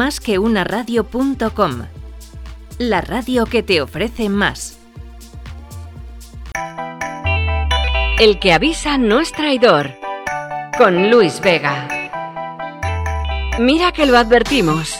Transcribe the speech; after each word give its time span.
Más 0.00 0.18
que 0.18 0.38
una 0.38 0.64
radio.com. 0.64 1.82
La 2.78 3.02
radio 3.02 3.44
que 3.44 3.62
te 3.62 3.82
ofrece 3.82 4.30
más. 4.30 4.78
El 8.18 8.38
que 8.38 8.54
avisa 8.54 8.96
no 8.96 9.20
es 9.20 9.30
traidor. 9.30 9.90
Con 10.78 11.10
Luis 11.10 11.42
Vega. 11.42 11.86
Mira 13.58 13.92
que 13.92 14.06
lo 14.06 14.16
advertimos. 14.16 14.98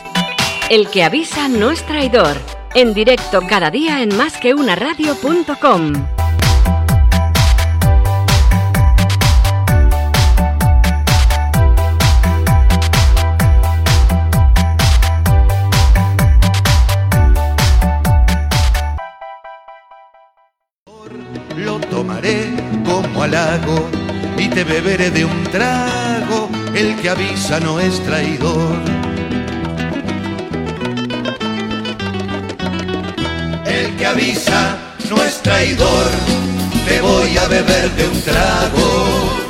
El 0.68 0.91
que 0.91 1.03
avisa 1.03 1.48
no 1.48 1.71
es 1.71 1.82
traidor. 1.87 2.37
En 2.75 2.93
directo 2.93 3.41
cada 3.48 3.71
día 3.71 4.03
en 4.03 4.14
másqueunaradio.com. 4.14 5.93
Lo 5.95 6.20
tomaré 22.11 22.57
como 22.85 23.23
halago 23.23 23.89
y 24.37 24.49
te 24.49 24.64
beberé 24.64 25.11
de 25.11 25.25
un 25.25 25.45
trago. 25.45 26.49
El 26.75 26.96
que 26.96 27.11
avisa 27.11 27.61
no 27.61 27.79
es 27.79 28.03
traidor. 28.05 28.77
El 33.64 33.97
que 33.97 34.06
avisa 34.06 34.77
no 35.09 35.23
es 35.23 35.41
traidor. 35.42 36.06
Te 36.89 37.00
voy 37.00 37.36
a 37.39 37.47
beber 37.47 37.91
de 37.92 38.09
un 38.09 38.22
trago. 38.22 39.50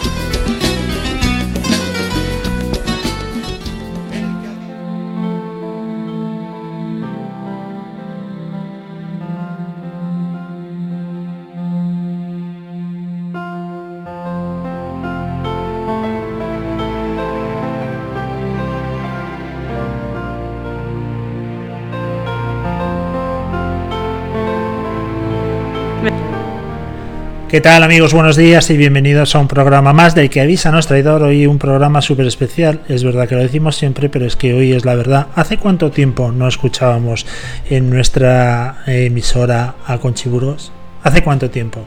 ¿Qué 27.51 27.61
tal 27.61 27.83
amigos? 27.83 28.15
Buenos 28.15 28.37
días 28.37 28.71
y 28.71 28.77
bienvenidos 28.77 29.35
a 29.35 29.41
un 29.41 29.49
programa 29.49 29.93
más 29.93 30.15
del 30.15 30.31
que 30.31 30.41
avisa 30.41 30.71
nuestro 30.71 30.95
traidor. 30.95 31.25
Hoy 31.25 31.49
un 31.49 31.59
programa 31.59 32.01
súper 32.01 32.27
especial. 32.27 32.83
Es 32.89 33.03
verdad 33.03 33.29
que 33.29 33.35
lo 33.35 33.41
decimos 33.41 33.75
siempre, 33.75 34.09
pero 34.09 34.25
es 34.25 34.37
que 34.37 34.55
hoy 34.55 34.71
es 34.71 34.85
la 34.85 34.95
verdad. 34.95 35.27
¿Hace 35.35 35.59
cuánto 35.59 35.91
tiempo 35.91 36.31
no 36.31 36.47
escuchábamos 36.47 37.27
en 37.69 37.91
nuestra 37.91 38.85
emisora 38.87 39.75
a 39.85 39.99
Conchiburos? 39.99 40.71
¿Hace 41.03 41.25
cuánto 41.25 41.51
tiempo? 41.51 41.85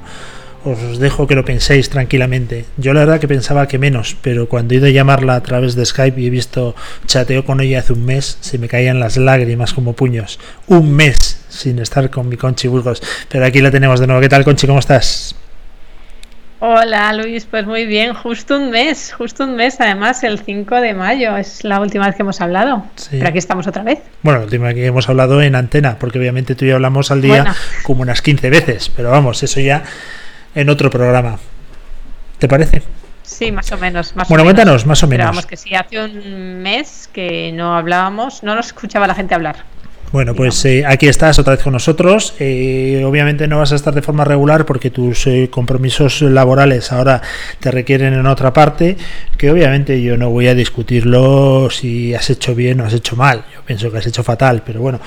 Os 0.65 0.99
dejo 0.99 1.27
que 1.27 1.35
lo 1.35 1.45
penséis 1.45 1.89
tranquilamente. 1.89 2.65
Yo 2.75 2.93
la 2.93 2.99
verdad 2.99 3.21
que 3.21 3.29
pensaba 3.29 3.69
que 3.69 3.79
menos, 3.79 4.17
pero 4.21 4.49
cuando 4.49 4.73
he 4.73 4.77
ido 4.79 4.87
a 4.87 4.89
llamarla 4.89 5.35
a 5.35 5.43
través 5.43 5.75
de 5.75 5.85
Skype 5.85 6.19
y 6.19 6.27
he 6.27 6.29
visto 6.29 6.75
chateo 7.05 7.45
con 7.45 7.61
ella 7.61 7.79
hace 7.79 7.93
un 7.93 8.03
mes, 8.03 8.37
se 8.41 8.57
me 8.57 8.67
caían 8.67 8.99
las 8.99 9.15
lágrimas 9.15 9.71
como 9.71 9.93
puños. 9.93 10.41
Un 10.67 10.93
mes 10.93 11.39
sin 11.47 11.79
estar 11.79 12.09
con 12.09 12.27
mi 12.27 12.35
Conchi 12.35 12.67
Burgos. 12.67 13.01
Pero 13.29 13.45
aquí 13.45 13.61
la 13.61 13.71
tenemos 13.71 14.01
de 14.01 14.07
nuevo. 14.07 14.21
¿Qué 14.21 14.27
tal, 14.27 14.43
Conchi? 14.43 14.67
¿Cómo 14.67 14.79
estás? 14.79 15.37
Hola 16.65 17.11
Luis, 17.11 17.43
pues 17.43 17.65
muy 17.65 17.85
bien, 17.85 18.13
justo 18.13 18.55
un 18.55 18.69
mes, 18.69 19.11
justo 19.11 19.43
un 19.43 19.57
mes, 19.57 19.81
además 19.81 20.23
el 20.23 20.39
5 20.39 20.75
de 20.79 20.93
mayo 20.93 21.35
es 21.35 21.65
la 21.65 21.81
última 21.81 22.05
vez 22.05 22.15
que 22.15 22.21
hemos 22.21 22.39
hablado, 22.39 22.85
sí. 22.95 23.09
pero 23.11 23.27
aquí 23.27 23.37
estamos 23.37 23.67
otra 23.67 23.83
vez. 23.83 23.99
Bueno, 24.21 24.39
la 24.39 24.45
última 24.45 24.67
vez 24.67 24.75
que 24.75 24.85
hemos 24.85 25.09
hablado 25.09 25.41
en 25.41 25.55
antena, 25.55 25.97
porque 25.99 26.19
obviamente 26.19 26.55
tú 26.55 26.63
y 26.63 26.69
yo 26.69 26.75
hablamos 26.75 27.11
al 27.11 27.21
día 27.21 27.43
bueno. 27.43 27.55
como 27.83 28.01
unas 28.03 28.21
15 28.21 28.49
veces, 28.49 28.89
pero 28.95 29.11
vamos, 29.11 29.43
eso 29.43 29.59
ya 29.59 29.83
en 30.55 30.69
otro 30.69 30.89
programa. 30.89 31.37
¿Te 32.39 32.47
parece? 32.47 32.81
Sí, 33.23 33.51
más 33.51 33.69
o 33.73 33.77
menos. 33.77 34.15
Más 34.15 34.29
bueno, 34.29 34.43
o 34.43 34.45
cuéntanos, 34.45 34.71
menos. 34.71 34.85
más 34.85 35.03
o 35.03 35.07
menos. 35.07 35.25
Pero 35.25 35.31
vamos, 35.31 35.45
que 35.45 35.57
sí, 35.57 35.75
hace 35.75 35.99
un 35.99 36.61
mes 36.61 37.09
que 37.11 37.51
no 37.53 37.75
hablábamos, 37.75 38.41
no 38.41 38.55
nos 38.55 38.67
escuchaba 38.67 39.05
la 39.05 39.15
gente 39.15 39.35
hablar. 39.35 39.65
Bueno, 40.13 40.35
pues 40.35 40.63
eh, 40.65 40.85
aquí 40.85 41.07
estás 41.07 41.39
otra 41.39 41.55
vez 41.55 41.63
con 41.63 41.73
nosotros. 41.73 42.35
Eh, 42.37 43.01
obviamente 43.03 43.47
no 43.47 43.57
vas 43.57 43.71
a 43.71 43.75
estar 43.75 43.95
de 43.95 44.03
forma 44.03 44.23
regular 44.23 44.63
porque 44.63 44.91
tus 44.91 45.25
eh, 45.25 45.49
compromisos 45.49 46.21
laborales 46.21 46.91
ahora 46.91 47.19
te 47.59 47.71
requieren 47.71 48.13
en 48.13 48.27
otra 48.27 48.53
parte, 48.53 48.95
que 49.39 49.49
obviamente 49.49 49.99
yo 50.03 50.15
no 50.15 50.29
voy 50.29 50.49
a 50.49 50.53
discutirlo 50.53 51.67
si 51.71 52.13
has 52.13 52.29
hecho 52.29 52.53
bien 52.53 52.79
o 52.81 52.85
has 52.85 52.93
hecho 52.93 53.15
mal. 53.15 53.43
Yo 53.55 53.63
pienso 53.63 53.91
que 53.91 53.97
has 53.97 54.05
hecho 54.05 54.23
fatal, 54.23 54.61
pero 54.63 54.81
bueno, 54.81 54.99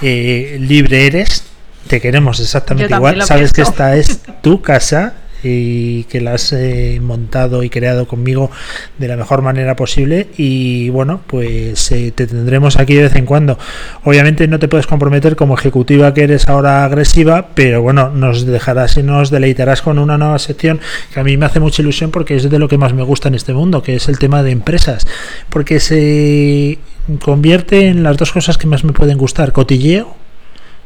libre 0.00 1.06
eres, 1.06 1.42
te 1.88 2.00
queremos 2.00 2.38
exactamente 2.38 2.94
igual. 2.94 3.20
Sabes 3.22 3.52
pienso. 3.52 3.54
que 3.54 3.62
esta 3.62 3.96
es 3.96 4.20
tu 4.42 4.62
casa 4.62 5.14
y 5.42 6.04
que 6.04 6.20
la 6.20 6.34
has 6.34 6.52
eh, 6.52 7.00
montado 7.02 7.62
y 7.62 7.70
creado 7.70 8.06
conmigo 8.06 8.50
de 8.98 9.08
la 9.08 9.16
mejor 9.16 9.42
manera 9.42 9.76
posible. 9.76 10.28
Y 10.36 10.90
bueno 10.90 11.20
pues 11.26 11.90
eh, 11.92 12.12
te 12.14 12.26
tendremos 12.26 12.78
aquí 12.78 12.94
de 12.94 13.02
vez 13.02 13.16
en 13.16 13.26
cuando. 13.26 13.58
Obviamente 14.04 14.48
no 14.48 14.58
te 14.58 14.68
puedes 14.68 14.86
comprometer 14.86 15.36
como 15.36 15.54
ejecutiva 15.54 16.14
que 16.14 16.24
eres 16.24 16.48
ahora 16.48 16.84
agresiva 16.84 17.48
pero 17.54 17.82
bueno 17.82 18.10
nos 18.10 18.46
dejarás 18.46 18.96
y 18.96 19.02
nos 19.02 19.30
deleitarás 19.30 19.82
con 19.82 19.98
una 19.98 20.18
nueva 20.18 20.38
sección 20.38 20.80
que 21.12 21.20
a 21.20 21.24
mí 21.24 21.36
me 21.36 21.46
hace 21.46 21.60
mucha 21.60 21.82
ilusión 21.82 22.10
porque 22.10 22.36
es 22.36 22.48
de 22.48 22.58
lo 22.58 22.68
que 22.68 22.78
más 22.78 22.92
me 22.92 23.02
gusta 23.02 23.28
en 23.28 23.34
este 23.34 23.52
mundo 23.52 23.82
que 23.82 23.96
es 23.96 24.08
el 24.08 24.18
tema 24.18 24.42
de 24.42 24.50
empresas. 24.50 25.06
Porque 25.48 25.80
se 25.80 26.78
convierte 27.20 27.88
en 27.88 28.02
las 28.02 28.16
dos 28.16 28.32
cosas 28.32 28.58
que 28.58 28.66
más 28.66 28.84
me 28.84 28.92
pueden 28.92 29.18
gustar 29.18 29.52
cotilleo 29.52 30.14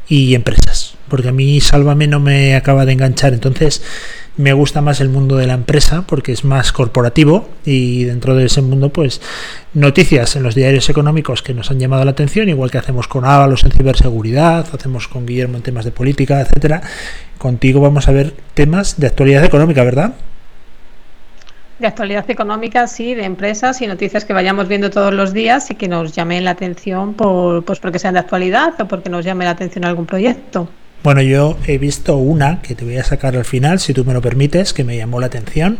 y 0.09 0.34
empresas 0.34 0.96
porque 1.09 1.28
a 1.28 1.33
mí 1.33 1.61
Sálvame 1.61 2.06
no 2.06 2.21
me 2.21 2.55
acaba 2.56 2.84
de 2.84 2.93
enganchar. 2.93 3.33
Entonces 3.33 3.83
me 4.37 4.53
gusta 4.53 4.83
más 4.83 5.00
el 5.00 5.09
mundo 5.09 5.37
de 5.37 5.47
la 5.47 5.55
empresa 5.55 6.05
porque 6.06 6.33
es 6.33 6.44
más 6.44 6.72
corporativo 6.72 7.49
y 7.65 8.05
dentro 8.05 8.34
de 8.37 8.47
ese 8.47 8.61
mundo 8.61 8.91
pues 8.91 9.21
noticias 9.72 10.37
en 10.37 10.43
los 10.43 10.55
diarios 10.55 10.91
económicos 10.91 11.43
que 11.43 11.55
nos 11.55 11.71
han 11.71 11.81
llamado 11.81 12.05
la 12.05 12.11
atención 12.11 12.49
igual 12.49 12.71
que 12.71 12.78
hacemos 12.78 13.09
con 13.09 13.25
Ábalos 13.25 13.65
en 13.65 13.72
ciberseguridad 13.72 14.66
hacemos 14.75 15.09
con 15.09 15.25
Guillermo 15.25 15.56
en 15.56 15.62
temas 15.62 15.84
de 15.84 15.91
política 15.91 16.41
etcétera. 16.41 16.83
Contigo 17.39 17.81
vamos 17.81 18.09
a 18.09 18.12
ver 18.12 18.34
temas 18.53 19.00
de 19.00 19.06
actualidad 19.06 19.45
económica 19.45 19.83
verdad 19.84 20.15
de 21.78 21.87
actualidad 21.87 22.25
económica, 22.31 22.87
sí, 22.87 23.15
de 23.15 23.25
empresas 23.25 23.83
y 23.83 23.87
noticias 23.87 24.25
que 24.25 24.33
vayamos 24.33 24.66
viendo 24.66 24.89
todos 24.89 25.12
los 25.12 25.34
días 25.34 25.71
y 25.71 25.75
que 25.75 25.89
nos 25.89 26.15
llamen 26.15 26.45
la 26.45 26.53
atención 26.53 27.12
por, 27.12 27.65
pues 27.66 27.81
porque 27.81 27.99
sean 27.99 28.15
de 28.15 28.21
actualidad 28.21 28.81
o 28.81 28.89
porque 28.89 29.11
nos 29.11 29.27
llame 29.27 29.45
la 29.45 29.50
atención 29.50 29.84
algún 29.84 30.06
proyecto. 30.06 30.71
Bueno, 31.06 31.22
yo 31.22 31.56
he 31.69 31.78
visto 31.78 32.17
una 32.17 32.61
que 32.62 32.75
te 32.75 32.84
voy 32.84 32.97
a 32.97 33.05
sacar 33.05 33.37
al 33.37 33.44
final, 33.44 33.78
si 33.78 33.94
tú 33.94 34.05
me 34.05 34.12
lo 34.12 34.21
permites, 34.21 34.72
que 34.72 34.83
me 34.83 34.97
llamó 34.97 35.21
la 35.21 35.27
atención. 35.27 35.78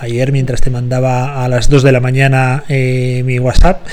Ayer, 0.00 0.32
mientras 0.32 0.62
te 0.62 0.70
mandaba 0.70 1.44
a 1.44 1.48
las 1.50 1.68
2 1.68 1.82
de 1.82 1.92
la 1.92 2.00
mañana 2.00 2.64
eh, 2.70 3.22
mi 3.26 3.38
WhatsApp, 3.38 3.86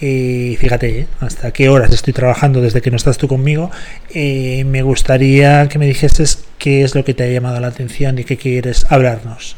y 0.00 0.56
fíjate, 0.60 1.00
¿eh? 1.00 1.06
hasta 1.18 1.50
qué 1.50 1.68
horas 1.68 1.92
estoy 1.92 2.12
trabajando 2.12 2.60
desde 2.60 2.80
que 2.80 2.92
no 2.92 2.96
estás 2.96 3.18
tú 3.18 3.26
conmigo, 3.26 3.72
eh, 4.14 4.62
me 4.68 4.82
gustaría 4.82 5.68
que 5.68 5.80
me 5.80 5.86
dijeses 5.86 6.44
qué 6.58 6.84
es 6.84 6.94
lo 6.94 7.04
que 7.04 7.12
te 7.12 7.24
ha 7.24 7.28
llamado 7.28 7.58
la 7.58 7.66
atención 7.66 8.16
y 8.20 8.22
qué 8.22 8.36
quieres 8.36 8.86
hablarnos. 8.88 9.56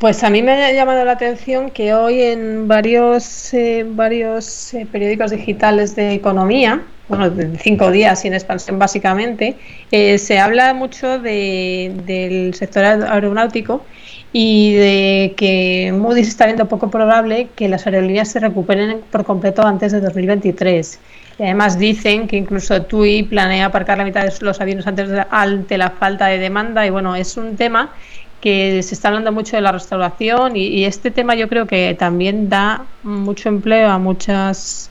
Pues 0.00 0.24
a 0.24 0.30
mí 0.30 0.42
me 0.42 0.52
ha 0.52 0.72
llamado 0.72 1.04
la 1.04 1.12
atención 1.12 1.70
que 1.70 1.92
hoy 1.92 2.22
en 2.22 2.66
varios, 2.66 3.52
eh, 3.52 3.84
varios 3.86 4.72
eh, 4.72 4.86
periódicos 4.90 5.30
digitales 5.30 5.94
de 5.94 6.14
economía, 6.14 6.80
bueno, 7.08 7.28
de 7.28 7.58
cinco 7.58 7.90
días 7.90 8.24
en 8.24 8.32
expansión 8.32 8.78
básicamente, 8.78 9.58
eh, 9.90 10.16
se 10.16 10.38
habla 10.38 10.72
mucho 10.72 11.18
de, 11.18 11.92
del 12.06 12.54
sector 12.54 12.82
aeronáutico 12.82 13.84
y 14.32 14.72
de 14.72 15.34
que 15.36 15.92
Moody's 15.94 16.28
está 16.28 16.46
viendo 16.46 16.66
poco 16.66 16.90
probable 16.90 17.48
que 17.54 17.68
las 17.68 17.86
aerolíneas 17.86 18.30
se 18.30 18.40
recuperen 18.40 19.02
por 19.10 19.26
completo 19.26 19.66
antes 19.66 19.92
de 19.92 20.00
2023. 20.00 20.98
Y 21.38 21.42
además 21.42 21.78
dicen 21.78 22.26
que 22.26 22.38
incluso 22.38 22.80
TUI 22.82 23.24
planea 23.24 23.66
aparcar 23.66 23.98
la 23.98 24.04
mitad 24.04 24.24
de 24.24 24.32
los 24.40 24.62
aviones 24.62 24.86
antes 24.86 25.10
de, 25.10 25.26
ante 25.30 25.76
la 25.76 25.90
falta 25.90 26.28
de 26.28 26.38
demanda 26.38 26.86
y 26.86 26.90
bueno, 26.90 27.16
es 27.16 27.36
un 27.36 27.56
tema 27.56 27.92
que 28.40 28.82
se 28.82 28.94
está 28.94 29.08
hablando 29.08 29.32
mucho 29.32 29.56
de 29.56 29.62
la 29.62 29.72
restauración 29.72 30.56
y, 30.56 30.84
este 30.84 31.10
tema 31.10 31.34
yo 31.34 31.48
creo 31.48 31.66
que 31.66 31.94
también 31.98 32.48
da 32.48 32.86
mucho 33.02 33.48
empleo 33.48 33.88
a 33.88 33.98
muchas 33.98 34.90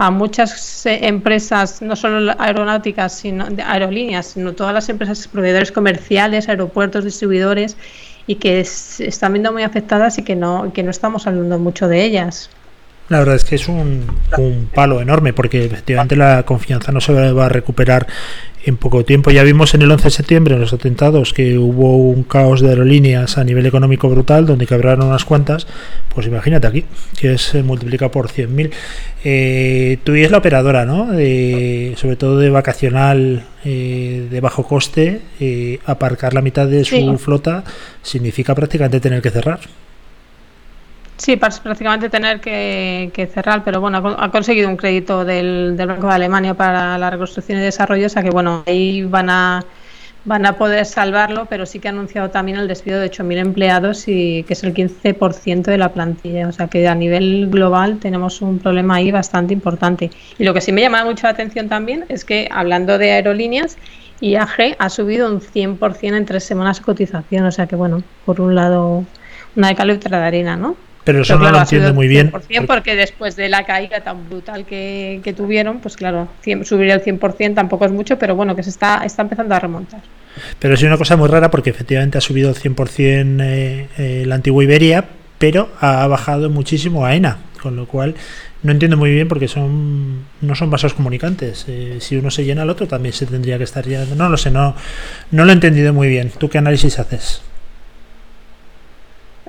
a 0.00 0.12
muchas 0.12 0.86
empresas, 0.86 1.82
no 1.82 1.96
solo 1.96 2.32
aeronáuticas, 2.38 3.18
sino 3.18 3.48
aerolíneas, 3.66 4.26
sino 4.26 4.52
todas 4.52 4.72
las 4.72 4.88
empresas, 4.88 5.26
proveedores 5.26 5.72
comerciales, 5.72 6.48
aeropuertos, 6.48 7.04
distribuidores, 7.04 7.76
y 8.28 8.36
que 8.36 8.64
se 8.64 9.08
están 9.08 9.32
viendo 9.32 9.52
muy 9.52 9.64
afectadas 9.64 10.18
y 10.18 10.22
que 10.22 10.36
no, 10.36 10.72
que 10.72 10.84
no 10.84 10.92
estamos 10.92 11.26
hablando 11.26 11.58
mucho 11.58 11.88
de 11.88 12.04
ellas. 12.04 12.48
La 13.08 13.18
verdad 13.20 13.36
es 13.36 13.44
que 13.44 13.56
es 13.56 13.68
un, 13.68 14.06
un, 14.36 14.68
palo 14.72 15.00
enorme 15.00 15.32
porque 15.32 15.64
efectivamente 15.64 16.14
la 16.14 16.42
confianza 16.44 16.92
no 16.92 17.00
se 17.00 17.12
va 17.32 17.46
a 17.46 17.48
recuperar 17.48 18.06
en 18.64 18.76
poco 18.76 19.04
tiempo. 19.04 19.30
Ya 19.30 19.42
vimos 19.42 19.74
en 19.74 19.82
el 19.82 19.90
11 19.90 20.04
de 20.04 20.10
septiembre, 20.10 20.54
en 20.54 20.60
los 20.60 20.72
atentados, 20.72 21.32
que 21.32 21.58
hubo 21.58 21.96
un 21.96 22.22
caos 22.22 22.60
de 22.60 22.70
aerolíneas 22.70 23.38
a 23.38 23.44
nivel 23.44 23.66
económico 23.66 24.08
brutal, 24.08 24.46
donde 24.46 24.66
quebraron 24.66 25.06
unas 25.06 25.24
cuantas. 25.24 25.66
Pues 26.14 26.26
imagínate 26.26 26.66
aquí, 26.66 26.84
que 27.18 27.38
se 27.38 27.62
multiplica 27.62 28.10
por 28.10 28.28
100.000. 28.28 28.70
Eh, 29.24 29.98
tú 30.04 30.14
y 30.14 30.22
es 30.22 30.30
la 30.30 30.38
operadora, 30.38 30.84
¿no? 30.84 31.12
De, 31.12 31.94
sobre 31.96 32.16
todo 32.16 32.38
de 32.38 32.50
vacacional 32.50 33.44
eh, 33.64 34.28
de 34.30 34.40
bajo 34.40 34.62
coste, 34.62 35.20
eh, 35.40 35.80
aparcar 35.84 36.34
la 36.34 36.42
mitad 36.42 36.66
de 36.66 36.84
su 36.84 37.18
flota 37.18 37.64
significa 38.02 38.54
prácticamente 38.54 39.00
tener 39.00 39.22
que 39.22 39.30
cerrar. 39.30 39.60
Sí, 41.18 41.36
prácticamente 41.36 42.08
tener 42.08 42.40
que, 42.40 43.28
cerrar, 43.34 43.64
pero 43.64 43.80
bueno, 43.80 43.98
ha 44.18 44.30
conseguido 44.30 44.68
un 44.68 44.76
crédito 44.76 45.24
del, 45.24 45.74
Banco 45.76 46.06
de 46.06 46.14
Alemania 46.14 46.54
para 46.54 46.96
la 46.96 47.10
reconstrucción 47.10 47.58
y 47.58 47.62
desarrollo, 47.62 48.06
o 48.06 48.08
sea 48.08 48.22
que 48.22 48.30
bueno, 48.30 48.62
ahí 48.66 49.02
van 49.02 49.28
a 49.28 49.64
van 50.24 50.46
a 50.46 50.56
poder 50.56 50.84
salvarlo, 50.84 51.46
pero 51.46 51.64
sí 51.64 51.80
que 51.80 51.88
ha 51.88 51.90
anunciado 51.90 52.30
también 52.30 52.58
el 52.58 52.68
despido 52.68 53.00
de 53.00 53.10
8.000 53.10 53.38
empleados 53.38 54.06
y 54.08 54.44
que 54.44 54.52
es 54.52 54.62
el 54.62 54.74
15% 54.74 55.62
de 55.62 55.78
la 55.78 55.92
plantilla, 55.92 56.48
o 56.48 56.52
sea 56.52 56.68
que 56.68 56.86
a 56.86 56.94
nivel 56.94 57.48
global 57.50 57.98
tenemos 57.98 58.42
un 58.42 58.58
problema 58.58 58.96
ahí 58.96 59.10
bastante 59.10 59.54
importante. 59.54 60.10
Y 60.38 60.44
lo 60.44 60.52
que 60.52 60.60
sí 60.60 60.70
me 60.70 60.82
llama 60.82 61.04
mucho 61.04 61.26
la 61.26 61.30
atención 61.30 61.68
también 61.68 62.04
es 62.08 62.24
que 62.24 62.48
hablando 62.52 62.98
de 62.98 63.12
aerolíneas, 63.12 63.78
IAG 64.20 64.76
ha 64.78 64.90
subido 64.90 65.32
un 65.32 65.40
100% 65.40 66.16
en 66.16 66.26
tres 66.26 66.44
semanas 66.44 66.78
de 66.78 66.84
cotización, 66.84 67.46
o 67.46 67.52
sea 67.52 67.66
que 67.66 67.76
bueno, 67.76 68.02
por 68.26 68.40
un 68.40 68.54
lado 68.54 69.04
una 69.56 69.68
de 69.68 69.74
cal 69.74 69.98
de 69.98 70.16
arena, 70.16 70.56
¿no? 70.56 70.76
Pero 71.08 71.22
eso 71.22 71.38
no 71.38 71.50
lo 71.50 71.58
entiendo 71.58 71.94
muy 71.94 72.06
bien. 72.06 72.30
Porque 72.66 72.94
después 72.94 73.34
de 73.34 73.48
la 73.48 73.64
caída 73.64 74.02
tan 74.02 74.28
brutal 74.28 74.66
que, 74.66 75.34
tuvieron, 75.34 75.78
pues 75.78 75.96
claro, 75.96 76.28
subir 76.64 76.90
el 76.90 77.02
100% 77.02 77.54
tampoco 77.54 77.86
es 77.86 77.92
mucho, 77.92 78.18
pero 78.18 78.36
bueno, 78.36 78.54
que 78.54 78.62
se 78.62 78.68
está, 78.68 79.00
está 79.06 79.22
empezando 79.22 79.54
a 79.54 79.58
remontar. 79.58 80.02
Pero 80.58 80.74
es 80.74 80.82
una 80.82 80.98
cosa 80.98 81.16
muy 81.16 81.28
rara 81.28 81.50
porque 81.50 81.70
efectivamente 81.70 82.18
ha 82.18 82.20
subido 82.20 82.50
el 82.50 82.56
100% 82.56 83.40
eh, 83.40 83.86
eh, 83.96 84.24
la 84.26 84.34
antigua 84.34 84.62
Iberia, 84.62 85.06
pero 85.38 85.70
ha 85.80 86.06
bajado 86.08 86.50
muchísimo 86.50 87.06
AENA, 87.06 87.38
con 87.62 87.74
lo 87.74 87.86
cual 87.86 88.14
no 88.62 88.72
entiendo 88.72 88.98
muy 88.98 89.10
bien 89.10 89.28
porque 89.28 89.48
son 89.48 90.26
no 90.42 90.54
son 90.56 90.68
vasos 90.68 90.92
comunicantes. 90.92 91.64
Eh, 91.68 91.96
si 92.00 92.16
uno 92.16 92.30
se 92.30 92.44
llena, 92.44 92.64
el 92.64 92.70
otro 92.70 92.86
también 92.86 93.14
se 93.14 93.24
tendría 93.24 93.56
que 93.56 93.64
estar 93.64 93.86
llenando. 93.86 94.14
No 94.14 94.28
lo 94.28 94.36
sé, 94.36 94.50
no, 94.50 94.76
no 95.30 95.46
lo 95.46 95.50
he 95.52 95.54
entendido 95.54 95.94
muy 95.94 96.08
bien. 96.08 96.30
¿Tú 96.36 96.50
qué 96.50 96.58
análisis 96.58 96.98
haces? 96.98 97.40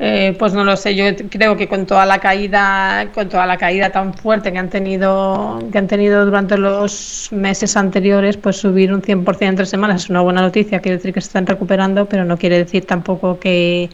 Eh, 0.02 0.34
pues 0.40 0.54
no 0.54 0.64
lo 0.64 0.78
sé, 0.78 0.96
yo 0.96 1.04
creo 1.30 1.58
que 1.58 1.68
con 1.68 1.86
toda 1.86 2.06
la 2.06 2.20
caída, 2.20 3.10
con 3.14 3.28
toda 3.28 3.46
la 3.46 3.58
caída 3.58 3.90
tan 3.90 4.14
fuerte 4.14 4.50
que 4.54 4.58
han 4.58 4.70
tenido, 4.70 5.60
que 5.74 5.78
han 5.78 5.88
tenido 5.88 6.24
durante 6.26 6.58
los 6.58 7.28
meses 7.34 7.76
anteriores, 7.76 8.38
pues 8.38 8.56
subir 8.56 8.94
un 8.94 9.02
100% 9.02 9.50
en 9.50 9.56
tres 9.58 9.70
semanas 9.70 10.04
es 10.04 10.10
una 10.10 10.22
buena 10.22 10.42
noticia, 10.42 10.80
quiere 10.80 10.98
decir 10.98 11.14
que 11.14 11.20
se 11.20 11.28
están 11.28 11.46
recuperando, 11.46 12.06
pero 12.08 12.24
no 12.24 12.38
quiere 12.38 12.58
decir 12.60 12.86
tampoco 12.86 13.40
que, 13.40 13.90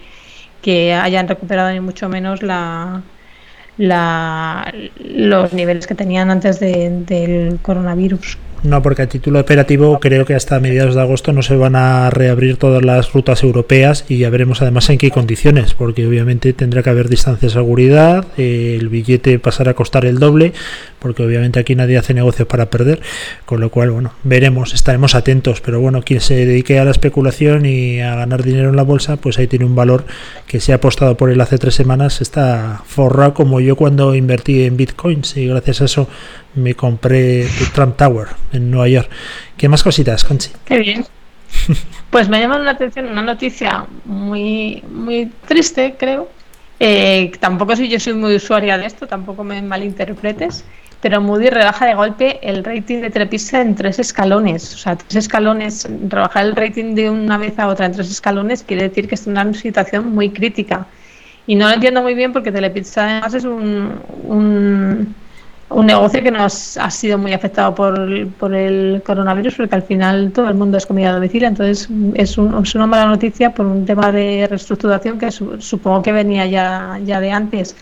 que 0.61 0.93
hayan 0.93 1.27
recuperado 1.27 1.71
ni 1.71 1.79
mucho 1.79 2.07
menos 2.07 2.43
la, 2.43 3.01
la, 3.77 4.71
los 4.99 5.53
niveles 5.53 5.87
que 5.87 5.95
tenían 5.95 6.29
antes 6.29 6.59
del 6.59 7.59
coronavirus. 7.63 8.37
No, 8.65 8.81
porque 8.81 9.03
a 9.03 9.07
título 9.07 9.39
operativo 9.39 9.99
creo 9.99 10.25
que 10.25 10.33
hasta 10.33 10.59
mediados 10.59 10.95
de 10.95 11.01
agosto 11.01 11.31
no 11.33 11.43
se 11.43 11.55
van 11.55 11.75
a 11.75 12.09
reabrir 12.09 12.57
todas 12.57 12.83
las 12.83 13.13
rutas 13.13 13.43
europeas 13.43 14.05
y 14.09 14.17
ya 14.17 14.31
veremos 14.31 14.63
además 14.63 14.89
en 14.89 14.97
qué 14.97 15.11
condiciones, 15.11 15.75
porque 15.75 16.07
obviamente 16.07 16.51
tendrá 16.51 16.81
que 16.81 16.89
haber 16.89 17.07
distancia 17.07 17.47
de 17.47 17.53
seguridad, 17.53 18.25
eh, 18.37 18.75
el 18.79 18.89
billete 18.89 19.37
pasará 19.37 19.71
a 19.71 19.73
costar 19.75 20.03
el 20.05 20.17
doble, 20.17 20.53
porque 20.97 21.21
obviamente 21.21 21.59
aquí 21.59 21.75
nadie 21.75 21.99
hace 21.99 22.15
negocios 22.15 22.47
para 22.47 22.71
perder, 22.71 23.01
con 23.45 23.61
lo 23.61 23.69
cual, 23.69 23.91
bueno, 23.91 24.13
veremos, 24.23 24.73
estaremos 24.73 25.13
atentos, 25.13 25.61
pero 25.61 25.79
bueno, 25.79 26.01
quien 26.01 26.19
se 26.19 26.33
dedique 26.33 26.79
a 26.79 26.85
la 26.85 26.91
especulación 26.91 27.67
y 27.67 27.99
a 27.99 28.15
ganar 28.15 28.41
dinero 28.41 28.71
en 28.71 28.75
la 28.75 28.83
bolsa, 28.83 29.17
pues 29.17 29.37
ahí 29.37 29.45
tiene 29.45 29.65
un 29.65 29.75
valor 29.75 30.05
que 30.47 30.59
se 30.59 30.71
ha 30.71 30.77
apostado 30.77 31.17
por 31.17 31.29
él 31.29 31.39
hace 31.39 31.59
tres 31.59 31.75
semanas, 31.75 32.19
está 32.19 32.81
forrado 32.87 33.35
como 33.35 33.59
yo 33.59 33.75
cuando 33.75 34.15
invertí 34.15 34.63
en 34.63 34.75
bitcoins 34.75 35.37
y 35.37 35.45
gracias 35.45 35.81
a 35.81 35.85
eso 35.85 36.07
me 36.55 36.73
compré 36.73 37.47
Trump 37.73 37.97
Tower 37.97 38.27
en 38.51 38.71
Nueva 38.71 38.87
York. 38.87 39.09
¿Qué 39.57 39.69
más 39.69 39.83
cositas, 39.83 40.23
Conchi? 40.23 40.51
Qué 40.65 40.79
bien. 40.79 41.05
Pues 42.09 42.29
me 42.29 42.39
llama 42.39 42.57
la 42.59 42.71
atención 42.71 43.07
una 43.07 43.21
noticia 43.21 43.87
muy, 44.05 44.81
muy 44.89 45.29
triste, 45.47 45.95
creo. 45.99 46.29
Eh, 46.79 47.29
tampoco 47.41 47.75
soy 47.75 47.89
yo 47.89 47.99
soy 47.99 48.13
muy 48.13 48.35
usuaria 48.35 48.77
de 48.77 48.85
esto, 48.85 49.05
tampoco 49.05 49.43
me 49.43 49.61
malinterpretes, 49.61 50.63
pero 51.01 51.19
Moody 51.19 51.49
rebaja 51.49 51.87
de 51.87 51.93
golpe 51.95 52.39
el 52.41 52.63
rating 52.63 53.01
de 53.01 53.09
Telepizza 53.09 53.59
en 53.59 53.75
tres 53.75 53.99
escalones. 53.99 54.75
O 54.75 54.77
sea, 54.77 54.95
tres 54.95 55.15
escalones, 55.15 55.89
rebajar 56.07 56.45
el 56.45 56.55
rating 56.55 56.95
de 56.95 57.09
una 57.09 57.37
vez 57.37 57.59
a 57.59 57.67
otra 57.67 57.85
en 57.85 57.91
tres 57.91 58.09
escalones 58.09 58.63
quiere 58.63 58.83
decir 58.83 59.09
que 59.09 59.15
es 59.15 59.27
una 59.27 59.53
situación 59.53 60.15
muy 60.15 60.29
crítica. 60.29 60.87
Y 61.47 61.55
no 61.55 61.67
lo 61.67 61.73
entiendo 61.73 62.01
muy 62.01 62.13
bien 62.13 62.31
porque 62.31 62.51
Telepizza 62.51 63.03
además 63.03 63.33
es 63.33 63.43
un 63.43 63.99
un 64.23 65.15
negocio 65.69 66.21
que 66.21 66.31
nos 66.31 66.77
ha 66.77 66.89
sido 66.89 67.17
muy 67.17 67.33
afectado 67.33 67.73
por, 67.73 68.27
por, 68.33 68.53
el 68.53 69.01
coronavirus, 69.05 69.55
porque 69.55 69.75
al 69.75 69.83
final 69.83 70.31
todo 70.31 70.47
el 70.47 70.55
mundo 70.55 70.77
es 70.77 70.85
comida 70.85 71.09
a 71.09 71.13
domicilio, 71.13 71.47
entonces 71.47 71.89
es, 72.13 72.37
una 72.37 72.87
mala 72.87 73.07
noticia 73.07 73.51
por 73.51 73.65
un 73.65 73.85
tema 73.85 74.11
de 74.11 74.47
reestructuración 74.47 75.17
que 75.17 75.31
supongo 75.31 76.01
que 76.01 76.11
venía 76.11 76.45
ya, 76.45 76.99
ya 77.03 77.19
de 77.19 77.31
antes. 77.31 77.75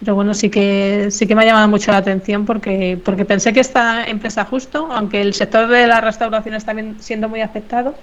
Pero 0.00 0.14
bueno, 0.14 0.32
sí 0.32 0.48
que 0.48 1.08
sí 1.10 1.26
que 1.26 1.34
me 1.34 1.42
ha 1.42 1.46
llamado 1.46 1.68
mucho 1.68 1.90
la 1.90 1.98
atención 1.98 2.46
porque 2.46 3.00
porque 3.04 3.24
pensé 3.24 3.52
que 3.52 3.58
esta 3.58 4.06
empresa 4.06 4.44
justo, 4.44 4.88
aunque 4.92 5.20
el 5.20 5.34
sector 5.34 5.66
de 5.66 5.88
la 5.88 6.00
restauración 6.00 6.54
está 6.54 6.72
siendo 7.00 7.28
muy 7.28 7.40
afectado, 7.40 7.94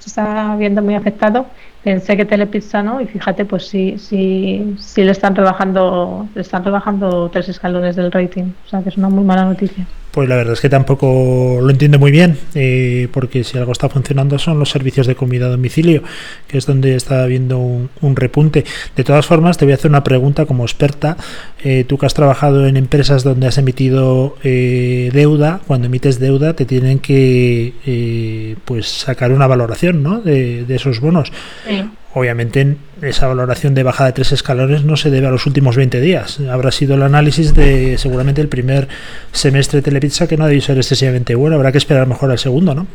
se 0.00 0.08
está 0.08 0.56
viendo 0.56 0.82
muy 0.82 0.94
afectado, 0.94 1.46
pensé 1.84 2.16
que 2.16 2.24
Telepizza 2.24 2.82
no 2.82 3.00
y 3.00 3.06
fíjate 3.06 3.44
pues 3.44 3.66
sí 3.66 3.96
sí 3.98 4.74
sí 4.78 5.02
le 5.02 5.12
están 5.12 5.34
rebajando 5.34 6.28
le 6.34 6.42
están 6.42 6.64
rebajando 6.64 7.30
tres 7.30 7.48
escalones 7.48 7.96
del 7.96 8.12
rating 8.12 8.52
o 8.66 8.68
sea 8.68 8.82
que 8.82 8.90
es 8.90 8.96
una 8.96 9.08
muy 9.08 9.24
mala 9.24 9.44
noticia 9.44 9.86
pues 10.10 10.28
la 10.28 10.36
verdad 10.36 10.54
es 10.54 10.60
que 10.60 10.68
tampoco 10.68 11.60
lo 11.62 11.70
entiendo 11.70 12.00
muy 12.00 12.10
bien, 12.10 12.36
eh, 12.56 13.06
porque 13.12 13.44
si 13.44 13.58
algo 13.58 13.70
está 13.70 13.88
funcionando 13.88 14.40
son 14.40 14.58
los 14.58 14.68
servicios 14.70 15.06
de 15.06 15.14
comida 15.14 15.46
a 15.46 15.50
domicilio, 15.50 16.02
que 16.48 16.58
es 16.58 16.66
donde 16.66 16.96
está 16.96 17.22
habiendo 17.22 17.58
un, 17.58 18.16
repunte. 18.16 18.64
De 18.96 19.04
todas 19.04 19.24
formas, 19.26 19.56
te 19.56 19.64
voy 19.64 19.72
a 19.72 19.76
hacer 19.76 19.88
una 19.88 20.02
pregunta 20.02 20.46
como 20.46 20.64
experta. 20.64 21.16
Eh, 21.62 21.84
tú 21.84 21.96
que 21.96 22.06
has 22.06 22.14
trabajado 22.14 22.66
en 22.66 22.76
empresas 22.76 23.22
donde 23.22 23.46
has 23.46 23.56
emitido 23.58 24.36
eh, 24.42 25.10
deuda, 25.12 25.60
cuando 25.66 25.86
emites 25.86 26.18
deuda 26.18 26.54
te 26.54 26.64
tienen 26.64 26.98
que 26.98 28.56
pues 28.64 28.88
sacar 28.88 29.30
una 29.30 29.46
valoración 29.46 29.89
¿no? 29.94 30.20
de, 30.20 30.64
de 30.64 30.74
esos 30.76 31.00
bonos. 31.00 31.32
Sí. 31.66 31.84
Obviamente 32.12 32.76
esa 33.02 33.28
valoración 33.28 33.74
de 33.74 33.84
bajada 33.84 34.08
de 34.08 34.14
tres 34.14 34.32
escalones 34.32 34.84
no 34.84 34.96
se 34.96 35.10
debe 35.10 35.28
a 35.28 35.30
los 35.30 35.46
últimos 35.46 35.76
20 35.76 36.00
días. 36.00 36.40
Habrá 36.50 36.72
sido 36.72 36.96
el 36.96 37.02
análisis 37.02 37.54
de 37.54 37.98
seguramente 37.98 38.40
el 38.40 38.48
primer 38.48 38.88
semestre 39.30 39.78
de 39.78 39.82
Telepizza 39.82 40.26
que 40.26 40.36
no 40.36 40.46
debe 40.46 40.60
ser 40.60 40.76
excesivamente 40.76 41.36
bueno. 41.36 41.54
Habrá 41.54 41.70
que 41.70 41.78
esperar 41.78 42.08
mejor 42.08 42.32
al 42.32 42.38
segundo, 42.38 42.74
¿no? 42.74 42.88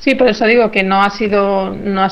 Sí, 0.00 0.14
por 0.14 0.28
eso 0.28 0.46
digo 0.46 0.70
que 0.70 0.82
no 0.82 1.02
ha 1.02 1.10
sido, 1.10 1.74
no, 1.74 2.06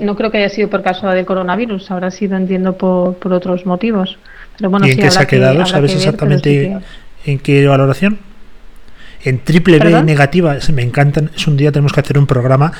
no 0.00 0.16
creo 0.16 0.30
que 0.30 0.38
haya 0.38 0.48
sido 0.48 0.68
por 0.68 0.82
causa 0.82 1.12
del 1.14 1.24
coronavirus, 1.24 1.90
habrá 1.90 2.10
sido, 2.10 2.36
entiendo, 2.36 2.76
por, 2.76 3.14
por 3.14 3.32
otros 3.32 3.64
motivos. 3.66 4.18
Pero 4.58 4.68
bueno, 4.70 4.86
¿Y 4.86 4.90
en 4.90 4.98
qué 4.98 5.10
se 5.10 5.20
ha 5.20 5.26
quedado? 5.26 5.64
¿Sabes 5.64 5.94
exactamente 5.94 6.76
en 7.24 7.38
qué 7.38 7.66
valoración? 7.66 8.18
En 9.22 9.44
triple 9.44 9.78
B 9.78 10.02
negativa, 10.02 10.56
me 10.72 10.82
encantan. 10.82 11.30
Es 11.34 11.46
un 11.46 11.56
día 11.56 11.72
tenemos 11.72 11.92
que 11.92 12.00
hacer 12.00 12.18
un 12.18 12.26
programa 12.26 12.72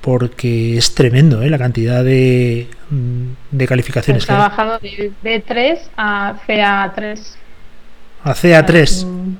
porque 0.00 0.76
es 0.76 0.94
tremendo 0.94 1.42
¿eh? 1.42 1.50
la 1.50 1.58
cantidad 1.58 2.04
de, 2.04 2.68
mm, 2.90 3.22
de 3.50 3.66
calificaciones. 3.66 4.26
que 4.26 4.32
ha 4.32 4.38
bajado 4.38 4.78
de 4.78 5.12
B3 5.22 5.78
a 5.96 6.34
CA3. 6.46 7.20
A 8.24 8.34
CA3. 8.34 9.38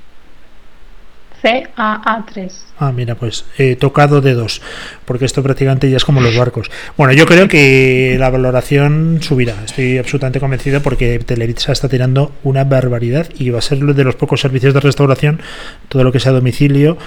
CAA3. 1.41 2.51
Ah, 2.77 2.91
mira, 2.91 3.15
pues 3.15 3.45
he 3.57 3.75
tocado 3.75 4.21
de 4.21 4.33
dos, 4.33 4.61
porque 5.05 5.25
esto 5.25 5.43
prácticamente 5.43 5.89
ya 5.89 5.97
es 5.97 6.05
como 6.05 6.21
los 6.21 6.37
barcos. 6.37 6.71
Bueno, 6.97 7.13
yo 7.13 7.25
creo 7.25 7.47
que 7.47 8.15
la 8.19 8.29
valoración 8.29 9.19
subirá, 9.21 9.55
estoy 9.65 9.97
absolutamente 9.97 10.39
convencido 10.39 10.81
porque 10.81 11.19
Televisa 11.19 11.71
está 11.71 11.89
tirando 11.89 12.31
una 12.43 12.63
barbaridad 12.63 13.27
y 13.37 13.49
va 13.49 13.59
a 13.59 13.61
ser 13.61 13.83
uno 13.83 13.93
de 13.93 14.03
los 14.03 14.15
pocos 14.15 14.41
servicios 14.41 14.73
de 14.73 14.79
restauración, 14.79 15.41
todo 15.89 16.03
lo 16.03 16.11
que 16.11 16.19
sea 16.19 16.31
domicilio, 16.31 16.97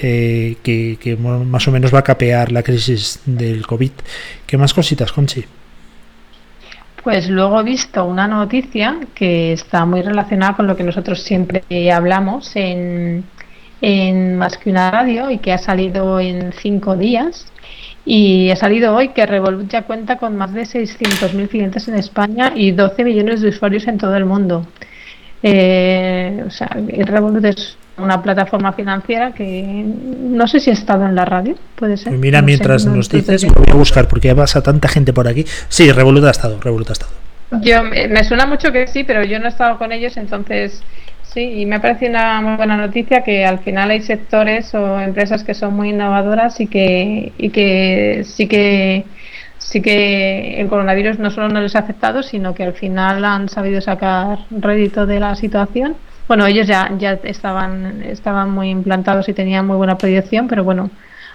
eh, 0.00 0.56
que, 0.62 0.98
que, 1.00 1.16
más 1.16 1.68
o 1.68 1.70
menos 1.70 1.94
va 1.94 2.00
a 2.00 2.02
capear 2.02 2.52
la 2.52 2.62
crisis 2.62 3.20
del 3.24 3.66
COVID. 3.66 3.92
¿Qué 4.46 4.58
más 4.58 4.74
cositas, 4.74 5.12
Conchi? 5.12 5.44
Pues 7.04 7.28
luego 7.28 7.60
he 7.60 7.64
visto 7.64 8.02
una 8.04 8.26
noticia 8.26 8.98
que 9.14 9.52
está 9.52 9.84
muy 9.84 10.00
relacionada 10.00 10.54
con 10.54 10.66
lo 10.66 10.74
que 10.74 10.84
nosotros 10.84 11.22
siempre 11.22 11.62
hablamos 11.92 12.56
en 12.56 13.24
en 13.80 14.36
Más 14.36 14.56
que 14.58 14.70
una 14.70 14.90
radio 14.90 15.30
y 15.30 15.38
que 15.38 15.52
ha 15.52 15.58
salido 15.58 16.20
en 16.20 16.52
cinco 16.52 16.96
días. 16.96 17.46
Y 18.06 18.50
ha 18.50 18.56
salido 18.56 18.94
hoy 18.94 19.08
que 19.08 19.24
Revolut 19.24 19.68
ya 19.70 19.82
cuenta 19.82 20.18
con 20.18 20.36
más 20.36 20.52
de 20.52 20.62
600.000 20.62 21.48
clientes 21.48 21.88
en 21.88 21.94
España 21.94 22.52
y 22.54 22.72
12 22.72 23.02
millones 23.02 23.40
de 23.40 23.48
usuarios 23.48 23.86
en 23.86 23.96
todo 23.96 24.14
el 24.16 24.26
mundo. 24.26 24.66
Eh, 25.42 26.44
o 26.46 26.50
sea, 26.50 26.68
Revolut 26.68 27.44
es 27.46 27.78
una 27.96 28.22
plataforma 28.22 28.72
financiera 28.72 29.32
que 29.32 29.84
no 29.86 30.46
sé 30.48 30.60
si 30.60 30.70
ha 30.70 30.72
estado 30.72 31.06
en 31.06 31.14
la 31.14 31.24
radio, 31.24 31.54
puede 31.76 31.96
ser. 31.96 32.08
Pues 32.08 32.20
mira, 32.20 32.40
No 32.40 32.46
sé, 32.46 32.46
mientras 32.46 32.86
no 32.86 32.96
nos 32.96 33.08
dices, 33.08 33.44
lo 33.44 33.52
voy 33.54 33.70
a 33.70 33.74
buscar 33.74 34.06
porque 34.08 34.28
ya 34.28 34.34
pasa 34.34 34.62
tanta 34.62 34.88
gente 34.88 35.12
por 35.12 35.28
aquí. 35.28 35.46
Sí, 35.68 35.90
Revolut 35.90 36.24
ha 36.24 36.30
estado, 36.30 36.60
Revolut 36.60 36.90
ha 36.90 36.92
estado. 36.92 37.12
Yo 37.62 37.82
me 37.84 38.24
suena 38.24 38.46
mucho 38.46 38.72
que 38.72 38.86
sí, 38.86 39.04
pero 39.04 39.24
yo 39.24 39.38
no 39.38 39.46
he 39.46 39.48
estado 39.48 39.78
con 39.78 39.92
ellos, 39.92 40.16
entonces 40.16 40.82
sí, 41.34 41.60
y 41.60 41.66
me 41.66 41.76
ha 41.76 41.82
parecido 41.82 42.10
una 42.12 42.40
muy 42.40 42.56
buena 42.56 42.76
noticia 42.76 43.22
que 43.22 43.44
al 43.44 43.58
final 43.58 43.90
hay 43.90 44.00
sectores 44.00 44.74
o 44.74 45.00
empresas 45.00 45.44
que 45.44 45.54
son 45.54 45.74
muy 45.74 45.90
innovadoras 45.90 46.60
y 46.60 46.68
que 46.68 48.22
sí 48.24 48.46
que 48.48 49.04
sí 49.58 49.82
que 49.82 50.60
el 50.60 50.68
coronavirus 50.68 51.18
no 51.18 51.30
solo 51.30 51.48
no 51.48 51.60
les 51.60 51.74
ha 51.74 51.80
afectado, 51.80 52.22
sino 52.22 52.54
que 52.54 52.62
al 52.62 52.74
final 52.74 53.24
han 53.24 53.48
sabido 53.48 53.80
sacar 53.80 54.38
rédito 54.50 55.06
de 55.06 55.20
la 55.20 55.34
situación. 55.34 55.96
Bueno, 56.28 56.46
ellos 56.46 56.66
ya 56.66 56.88
estaban 57.24 58.50
muy 58.50 58.70
implantados 58.70 59.28
y 59.28 59.34
tenían 59.34 59.66
muy 59.66 59.76
buena 59.76 59.98
proyección, 59.98 60.48
pero 60.48 60.64
bueno, 60.64 60.90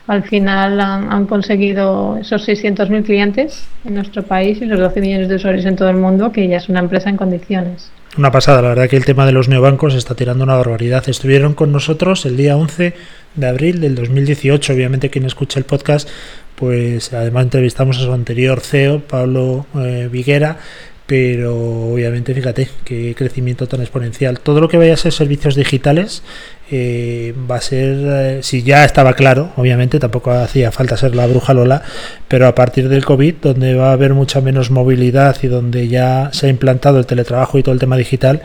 al 0.07 0.23
final 0.23 0.79
han, 0.79 1.11
han 1.11 1.25
conseguido 1.27 2.17
esos 2.17 2.47
600.000 2.47 3.03
clientes 3.03 3.67
en 3.85 3.95
nuestro 3.95 4.23
país 4.23 4.61
y 4.61 4.65
los 4.65 4.79
12 4.79 5.01
millones 5.01 5.27
de 5.29 5.35
usuarios 5.35 5.65
en 5.65 5.75
todo 5.75 5.89
el 5.89 5.97
mundo, 5.97 6.31
que 6.31 6.47
ya 6.47 6.57
es 6.57 6.69
una 6.69 6.79
empresa 6.79 7.09
en 7.09 7.17
condiciones. 7.17 7.91
Una 8.17 8.31
pasada, 8.31 8.63
la 8.63 8.69
verdad 8.69 8.89
que 8.89 8.97
el 8.97 9.05
tema 9.05 9.25
de 9.27 9.31
los 9.31 9.49
neobancos 9.49 9.93
está 9.93 10.15
tirando 10.15 10.43
una 10.43 10.55
barbaridad. 10.55 11.07
Estuvieron 11.07 11.53
con 11.53 11.71
nosotros 11.71 12.25
el 12.25 12.37
día 12.37 12.57
11 12.57 12.95
de 13.35 13.47
abril 13.47 13.81
del 13.81 13.93
2018. 13.93 14.73
Obviamente 14.73 15.11
quien 15.11 15.25
escucha 15.25 15.59
el 15.59 15.65
podcast, 15.65 16.09
pues 16.55 17.13
además 17.13 17.43
entrevistamos 17.43 17.99
a 17.99 18.01
su 18.01 18.11
anterior 18.11 18.61
CEO, 18.61 19.01
Pablo 19.01 19.67
eh, 19.75 20.09
Viguera, 20.11 20.57
pero 21.05 21.55
obviamente 21.93 22.33
fíjate 22.33 22.67
qué 22.83 23.13
crecimiento 23.15 23.67
tan 23.67 23.81
exponencial. 23.81 24.39
Todo 24.39 24.59
lo 24.59 24.69
que 24.69 24.77
vaya 24.77 24.95
a 24.95 24.97
ser 24.97 25.11
servicios 25.11 25.55
digitales 25.55 26.23
eh, 26.71 27.33
va 27.49 27.55
a 27.55 27.61
ser, 27.61 27.97
eh, 27.97 28.39
si 28.43 28.63
ya 28.63 28.85
estaba 28.85 29.13
claro, 29.13 29.51
obviamente 29.55 29.99
tampoco 29.99 30.31
hacía 30.31 30.71
falta 30.71 30.97
ser 30.97 31.15
la 31.15 31.25
bruja 31.25 31.53
Lola, 31.53 31.81
pero 32.27 32.47
a 32.47 32.55
partir 32.55 32.89
del 32.89 33.05
COVID, 33.05 33.35
donde 33.41 33.73
va 33.73 33.89
a 33.89 33.93
haber 33.93 34.13
mucha 34.13 34.41
menos 34.41 34.69
movilidad 34.69 35.37
y 35.41 35.47
donde 35.47 35.87
ya 35.87 36.29
se 36.31 36.47
ha 36.47 36.49
implantado 36.49 36.99
el 36.99 37.05
teletrabajo 37.05 37.57
y 37.57 37.63
todo 37.63 37.73
el 37.73 37.79
tema 37.79 37.97
digital, 37.97 38.41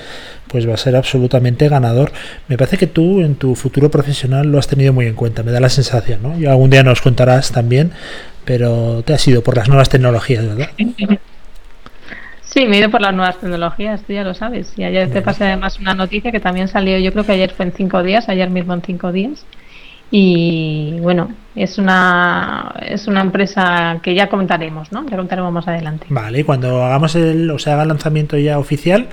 pues 0.48 0.68
va 0.68 0.74
a 0.74 0.78
ser 0.78 0.96
absolutamente 0.96 1.68
ganador. 1.68 2.12
Me 2.48 2.56
parece 2.56 2.78
que 2.78 2.86
tú 2.86 3.20
en 3.20 3.34
tu 3.34 3.54
futuro 3.54 3.90
profesional 3.90 4.50
lo 4.50 4.58
has 4.58 4.68
tenido 4.68 4.92
muy 4.92 5.06
en 5.06 5.14
cuenta, 5.14 5.42
me 5.42 5.52
da 5.52 5.60
la 5.60 5.68
sensación, 5.68 6.22
¿no? 6.22 6.38
Y 6.38 6.46
algún 6.46 6.70
día 6.70 6.82
nos 6.82 7.02
contarás 7.02 7.52
también, 7.52 7.92
pero 8.44 9.02
te 9.04 9.14
has 9.14 9.28
ido 9.28 9.42
por 9.42 9.56
las 9.56 9.68
nuevas 9.68 9.88
tecnologías, 9.88 10.46
¿verdad? 10.46 10.70
Sí, 12.44 12.66
me 12.66 12.76
he 12.76 12.80
ido 12.80 12.90
por 12.90 13.00
las 13.00 13.14
nuevas 13.14 13.38
tecnologías, 13.38 14.02
tú 14.02 14.12
ya 14.12 14.22
lo 14.22 14.34
sabes. 14.34 14.72
Y 14.76 14.84
ayer 14.84 15.10
te 15.10 15.22
pasé 15.22 15.44
además 15.44 15.78
una 15.80 15.94
noticia 15.94 16.30
que 16.30 16.40
también 16.40 16.68
salió, 16.68 16.98
yo 16.98 17.12
creo 17.12 17.24
que 17.24 17.32
ayer 17.32 17.50
fue 17.50 17.66
en 17.66 17.72
cinco 17.72 18.02
días, 18.02 18.28
ayer 18.28 18.50
mismo 18.50 18.74
en 18.74 18.82
cinco 18.82 19.12
días. 19.12 19.44
Y 20.10 20.98
bueno, 21.00 21.32
es 21.56 21.78
una 21.78 22.74
es 22.86 23.08
una 23.08 23.22
empresa 23.22 23.98
que 24.02 24.14
ya 24.14 24.28
comentaremos, 24.28 24.92
¿no? 24.92 25.04
Ya 25.08 25.16
contaremos 25.16 25.52
más 25.52 25.66
adelante. 25.66 26.06
Vale, 26.10 26.40
y 26.40 26.44
cuando 26.44 26.84
hagamos 26.84 27.16
el, 27.16 27.50
o 27.50 27.58
sea, 27.58 27.72
haga 27.72 27.82
el 27.82 27.88
lanzamiento 27.88 28.36
ya 28.36 28.58
oficial, 28.58 29.08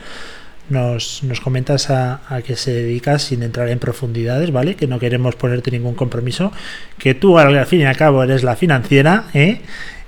nos, 0.70 1.24
nos 1.24 1.42
comentas 1.42 1.90
a, 1.90 2.22
a 2.30 2.42
qué 2.42 2.56
se 2.56 2.72
dedica 2.72 3.18
sin 3.18 3.42
entrar 3.42 3.70
en 3.70 3.80
profundidades, 3.80 4.52
¿vale? 4.52 4.76
Que 4.76 4.86
no 4.86 5.00
queremos 5.00 5.36
ponerte 5.36 5.72
ningún 5.72 5.96
compromiso, 5.96 6.52
que 6.98 7.16
tú 7.16 7.40
al 7.40 7.66
fin 7.66 7.82
y 7.82 7.86
al 7.86 7.98
cabo 7.98 8.24
eres 8.24 8.44
la 8.44 8.56
financiera, 8.56 9.24
¿eh? 9.34 9.62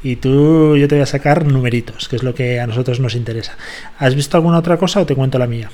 Y 0.03 0.17
tú, 0.17 0.75
yo 0.75 0.88
te 0.88 0.95
voy 0.95 1.01
a 1.01 1.07
sacar 1.07 1.45
numeritos, 1.45 2.10
que 2.10 2.17
es 2.17 2.24
lo 2.24 2.36
que 2.36 2.60
a 2.60 2.67
nosotros 2.67 3.00
nos 3.00 3.15
interesa. 3.15 3.55
¿Has 3.98 4.15
visto 4.15 4.38
alguna 4.38 4.57
otra 4.57 4.77
cosa 4.77 5.00
o 5.00 5.05
te 5.05 5.15
cuento 5.15 5.39
la 5.39 5.48
mía? 5.48 5.69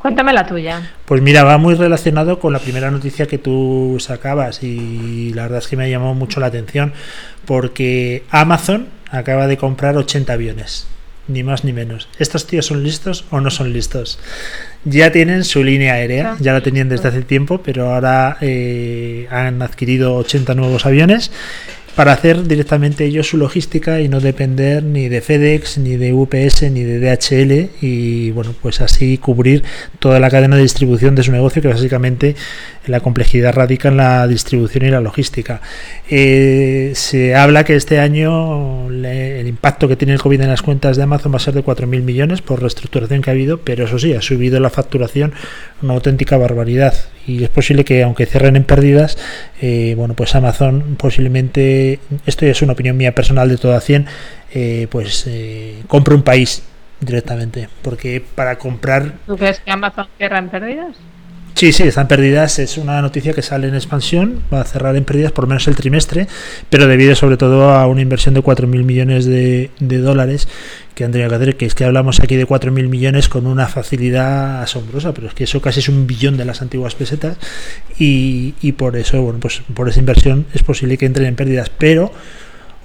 Cuéntame 0.00 0.32
la 0.32 0.46
tuya. 0.46 0.92
Pues 1.04 1.20
mira, 1.20 1.44
va 1.44 1.58
muy 1.58 1.74
relacionado 1.74 2.38
con 2.38 2.54
la 2.54 2.58
primera 2.58 2.90
noticia 2.90 3.26
que 3.26 3.36
tú 3.36 3.98
sacabas 4.00 4.62
y 4.62 5.32
la 5.34 5.42
verdad 5.42 5.58
es 5.58 5.68
que 5.68 5.76
me 5.76 5.84
ha 5.84 5.88
llamado 5.88 6.14
mucho 6.14 6.40
la 6.40 6.46
atención 6.46 6.94
porque 7.44 8.24
Amazon 8.30 8.88
acaba 9.10 9.46
de 9.46 9.58
comprar 9.58 9.98
80 9.98 10.32
aviones, 10.32 10.86
ni 11.28 11.42
más 11.42 11.64
ni 11.64 11.74
menos. 11.74 12.08
¿Estos 12.18 12.46
tíos 12.46 12.64
son 12.64 12.82
listos 12.82 13.26
o 13.30 13.42
no 13.42 13.50
son 13.50 13.74
listos? 13.74 14.18
Ya 14.86 15.12
tienen 15.12 15.44
su 15.44 15.62
línea 15.62 15.94
aérea, 15.94 16.36
ya 16.40 16.54
la 16.54 16.62
tenían 16.62 16.88
desde 16.88 17.08
hace 17.08 17.20
tiempo, 17.20 17.60
pero 17.62 17.92
ahora 17.92 18.38
eh, 18.40 19.28
han 19.30 19.60
adquirido 19.60 20.14
80 20.16 20.54
nuevos 20.54 20.86
aviones 20.86 21.30
para 21.94 22.12
hacer 22.12 22.46
directamente 22.46 23.04
ellos 23.04 23.28
su 23.28 23.36
logística 23.36 24.00
y 24.00 24.08
no 24.08 24.20
depender 24.20 24.82
ni 24.82 25.08
de 25.08 25.20
FedEx, 25.20 25.78
ni 25.78 25.96
de 25.96 26.12
UPS, 26.12 26.62
ni 26.70 26.82
de 26.82 27.00
DHL 27.00 27.70
y 27.80 28.30
bueno, 28.30 28.54
pues 28.60 28.80
así 28.80 29.18
cubrir 29.18 29.62
toda 29.98 30.20
la 30.20 30.30
cadena 30.30 30.56
de 30.56 30.62
distribución 30.62 31.14
de 31.14 31.22
su 31.22 31.32
negocio 31.32 31.60
que 31.60 31.68
básicamente 31.68 32.36
la 32.86 33.00
complejidad 33.00 33.54
radica 33.54 33.88
en 33.88 33.96
la 33.96 34.26
distribución 34.26 34.84
y 34.86 34.90
la 34.90 35.00
logística. 35.00 35.60
Eh, 36.08 36.92
se 36.94 37.34
habla 37.34 37.64
que 37.64 37.76
este 37.76 37.98
año 37.98 38.88
el 38.90 39.46
impacto 39.46 39.88
que 39.88 39.96
tiene 39.96 40.14
el 40.14 40.20
COVID 40.20 40.40
en 40.40 40.48
las 40.48 40.62
cuentas 40.62 40.96
de 40.96 41.02
Amazon 41.02 41.32
va 41.32 41.36
a 41.36 41.40
ser 41.40 41.54
de 41.54 41.64
4.000 41.64 42.02
millones 42.02 42.40
por 42.40 42.60
reestructuración 42.60 43.22
que 43.22 43.30
ha 43.30 43.32
habido, 43.32 43.58
pero 43.58 43.84
eso 43.84 43.98
sí, 43.98 44.14
ha 44.14 44.22
subido 44.22 44.60
la 44.60 44.70
facturación 44.70 45.32
una 45.82 45.94
auténtica 45.94 46.36
barbaridad 46.36 46.94
y 47.26 47.44
es 47.44 47.50
posible 47.50 47.84
que 47.84 48.02
aunque 48.02 48.26
cierren 48.26 48.56
en 48.56 48.64
pérdidas, 48.64 49.18
eh, 49.60 49.94
bueno, 49.96 50.14
pues 50.14 50.34
Amazon 50.34 50.96
posiblemente, 50.98 52.00
esto 52.26 52.44
ya 52.46 52.52
es 52.52 52.62
una 52.62 52.72
opinión 52.72 52.96
mía 52.96 53.14
personal 53.14 53.48
de 53.48 53.56
toda 53.56 53.80
100, 53.80 54.06
eh, 54.54 54.86
pues 54.90 55.26
eh, 55.26 55.82
compre 55.86 56.14
un 56.14 56.22
país 56.22 56.62
directamente, 57.00 57.68
porque 57.82 58.22
para 58.34 58.58
comprar... 58.58 59.12
¿Tú 59.26 59.36
crees 59.36 59.60
que 59.60 59.70
Amazon 59.70 60.06
cierra 60.18 60.38
en 60.38 60.48
pérdidas? 60.48 60.96
Sí, 61.54 61.72
sí, 61.72 61.82
están 61.82 62.08
pérdidas. 62.08 62.58
Es 62.58 62.78
una 62.78 63.02
noticia 63.02 63.32
que 63.32 63.42
sale 63.42 63.68
en 63.68 63.74
expansión. 63.74 64.42
Va 64.52 64.62
a 64.62 64.64
cerrar 64.64 64.96
en 64.96 65.04
pérdidas 65.04 65.32
por 65.32 65.46
menos 65.46 65.68
el 65.68 65.76
trimestre, 65.76 66.26
pero 66.70 66.86
debido 66.86 67.14
sobre 67.14 67.36
todo 67.36 67.70
a 67.70 67.86
una 67.86 68.00
inversión 68.00 68.34
de 68.34 68.42
4.000 68.42 68.84
millones 68.84 69.26
de, 69.26 69.70
dólares 69.78 70.48
que 70.94 71.04
han 71.04 71.12
tenido 71.12 71.38
que. 71.38 71.56
Que 71.56 71.66
es 71.66 71.74
que 71.74 71.84
hablamos 71.84 72.20
aquí 72.20 72.36
de 72.36 72.46
4.000 72.46 72.88
millones 72.88 73.28
con 73.28 73.46
una 73.46 73.66
facilidad 73.66 74.62
asombrosa, 74.62 75.12
pero 75.12 75.28
es 75.28 75.34
que 75.34 75.44
eso 75.44 75.60
casi 75.60 75.80
es 75.80 75.88
un 75.88 76.06
billón 76.06 76.36
de 76.36 76.44
las 76.46 76.62
antiguas 76.62 76.94
pesetas. 76.94 77.36
Y, 77.98 78.54
y 78.62 78.72
por 78.72 78.96
eso, 78.96 79.20
bueno, 79.22 79.38
pues 79.40 79.62
por 79.74 79.88
esa 79.88 80.00
inversión 80.00 80.46
es 80.54 80.62
posible 80.62 80.96
que 80.96 81.06
entren 81.06 81.26
en 81.26 81.36
pérdidas, 81.36 81.70
pero 81.70 82.12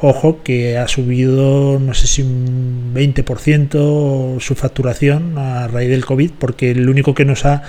ojo 0.02 0.44
que 0.44 0.78
ha 0.78 0.88
subido 0.90 1.80
no 1.80 1.94
sé 1.94 2.08
si 2.08 2.22
un 2.22 2.92
20% 2.94 4.40
su 4.42 4.56
facturación 4.56 5.38
a 5.38 5.68
raíz 5.68 5.90
del 5.90 6.06
COVID 6.06 6.32
porque 6.38 6.72
el 6.72 6.90
único 6.90 7.16
que 7.16 7.24
nos 7.24 7.46
ha 7.46 7.64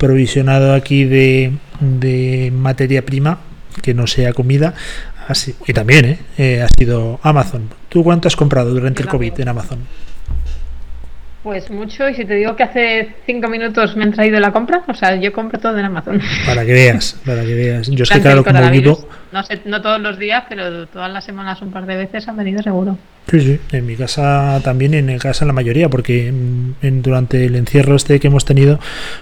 provisionado 0.00 0.72
aquí 0.74 1.04
de, 1.04 1.52
de 1.78 2.50
materia 2.52 3.04
prima 3.04 3.38
que 3.82 3.94
no 3.94 4.06
sea 4.06 4.32
comida 4.32 4.74
así 5.28 5.54
y 5.66 5.72
también 5.74 6.04
¿eh? 6.06 6.18
Eh, 6.38 6.62
ha 6.62 6.68
sido 6.68 7.20
Amazon 7.22 7.68
¿tú 7.90 8.02
cuánto 8.02 8.26
has 8.26 8.34
comprado 8.34 8.70
durante 8.70 9.02
el 9.02 9.08
COVID 9.08 9.38
en 9.38 9.48
Amazon? 9.48 9.78
Pues 11.42 11.70
mucho, 11.70 12.06
y 12.06 12.14
si 12.14 12.26
te 12.26 12.34
digo 12.34 12.54
que 12.54 12.64
hace 12.64 13.14
cinco 13.24 13.48
minutos 13.48 13.96
me 13.96 14.04
han 14.04 14.12
traído 14.12 14.38
la 14.40 14.52
compra, 14.52 14.82
o 14.86 14.92
sea, 14.92 15.16
yo 15.16 15.32
compro 15.32 15.58
todo 15.58 15.78
en 15.78 15.86
Amazon. 15.86 16.20
Para 16.44 16.66
que 16.66 16.72
veas, 16.74 17.16
para 17.24 17.40
que 17.40 17.54
veas. 17.54 17.88
Yo 17.88 18.02
es 18.02 18.10
que 18.10 18.20
claro, 18.20 18.44
como 18.44 18.70
vivo... 18.70 19.08
No, 19.32 19.42
sé, 19.44 19.60
no 19.64 19.80
todos 19.80 20.00
los 20.00 20.18
días, 20.18 20.44
pero 20.48 20.86
todas 20.86 21.10
las 21.10 21.24
semanas 21.24 21.62
un 21.62 21.70
par 21.70 21.86
de 21.86 21.96
veces 21.96 22.26
han 22.26 22.36
venido 22.36 22.62
seguro. 22.62 22.98
Sí, 23.30 23.40
sí, 23.40 23.60
en 23.70 23.86
mi 23.86 23.94
casa 23.94 24.60
también, 24.64 24.92
en 24.92 25.08
el 25.08 25.20
casa 25.20 25.44
la 25.44 25.52
mayoría, 25.52 25.88
porque 25.88 26.26
en, 26.26 27.02
durante 27.02 27.44
el 27.44 27.54
encierro 27.54 27.94
este 27.94 28.18
que 28.18 28.26
hemos 28.26 28.44
tenido, 28.44 28.80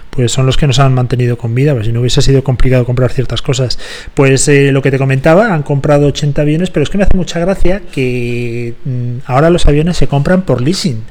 pues 0.09 0.31
son 0.31 0.47
los 0.47 0.57
que 0.57 0.65
nos 0.65 0.79
han 0.79 0.95
mantenido 0.95 1.37
con 1.37 1.53
vida, 1.53 1.73
pues 1.75 1.85
si 1.85 1.91
no 1.91 1.99
hubiese 1.99 2.23
sido 2.23 2.43
complicado 2.43 2.85
comprar 2.85 3.11
ciertas 3.11 3.43
cosas. 3.43 3.77
Pues 4.15 4.47
eh, 4.47 4.71
lo 4.71 4.81
que 4.81 4.89
te 4.89 4.97
comentaba, 4.97 5.53
han 5.53 5.61
comprado 5.61 6.07
80 6.07 6.41
aviones, 6.41 6.71
pero 6.71 6.83
es 6.83 6.89
que 6.89 6.97
me 6.97 7.03
hace 7.03 7.15
mucha 7.15 7.39
gracia 7.39 7.83
que 7.91 8.73
mmm, 8.83 9.17
ahora 9.27 9.51
los 9.51 9.67
aviones 9.67 9.97
se 9.97 10.07
compran 10.07 10.41
por 10.41 10.61
leasing. 10.61 11.03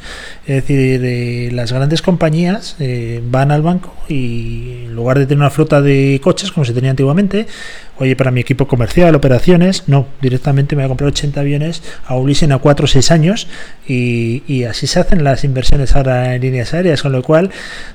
Es 0.46 0.56
decir, 0.56 1.00
eh, 1.04 1.50
las 1.52 1.72
grandes 1.72 2.02
compañías 2.02 2.74
eh, 2.80 3.22
van 3.22 3.52
al 3.52 3.62
banco 3.62 3.94
y 4.08 4.86
en 4.86 4.96
lugar 4.96 5.20
de 5.20 5.26
tener 5.26 5.38
una 5.38 5.50
flota 5.50 5.80
de 5.82 6.20
coches 6.22 6.50
como 6.50 6.64
se 6.64 6.72
tenía 6.72 6.90
antiguamente, 6.90 7.46
oye, 7.98 8.16
para 8.16 8.30
mi 8.30 8.40
equipo 8.40 8.68
comercial, 8.68 9.14
operaciones, 9.14 9.84
no, 9.86 10.06
directamente 10.20 10.76
me 10.76 10.82
voy 10.82 10.86
a 10.86 10.88
comprar 10.88 11.08
80 11.08 11.40
aviones 11.40 11.82
a 12.06 12.16
leasing 12.16 12.52
a 12.52 12.58
4 12.58 12.84
o 12.84 12.88
6 12.88 13.10
años 13.10 13.48
y, 13.86 14.42
y, 14.46 14.64
así 14.64 14.86
se 14.86 15.00
hacen 15.00 15.24
las 15.24 15.44
inversiones 15.44 15.94
ahora 15.96 16.34
en 16.34 16.42
líneas 16.42 16.74
aéreas, 16.74 17.02
con 17.02 17.12
lo 17.12 17.22
cual, 17.22 17.50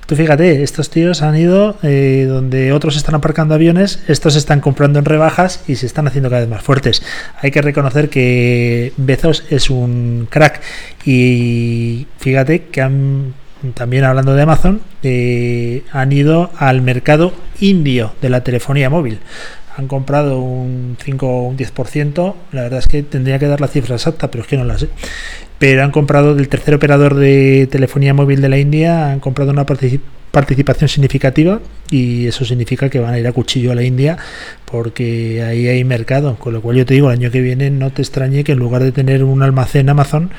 tú 0.05 0.15
fíjate, 0.15 0.63
estos 0.63 0.89
tíos 0.89 1.22
han 1.22 1.38
ido 1.38 1.77
eh, 1.83 2.25
donde 2.27 2.72
otros 2.74 2.95
están 2.95 3.15
aparcando 3.15 3.55
aviones, 3.55 4.03
estos 4.07 4.36
están 4.36 4.60
comprando 4.60 5.00
en 5.00 5.05
rebajas 5.05 5.63
y 5.67 5.75
se 5.75 5.86
están 5.86 6.07
haciendo 6.07 6.29
cada 6.29 6.41
vez 6.41 6.50
más 6.50 6.63
fuertes. 6.63 7.03
Hay 7.41 7.51
que 7.51 7.62
reconocer 7.62 8.10
que 8.10 8.93
Bezos 8.98 9.43
es 9.50 9.69
un 9.69 10.27
crack 10.29 10.62
y 11.05 12.07
fíjate 12.19 12.65
que 12.65 12.81
han 12.81 13.33
también 13.72 14.03
hablando 14.03 14.36
de 14.36 14.41
Amazon, 14.41 14.81
eh, 15.03 15.83
han 15.91 16.12
ido 16.12 16.51
al 16.57 16.81
mercado 16.81 17.33
indio 17.62 18.13
de 18.22 18.29
la 18.29 18.43
telefonía 18.43 18.89
móvil. 18.89 19.19
Han 19.75 19.88
comprado 19.88 20.39
un 20.39 20.98
5 21.03 21.27
o 21.27 21.48
un 21.48 21.58
10%. 21.58 22.36
La 22.51 22.63
verdad 22.63 22.80
es 22.80 22.88
que 22.88 23.03
tendría 23.03 23.39
que 23.39 23.48
dar 23.48 23.62
la 23.62 23.68
cifra 23.68 23.96
exacta, 23.96 24.30
pero 24.30 24.44
es 24.44 24.48
que 24.48 24.58
no 24.58 24.63
la 24.65 24.77
sé. 24.77 24.89
Pero 25.60 25.84
han 25.84 25.92
comprado 25.92 26.36
del 26.36 26.48
tercer 26.48 26.75
operador 26.75 27.15
de 27.15 27.68
telefonía 27.72 28.13
móvil 28.13 28.42
de 28.42 28.50
la 28.50 28.58
India, 28.58 29.12
han 29.12 29.20
comprado 29.20 29.51
una 29.51 29.65
participación 29.65 30.89
significativa 30.89 31.60
y 31.89 32.27
eso 32.27 32.44
significa 32.44 32.89
que 32.89 33.00
van 33.00 33.13
a 33.13 33.20
ir 33.20 33.27
a 33.27 33.32
cuchillo 33.32 33.72
a 33.72 33.75
la 33.75 33.84
India 33.84 34.18
porque 34.65 35.44
ahí 35.44 35.68
hay 35.68 35.84
mercado. 35.84 36.36
Con 36.36 36.53
lo 36.53 36.62
cual 36.62 36.77
yo 36.77 36.86
te 36.86 36.94
digo, 36.96 37.10
el 37.10 37.20
año 37.20 37.32
que 37.32 37.42
viene 37.42 37.70
no 37.70 37.92
te 37.92 38.01
extrañe 38.01 38.44
que 38.44 38.51
en 38.51 38.60
lugar 38.60 38.84
de 38.84 38.92
tener 38.92 39.24
un 39.24 39.42
almacén 39.42 39.89
Amazon 39.89 40.32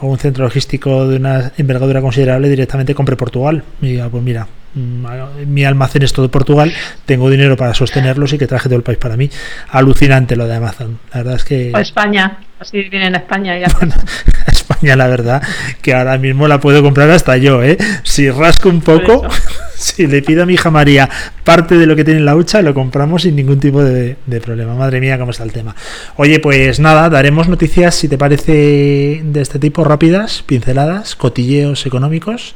o 0.00 0.08
un 0.08 0.18
centro 0.18 0.44
logístico 0.44 1.08
de 1.08 1.16
una 1.16 1.52
envergadura 1.56 2.00
considerable, 2.00 2.48
directamente 2.48 2.94
compre 2.94 3.16
Portugal. 3.16 3.62
Y 3.80 3.92
diga, 3.92 4.08
pues 4.08 4.22
mira, 4.24 4.48
mi 4.74 5.64
almacén 5.64 6.02
es 6.02 6.12
todo 6.12 6.30
Portugal, 6.30 6.72
tengo 7.06 7.30
dinero 7.30 7.56
para 7.56 7.74
sostenerlos 7.74 8.32
y 8.32 8.38
que 8.38 8.46
traje 8.46 8.68
todo 8.68 8.76
el 8.76 8.82
país 8.82 8.98
para 8.98 9.16
mí. 9.16 9.30
Alucinante 9.70 10.36
lo 10.36 10.46
de 10.46 10.56
Amazon. 10.56 10.98
La 11.12 11.18
verdad 11.18 11.36
es 11.36 11.44
que. 11.44 11.72
O 11.74 11.78
España, 11.78 12.38
así 12.58 12.82
viene 12.82 13.06
en 13.06 13.14
España 13.14 13.58
ya. 13.58 13.66
España, 14.46 14.96
la 14.96 15.06
verdad, 15.08 15.42
que 15.82 15.94
ahora 15.94 16.18
mismo 16.18 16.48
la 16.48 16.58
puedo 16.58 16.82
comprar 16.82 17.10
hasta 17.10 17.36
yo, 17.36 17.62
¿eh? 17.62 17.76
Si 18.02 18.30
rasco 18.30 18.68
un 18.68 18.80
poco, 18.80 19.26
si 19.76 20.06
le 20.06 20.22
pido 20.22 20.42
a 20.42 20.46
mi 20.46 20.54
hija 20.54 20.70
María 20.70 21.08
parte 21.44 21.76
de 21.76 21.86
lo 21.86 21.94
que 21.94 22.04
tiene 22.04 22.20
en 22.20 22.26
la 22.26 22.34
hucha, 22.34 22.62
lo 22.62 22.74
compramos 22.74 23.22
sin 23.22 23.36
ningún 23.36 23.60
tipo 23.60 23.82
de, 23.82 24.16
de 24.26 24.40
problema. 24.40 24.74
Madre 24.74 25.00
mía, 25.00 25.18
cómo 25.18 25.30
está 25.30 25.44
el 25.44 25.52
tema. 25.52 25.76
Oye, 26.16 26.40
pues 26.40 26.80
nada, 26.80 27.08
daremos 27.10 27.48
noticias, 27.48 27.94
si 27.94 28.08
te 28.08 28.18
parece, 28.18 29.20
de 29.22 29.40
este 29.40 29.58
tipo 29.58 29.84
rápidas, 29.84 30.42
pinceladas, 30.42 31.14
cotilleos 31.14 31.86
económicos 31.86 32.54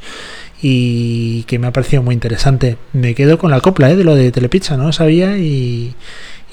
y 0.61 1.43
que 1.43 1.59
me 1.59 1.67
ha 1.67 1.73
parecido 1.73 2.03
muy 2.03 2.13
interesante. 2.13 2.77
Me 2.93 3.15
quedo 3.15 3.37
con 3.37 3.51
la 3.51 3.61
copla 3.61 3.89
¿eh? 3.89 3.95
de 3.95 4.03
lo 4.03 4.15
de 4.15 4.31
Telepizza, 4.31 4.77
no 4.77 4.85
lo 4.85 4.93
sabía 4.93 5.37
y, 5.37 5.95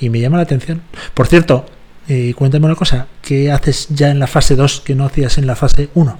me 0.00 0.20
llama 0.20 0.36
la 0.36 0.44
atención. 0.44 0.82
Por 1.14 1.26
cierto, 1.26 1.66
eh, 2.08 2.34
cuéntame 2.36 2.66
una 2.66 2.76
cosa, 2.76 3.06
¿qué 3.22 3.50
haces 3.50 3.88
ya 3.90 4.10
en 4.10 4.18
la 4.18 4.26
fase 4.26 4.54
2 4.54 4.80
que 4.80 4.94
no 4.94 5.04
hacías 5.04 5.38
en 5.38 5.46
la 5.46 5.56
fase 5.56 5.88
1? 5.94 6.18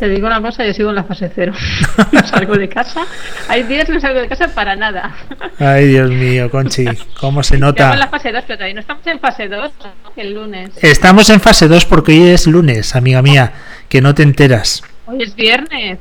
Te 0.00 0.08
digo 0.08 0.28
una 0.28 0.40
cosa, 0.40 0.64
yo 0.64 0.72
sigo 0.72 0.88
en 0.88 0.96
la 0.96 1.04
fase 1.04 1.30
0. 1.34 1.52
no 2.12 2.26
salgo 2.26 2.56
de 2.56 2.70
casa. 2.70 3.02
Hay 3.48 3.64
días 3.64 3.84
que 3.84 3.92
no 3.92 4.00
salgo 4.00 4.18
de 4.18 4.28
casa 4.28 4.48
para 4.48 4.74
nada. 4.74 5.14
Ay, 5.58 5.88
Dios 5.88 6.10
mío, 6.10 6.50
Conchi, 6.50 6.86
¿cómo 7.20 7.42
se 7.42 7.58
nota? 7.58 7.92
Estamos 7.92 7.94
en 7.94 8.00
la 8.00 8.08
fase 8.08 8.32
2, 8.32 8.44
pero 8.46 8.56
todavía 8.56 8.74
no 8.74 8.80
estamos 8.80 9.06
en 9.06 9.20
fase 9.20 9.48
2, 9.48 9.72
el 10.16 10.32
lunes. 10.32 10.70
Estamos 10.80 11.28
en 11.28 11.40
fase 11.40 11.68
2 11.68 11.84
porque 11.84 12.12
hoy 12.12 12.28
es 12.28 12.46
lunes, 12.46 12.96
amiga 12.96 13.20
mía, 13.20 13.52
que 13.90 14.00
no 14.00 14.14
te 14.14 14.22
enteras. 14.22 14.82
Hoy 15.10 15.22
es 15.22 15.34
viernes. 15.34 15.98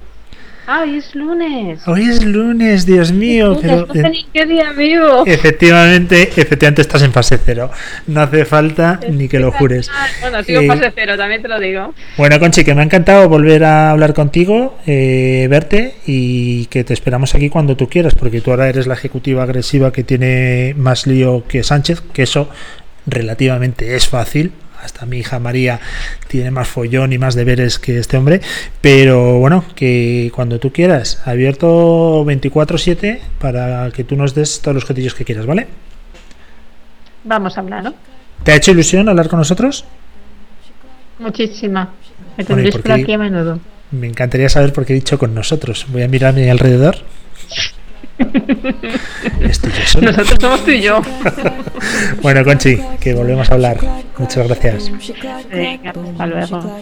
Ah, 0.67 0.81
hoy 0.83 0.99
es 0.99 1.15
lunes. 1.15 1.79
Hoy 1.87 2.03
es 2.03 2.23
lunes, 2.23 2.85
Dios 2.85 3.11
mío. 3.11 3.57
pero, 3.59 3.87
no 3.87 3.93
sé 3.93 4.07
ni 4.07 4.23
qué 4.31 4.45
día 4.45 4.71
vivo. 4.73 5.25
Efectivamente, 5.25 6.29
efectivamente 6.35 6.83
estás 6.83 7.01
en 7.01 7.11
fase 7.11 7.39
cero. 7.43 7.71
No 8.05 8.21
hace 8.21 8.45
falta 8.45 8.99
ni 9.09 9.27
que 9.27 9.39
lo 9.39 9.51
jures. 9.51 9.89
Bueno, 10.21 10.43
sigo 10.43 10.61
en 10.61 10.67
fase 10.67 10.85
eh, 10.85 10.93
cero, 10.93 11.17
también 11.17 11.41
te 11.41 11.47
lo 11.47 11.59
digo. 11.59 11.95
Bueno, 12.17 12.39
Conchi, 12.39 12.63
que 12.63 12.75
me 12.75 12.81
ha 12.81 12.83
encantado 12.83 13.27
volver 13.27 13.63
a 13.63 13.89
hablar 13.89 14.13
contigo, 14.13 14.77
eh, 14.85 15.47
verte 15.49 15.95
y 16.05 16.67
que 16.67 16.83
te 16.83 16.93
esperamos 16.93 17.33
aquí 17.33 17.49
cuando 17.49 17.75
tú 17.75 17.89
quieras, 17.89 18.13
porque 18.13 18.41
tú 18.41 18.51
ahora 18.51 18.69
eres 18.69 18.85
la 18.85 18.93
ejecutiva 18.93 19.41
agresiva 19.41 19.91
que 19.91 20.03
tiene 20.03 20.75
más 20.77 21.07
lío 21.07 21.45
que 21.47 21.63
Sánchez, 21.63 22.01
que 22.13 22.21
eso 22.21 22.47
relativamente 23.07 23.95
es 23.95 24.07
fácil 24.07 24.51
hasta 24.81 25.05
mi 25.05 25.19
hija 25.19 25.39
María 25.39 25.79
tiene 26.27 26.51
más 26.51 26.67
follón 26.67 27.13
y 27.13 27.17
más 27.17 27.35
deberes 27.35 27.79
que 27.79 27.97
este 27.97 28.17
hombre, 28.17 28.41
pero 28.81 29.39
bueno, 29.39 29.63
que 29.75 30.31
cuando 30.33 30.59
tú 30.59 30.71
quieras, 30.71 31.21
abierto 31.25 32.23
24/7 32.25 33.19
para 33.39 33.91
que 33.91 34.03
tú 34.03 34.15
nos 34.15 34.33
des 34.35 34.61
todos 34.61 34.75
los 34.75 34.85
cotillos 34.85 35.13
que 35.13 35.25
quieras, 35.25 35.45
¿vale? 35.45 35.67
Vamos 37.23 37.57
a 37.57 37.61
hablar, 37.61 37.83
¿no? 37.83 37.93
¿Te 38.43 38.53
ha 38.53 38.55
hecho 38.55 38.71
ilusión 38.71 39.09
hablar 39.09 39.27
con 39.27 39.39
nosotros? 39.39 39.85
Muchísima. 41.19 41.93
Me 42.37 42.45
tendréis 42.45 42.77
por 42.77 42.91
aquí 42.91 43.13
a 43.13 43.17
menudo. 43.17 43.59
Me 43.91 44.07
encantaría 44.07 44.47
saber 44.49 44.71
por 44.71 44.85
qué 44.85 44.93
he 44.93 44.95
dicho 44.95 45.17
con 45.19 45.33
nosotros. 45.33 45.85
Voy 45.89 46.03
a 46.03 46.07
mirar 46.07 46.29
a 46.29 46.37
mi 46.37 46.47
alrededor. 46.47 46.97
Nosotros 49.39 50.37
somos 50.39 50.65
tú 50.65 50.71
y 50.71 50.81
yo. 50.81 51.01
bueno, 52.21 52.43
Conchi, 52.43 52.77
que 52.99 53.13
volvemos 53.13 53.49
a 53.49 53.53
hablar. 53.53 53.77
Muchas 54.17 54.47
gracias. 54.47 54.91
Venga, 55.49 55.91
hasta 55.91 56.25
luego. 56.27 56.81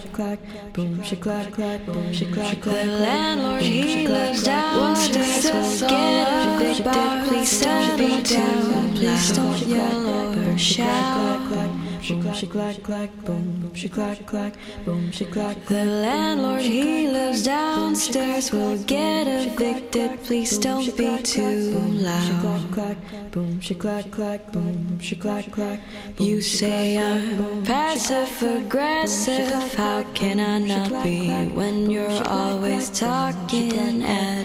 Boom, 11.98 12.32
she 12.34 12.46
clack 12.46 12.82
clack, 12.82 13.10
boom, 13.24 13.74
she 13.74 13.88
clack 13.88 14.26
clack, 14.26 14.54
boom, 14.84 15.10
she 15.10 15.24
clack. 15.24 15.64
The 15.66 15.84
landlord 15.84 16.62
he 16.62 17.08
lives 17.08 17.44
downstairs 17.44 18.52
will 18.52 18.78
get 18.84 19.26
evicted. 19.26 20.22
Please 20.24 20.58
don't 20.58 20.96
be 20.96 21.22
too 21.22 21.78
loud. 21.78 22.96
Boom, 23.32 23.60
she 23.60 23.74
clack 23.74 24.10
clack, 24.10 24.52
boom, 24.52 24.98
she 25.00 25.16
clack 25.16 25.50
clack. 25.50 25.80
You 26.18 26.40
say 26.40 26.98
I'm 26.98 27.62
passive 27.64 28.42
aggressive. 28.42 29.74
How 29.74 30.02
can 30.14 30.40
I 30.40 30.58
not 30.58 31.02
be 31.02 31.28
when 31.54 31.90
you're 31.90 32.22
always 32.26 32.90
talking 32.90 34.02
at 34.02 34.37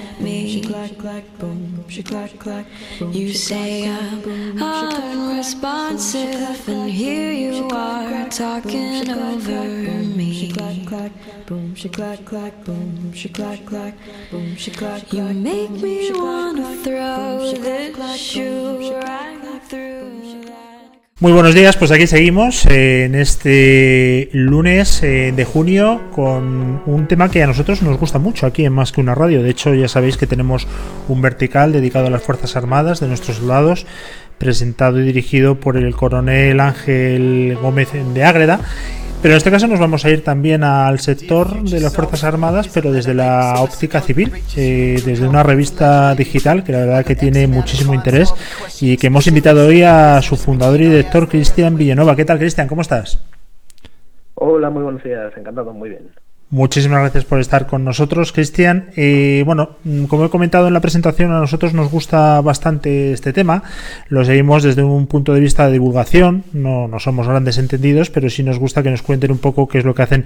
me? 0.62 0.70
You 3.12 3.34
say 3.34 3.90
I'm 3.90 4.62
unresponsive, 4.62 6.68
and 6.68 6.90
here 6.90 7.32
you 7.32 7.68
are 7.70 8.28
talking 8.30 9.10
over 9.10 9.64
me. 10.18 10.54
Boom, 11.46 11.76
she 11.76 11.90
clack 11.90 12.26
clack, 12.26 12.64
boom, 12.64 13.14
she 13.14 13.30
clack 13.30 13.66
clack, 13.66 13.96
boom, 14.32 14.56
she 14.56 14.72
clack 14.72 15.08
clack. 15.08 15.14
You 15.14 15.34
make 15.34 15.72
me 15.72 16.12
wanna 16.14 16.76
throw 16.78 17.52
this 17.52 18.20
shoe 18.20 18.94
right 18.96 19.43
Muy 21.24 21.32
buenos 21.32 21.56
días, 21.56 21.78
pues 21.78 21.90
aquí 21.90 22.06
seguimos 22.06 22.66
en 22.66 23.16
este 23.16 24.28
lunes 24.34 25.02
eh, 25.04 25.32
de 25.34 25.46
junio 25.46 26.02
con 26.12 26.82
un 26.86 27.08
tema 27.08 27.32
que 27.32 27.42
a 27.42 27.48
nosotros 27.48 27.82
nos 27.82 27.98
gusta 27.98 28.20
mucho 28.20 28.46
aquí 28.46 28.66
en 28.66 28.74
Más 28.74 28.92
que 28.92 29.00
una 29.00 29.16
radio. 29.16 29.42
De 29.42 29.50
hecho, 29.50 29.74
ya 29.74 29.88
sabéis 29.88 30.18
que 30.18 30.28
tenemos 30.28 30.68
un 31.08 31.22
vertical 31.22 31.72
dedicado 31.72 32.08
a 32.08 32.10
las 32.10 32.24
Fuerzas 32.24 32.58
Armadas 32.58 33.00
de 33.00 33.08
nuestros 33.08 33.38
soldados 33.38 33.86
presentado 34.38 35.00
y 35.00 35.06
dirigido 35.06 35.62
por 35.62 35.78
el 35.78 35.96
coronel 35.96 36.60
Ángel 36.60 37.58
Gómez 37.62 37.92
de 37.94 38.24
Ágreda. 38.26 38.60
Pero 39.24 39.36
en 39.36 39.38
este 39.38 39.52
caso 39.52 39.68
nos 39.70 39.80
vamos 39.80 40.04
a 40.04 40.10
ir 40.10 40.22
también 40.22 40.66
al 40.66 41.00
sector 41.00 41.64
de 41.64 41.80
las 41.80 41.96
Fuerzas 41.96 42.26
Armadas, 42.26 42.68
pero 42.74 42.92
desde 42.92 43.14
la 43.14 43.56
óptica 43.62 44.02
civil, 44.02 44.34
eh, 44.58 45.02
desde 45.06 45.26
una 45.26 45.44
revista 45.44 46.14
digital 46.14 46.66
que 46.66 46.74
la 46.74 46.80
verdad 46.80 47.06
que 47.06 47.16
tiene 47.16 47.48
muchísimo 47.48 47.94
interés 47.94 48.34
y 48.82 48.98
que 48.98 49.08
hemos 49.08 49.26
invitado 49.26 49.66
hoy 49.66 49.82
a 49.82 50.22
su 50.22 50.36
fundador 50.36 50.82
y 50.82 50.90
director, 50.90 51.30
Cristian 51.30 51.78
Villanova. 51.78 52.18
¿Qué 52.18 52.26
tal, 52.26 52.38
Cristian? 52.38 52.68
¿Cómo 52.68 52.82
estás? 52.82 53.26
Hola, 54.36 54.70
muy 54.70 54.84
buenos 54.84 55.02
días, 55.02 55.32
encantado, 55.38 55.72
muy 55.72 55.92
bien. 55.92 56.10
Muchísimas 56.50 57.00
gracias 57.00 57.26
por 57.26 57.40
estar 57.40 57.66
con 57.66 57.84
nosotros, 57.84 58.32
Cristian. 58.32 58.92
Eh, 58.96 59.42
bueno, 59.44 59.78
mm, 59.84 60.06
como 60.06 60.26
he 60.26 60.30
comentado 60.30 60.68
en 60.68 60.74
la 60.74 60.82
presentación, 60.82 61.32
a 61.32 61.40
nosotros 61.40 61.74
nos 61.74 61.90
gusta 61.90 62.40
bastante 62.42 63.12
este 63.12 63.34
tema. 63.34 63.64
Lo 64.08 64.24
seguimos 64.24 64.62
desde 64.62 64.84
un 64.84 65.08
punto 65.08 65.34
de 65.34 65.40
vista 65.40 65.66
de 65.66 65.74
divulgación. 65.74 66.44
No, 66.54 66.88
no 66.88 67.00
somos 67.00 67.28
grandes 67.28 67.58
entendidos, 67.58 68.12
pero 68.12 68.30
sí 68.30 68.44
nos 68.44 68.60
gusta 68.60 68.84
que 68.84 68.92
nos 68.92 69.02
cuenten 69.02 69.32
un 69.32 69.40
poco 69.40 69.68
qué 69.68 69.80
es 69.80 69.84
lo 69.84 69.96
que 69.96 70.04
hacen 70.04 70.26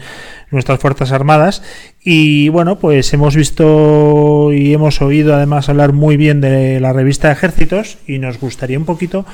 nuestras 0.52 0.80
Fuerzas 0.80 1.14
Armadas. 1.14 1.64
Y 2.04 2.50
bueno, 2.50 2.78
pues 2.78 3.14
hemos 3.14 3.34
visto 3.34 4.52
y 4.52 4.74
hemos 4.74 5.02
oído 5.02 5.34
además 5.34 5.70
hablar 5.70 5.94
muy 5.94 6.18
bien 6.18 6.42
de 6.42 6.82
la 6.82 6.92
revista 6.92 7.32
Ejércitos 7.32 8.00
y 8.06 8.20
nos 8.20 8.38
gustaría 8.38 8.78
un 8.78 8.86
poquito 8.86 9.26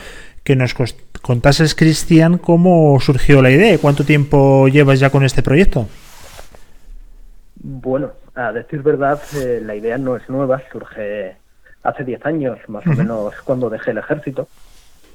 que 0.44 0.56
nos 0.56 0.76
contases, 1.22 1.74
Cristian, 1.74 2.38
cómo 2.38 3.00
surgió 3.00 3.42
la 3.42 3.50
idea. 3.50 3.78
¿Cuánto 3.80 4.04
tiempo 4.04 4.68
llevas 4.68 5.00
ya 5.00 5.10
con 5.10 5.24
este 5.24 5.42
proyecto? 5.42 5.88
Bueno, 7.66 8.12
a 8.36 8.52
decir 8.52 8.84
verdad, 8.84 9.22
eh, 9.38 9.62
la 9.64 9.74
idea 9.74 9.98
no 9.98 10.18
es 10.18 10.30
nueva, 10.30 10.62
surge 10.70 11.38
hace 11.82 12.04
10 12.04 12.26
años, 12.26 12.60
más 12.68 12.86
o 12.86 12.90
menos 12.90 13.34
cuando 13.46 13.70
dejé 13.70 13.92
el 13.92 14.00
ejército. 14.00 14.50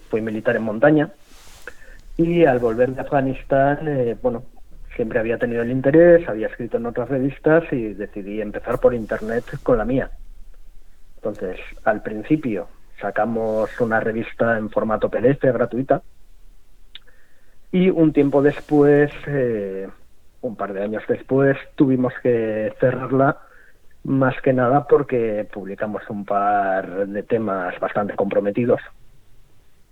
Fui 0.09 0.23
militar 0.23 0.57
en 0.57 0.63
montaña 0.63 1.11
y 2.17 2.47
al 2.47 2.59
volver 2.59 2.95
de 2.95 3.03
Afganistán, 3.03 3.87
eh, 3.87 4.17
bueno, 4.23 4.45
siempre 4.97 5.19
había 5.19 5.39
tenido 5.39 5.61
el 5.61 5.71
interés, 5.71 6.27
había 6.27 6.47
escrito 6.47 6.79
en 6.79 6.87
otras 6.87 7.11
revistas 7.11 7.71
y 7.71 7.93
decidí 7.93 8.41
empezar 8.41 8.81
por 8.81 8.95
internet 8.95 9.45
con 9.63 9.77
la 9.77 9.85
mía. 9.85 10.11
Entonces, 11.17 11.61
al 11.85 12.03
principio 12.03 12.69
sacamos 12.99 13.79
una 13.79 14.01
revista 14.01 14.57
en 14.57 14.71
formato 14.71 15.11
PDF 15.11 15.43
gratuita 15.43 16.01
y 17.71 17.91
un 17.91 18.15
tiempo 18.15 18.41
después 18.41 19.13
eh, 19.27 19.89
un 20.41 20.57
par 20.57 20.73
de 20.73 20.83
años 20.83 21.03
después 21.09 21.57
tuvimos 21.75 22.13
que 22.23 22.73
cerrarla 22.81 23.39
más 24.05 24.41
que 24.41 24.53
nada 24.53 24.87
porque 24.87 25.47
publicamos 25.53 26.03
un 26.09 26.25
par 26.25 27.07
de 27.07 27.23
temas 27.23 27.79
bastante 27.81 28.15
comprometidos 28.15 28.81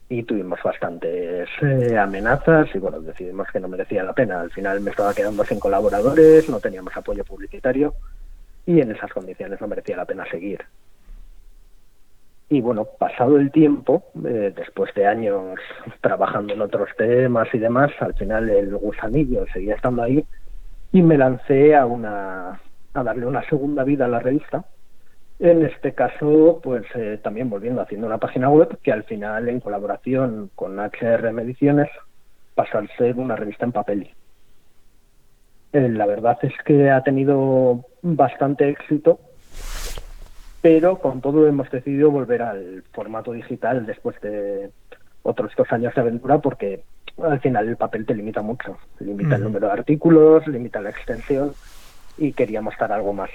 y 0.08 0.22
tuvimos 0.22 0.60
bastantes 0.62 1.48
eh, 1.62 1.98
amenazas 1.98 2.68
y 2.74 2.78
bueno, 2.78 3.00
decidimos 3.00 3.48
que 3.50 3.58
no 3.58 3.68
merecía 3.68 4.04
la 4.04 4.12
pena. 4.12 4.40
Al 4.40 4.50
final 4.50 4.80
me 4.80 4.90
estaba 4.90 5.12
quedando 5.12 5.44
sin 5.44 5.58
colaboradores, 5.58 6.48
no 6.48 6.60
teníamos 6.60 6.96
apoyo 6.96 7.24
publicitario 7.24 7.94
y 8.64 8.80
en 8.80 8.92
esas 8.92 9.12
condiciones 9.12 9.60
no 9.60 9.66
merecía 9.66 9.96
la 9.96 10.04
pena 10.04 10.24
seguir. 10.30 10.64
Y 12.48 12.60
bueno, 12.60 12.86
pasado 12.98 13.36
el 13.38 13.50
tiempo, 13.50 14.04
eh, 14.24 14.52
después 14.54 14.94
de 14.94 15.06
años 15.06 15.58
trabajando 16.00 16.54
en 16.54 16.60
otros 16.60 16.88
temas 16.96 17.48
y 17.52 17.58
demás, 17.58 17.90
al 18.00 18.14
final 18.14 18.48
el 18.48 18.76
gusanillo 18.76 19.44
seguía 19.52 19.74
estando 19.74 20.02
ahí 20.02 20.24
y 20.92 21.02
me 21.02 21.18
lancé 21.18 21.74
a 21.74 21.86
una 21.86 22.60
a 22.94 23.02
darle 23.02 23.26
una 23.26 23.46
segunda 23.48 23.84
vida 23.84 24.06
a 24.06 24.08
la 24.08 24.20
revista 24.20 24.64
en 25.38 25.66
este 25.66 25.92
caso, 25.92 26.60
pues 26.62 26.84
eh, 26.94 27.20
también 27.22 27.50
volviendo 27.50 27.82
haciendo 27.82 28.06
una 28.06 28.18
página 28.18 28.48
web 28.48 28.78
que 28.82 28.90
al 28.90 29.04
final, 29.04 29.48
en 29.48 29.60
colaboración 29.60 30.50
con 30.54 30.78
HR 30.78 31.30
Mediciones, 31.32 31.88
pasó 32.54 32.78
a 32.78 32.86
ser 32.96 33.16
una 33.16 33.36
revista 33.36 33.66
en 33.66 33.72
papel. 33.72 34.10
Eh, 35.74 35.88
la 35.90 36.06
verdad 36.06 36.38
es 36.40 36.54
que 36.64 36.90
ha 36.90 37.02
tenido 37.02 37.84
bastante 38.00 38.70
éxito, 38.70 39.20
pero 40.60 40.98
con 40.98 41.20
todo 41.20 41.46
hemos 41.46 41.70
decidido 41.70 42.10
volver 42.10 42.42
al 42.42 42.82
formato 42.92 43.32
digital 43.32 43.86
después 43.86 44.20
de 44.20 44.70
otros 45.22 45.52
dos 45.56 45.70
años 45.72 45.94
de 45.94 46.00
aventura 46.00 46.38
porque 46.38 46.82
al 47.22 47.40
final 47.40 47.68
el 47.68 47.76
papel 47.76 48.04
te 48.04 48.14
limita 48.14 48.42
mucho, 48.42 48.76
limita 49.00 49.36
el 49.36 49.44
número 49.44 49.66
de 49.66 49.72
artículos, 49.72 50.46
limita 50.46 50.80
la 50.80 50.90
extensión 50.90 51.52
y 52.18 52.32
queríamos 52.32 52.74
dar 52.78 52.92
algo 52.92 53.12
más. 53.12 53.30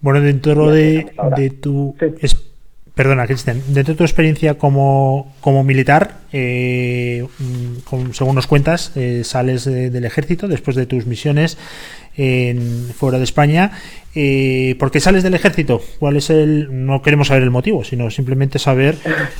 Bueno, 0.00 0.20
dentro 0.20 0.70
de, 0.70 1.06
tu... 1.60 1.96
perdona, 2.98 3.28
Cristian, 3.28 3.62
dentro 3.68 3.94
de 3.94 3.98
tu 3.98 4.02
experiencia 4.02 4.58
como, 4.58 5.32
como 5.40 5.62
militar, 5.62 6.16
eh, 6.32 7.24
mm, 7.38 8.10
según 8.10 8.34
nos 8.34 8.48
cuentas, 8.48 8.90
eh, 8.96 9.22
sales 9.22 9.66
del 9.66 10.04
ejército 10.04 10.48
después 10.48 10.76
de 10.76 10.84
tus 10.84 11.06
misiones 11.06 11.58
en, 12.16 12.88
fuera 12.92 13.18
de 13.18 13.22
España. 13.22 13.70
Eh, 14.16 14.74
¿Por 14.80 14.90
qué 14.90 14.98
sales 14.98 15.22
del 15.22 15.34
ejército? 15.34 15.80
¿Cuál 16.00 16.16
es 16.16 16.28
el.? 16.28 16.86
No 16.86 17.00
queremos 17.00 17.28
saber 17.28 17.44
el 17.44 17.52
motivo, 17.52 17.84
sino 17.84 18.10
simplemente 18.10 18.58
saber 18.58 18.96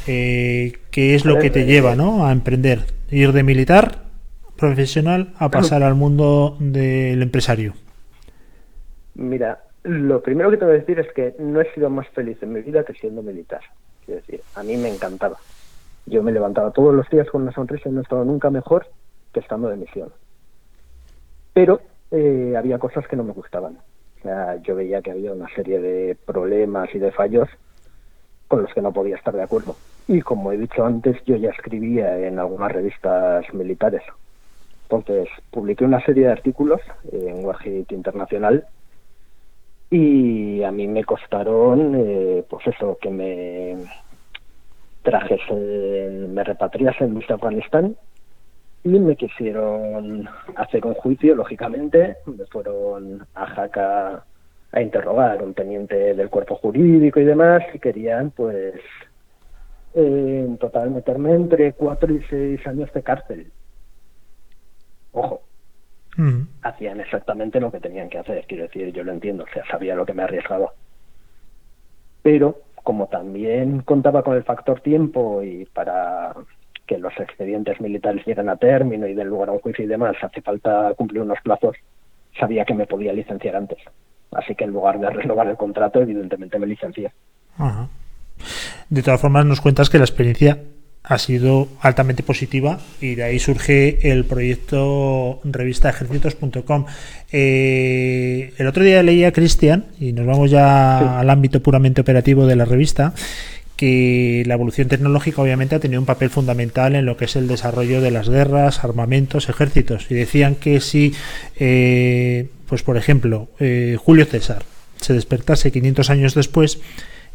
qué 0.07 0.77
es 0.93 1.25
lo 1.25 1.41
que 1.41 1.51
te 1.51 1.67
lleva 1.67 1.97
¿no? 1.97 2.29
a 2.29 2.31
emprender. 2.31 2.85
Ir 3.11 3.33
de 3.33 3.43
militar 3.43 4.05
profesional 4.57 5.33
a 5.37 5.51
pasar 5.51 5.83
al 5.83 5.97
mundo 5.97 6.57
del 6.61 7.23
empresario. 7.23 7.75
Mira, 9.17 9.59
lo 9.89 10.23
primero 10.23 10.51
que 10.51 10.59
te 10.59 10.65
voy 10.67 10.75
a 10.75 10.79
decir 10.79 10.99
es 10.99 11.11
que 11.13 11.35
no 11.39 11.61
he 11.61 11.73
sido 11.73 11.89
más 11.89 12.07
feliz 12.09 12.43
en 12.43 12.53
mi 12.53 12.61
vida 12.61 12.85
que 12.85 12.93
siendo 12.93 13.23
militar. 13.23 13.63
Quiero 14.05 14.21
decir, 14.21 14.43
a 14.55 14.63
mí 14.63 14.77
me 14.77 14.89
encantaba. 14.89 15.39
Yo 16.05 16.23
me 16.23 16.31
levantaba 16.31 16.71
todos 16.73 16.95
los 16.95 17.09
días 17.09 17.29
con 17.31 17.43
una 17.43 17.53
sonrisa 17.53 17.89
y 17.89 17.93
no 17.93 18.01
he 18.01 18.03
estado 18.03 18.25
nunca 18.25 18.51
mejor 18.51 18.87
que 19.33 19.41
estando 19.41 19.69
de 19.69 19.77
misión. 19.77 20.13
Pero 21.55 21.81
eh, 22.11 22.55
había 22.57 22.79
cosas 22.79 23.09
que 23.09 23.17
no 23.17 23.25
me 23.25 23.33
gustaban. 23.33 23.79
O 24.19 24.23
sea, 24.23 24.57
yo 24.57 24.75
veía 24.75 25.01
que 25.01 25.11
había 25.11 25.33
una 25.33 25.49
serie 25.55 25.81
de 25.81 26.17
problemas 26.23 26.95
y 26.95 26.99
de 26.99 27.11
fallos 27.11 27.49
con 28.47 28.63
los 28.63 28.73
que 28.75 28.83
no 28.83 28.93
podía 28.93 29.17
estar 29.17 29.35
de 29.35 29.43
acuerdo. 29.43 29.75
Y 30.07 30.21
como 30.21 30.53
he 30.53 30.59
dicho 30.59 30.85
antes, 30.85 31.17
yo 31.25 31.37
ya 31.37 31.51
escribía 31.51 32.19
en 32.27 32.39
algunas 32.39 32.73
revistas 32.73 33.45
militares. 33.55 34.03
Entonces, 34.83 35.29
publiqué 35.51 35.85
una 35.85 36.05
serie 36.05 36.27
de 36.27 36.33
artículos 36.33 36.81
en 37.11 37.45
Wajit 37.45 37.91
Internacional 37.93 38.67
y 39.91 40.63
a 40.63 40.71
mí 40.71 40.87
me 40.87 41.05
costaron, 41.05 41.95
eh, 41.97 42.45
pues 42.49 42.67
eso, 42.67 42.99
que 43.01 43.11
me 43.11 43.77
trajesen, 45.03 46.35
me 46.35 46.45
repatriasen 46.45 47.15
desde 47.15 47.35
Afganistán 47.35 47.97
y 48.85 48.91
me 48.91 49.17
quisieron 49.17 50.29
hacer 50.57 50.85
un 50.87 50.95
juicio, 50.95 51.35
lógicamente, 51.35 52.17
me 52.27 52.45
fueron 52.47 53.27
a 53.35 53.47
Jaca 53.47 54.25
a 54.73 54.83
interrogar 54.83 55.43
un 55.43 55.55
teniente 55.55 56.15
del 56.15 56.29
cuerpo 56.29 56.57
jurídico 56.57 57.21
y 57.21 57.25
demás 57.25 57.63
y 57.73 57.79
querían 57.79 58.31
pues 58.33 58.75
eh, 59.95 60.45
en 60.47 60.59
total 60.59 60.91
meterme 60.91 61.33
entre 61.33 61.73
cuatro 61.73 62.13
y 62.13 62.23
seis 62.29 62.67
años 62.67 62.93
de 62.93 63.03
cárcel. 63.03 63.53
Ojo, 65.13 65.48
hacían 66.63 67.01
exactamente 67.01 67.61
lo 67.61 67.71
que 67.71 67.81
tenían 67.81 68.09
que 68.09 68.19
hacer. 68.19 68.45
Quiero 68.47 68.65
decir, 68.65 68.93
yo 68.93 69.05
lo 69.05 69.13
entiendo, 69.13 69.45
o 69.45 69.53
sea, 69.53 69.65
sabía 69.71 69.95
lo 69.95 70.05
que 70.05 70.15
me 70.15 70.23
arriesgaba. 70.23 70.73
Pero 72.23 72.61
como 72.83 73.07
también 73.07 73.83
contaba 73.83 74.23
con 74.23 74.35
el 74.35 74.45
factor 74.45 74.81
tiempo 74.81 75.43
y 75.43 75.67
para 75.67 76.35
que 76.87 76.99
los 76.99 77.13
expedientes 77.19 77.81
militares 77.81 78.27
lleguen 78.27 78.49
a 78.49 78.57
término 78.57 79.07
y 79.07 79.15
den 79.15 79.29
lugar 79.29 79.51
a 79.51 79.53
un 79.53 79.61
juicio 79.61 79.85
y 79.85 79.89
demás, 79.89 80.17
hace 80.23 80.41
falta 80.41 80.95
cumplir 80.97 81.23
unos 81.23 81.39
plazos, 81.43 81.77
sabía 82.39 82.65
que 82.65 82.75
me 82.75 82.87
podía 82.87 83.13
licenciar 83.13 83.57
antes. 83.57 83.79
Así 84.33 84.55
que 84.55 84.65
en 84.65 84.71
lugar 84.71 84.99
de 84.99 85.11
renovar 85.11 85.49
el 85.49 85.57
contrato, 85.57 86.01
evidentemente 86.01 86.59
me 86.59 86.67
licencié. 86.67 87.13
De 88.89 89.03
todas 89.03 89.21
formas, 89.21 89.45
nos 89.45 89.61
cuentas 89.61 89.91
que 89.91 89.99
la 89.99 90.05
experiencia 90.05 90.59
ha 91.03 91.19
sido 91.19 91.69
altamente 91.81 92.23
positiva 92.23 92.81
y 93.01 93.15
de 93.15 93.23
ahí 93.23 93.39
surge 93.39 94.11
el 94.13 94.25
proyecto 94.25 95.41
revistaejércitos.com. 95.45 96.85
Eh, 97.33 98.53
el 98.59 98.67
otro 98.67 98.85
día 98.85 99.03
leía 99.03 99.29
a 99.29 99.33
Cristian, 99.33 99.87
y 99.99 100.13
nos 100.13 100.27
vamos 100.27 100.51
ya 100.51 101.19
al 101.19 101.31
ámbito 101.31 101.63
puramente 101.63 102.01
operativo 102.01 102.47
de 102.47 102.57
la 102.57 102.65
revista, 102.67 103.15
que 103.79 104.43
la 104.47 104.55
evolución 104.55 104.89
tecnológica 104.89 105.41
obviamente 105.41 105.77
ha 105.77 105.81
tenido 105.81 106.01
un 106.01 106.07
papel 106.07 106.31
fundamental 106.31 106.97
en 106.97 107.07
lo 107.07 107.17
que 107.17 107.27
es 107.27 107.37
el 107.37 107.47
desarrollo 107.47 108.01
de 108.01 108.11
las 108.11 108.29
guerras, 108.29 108.83
armamentos, 108.83 109.49
ejércitos. 109.49 110.11
Y 110.11 110.15
decían 110.15 110.57
que 110.57 110.81
si, 110.81 111.15
eh, 111.59 112.49
pues 112.67 112.83
por 112.83 112.97
ejemplo, 112.97 113.49
eh, 113.61 113.97
Julio 113.99 114.25
César 114.27 114.65
se 115.01 115.15
despertase 115.15 115.71
500 115.71 116.11
años 116.11 116.35
después, 116.35 116.81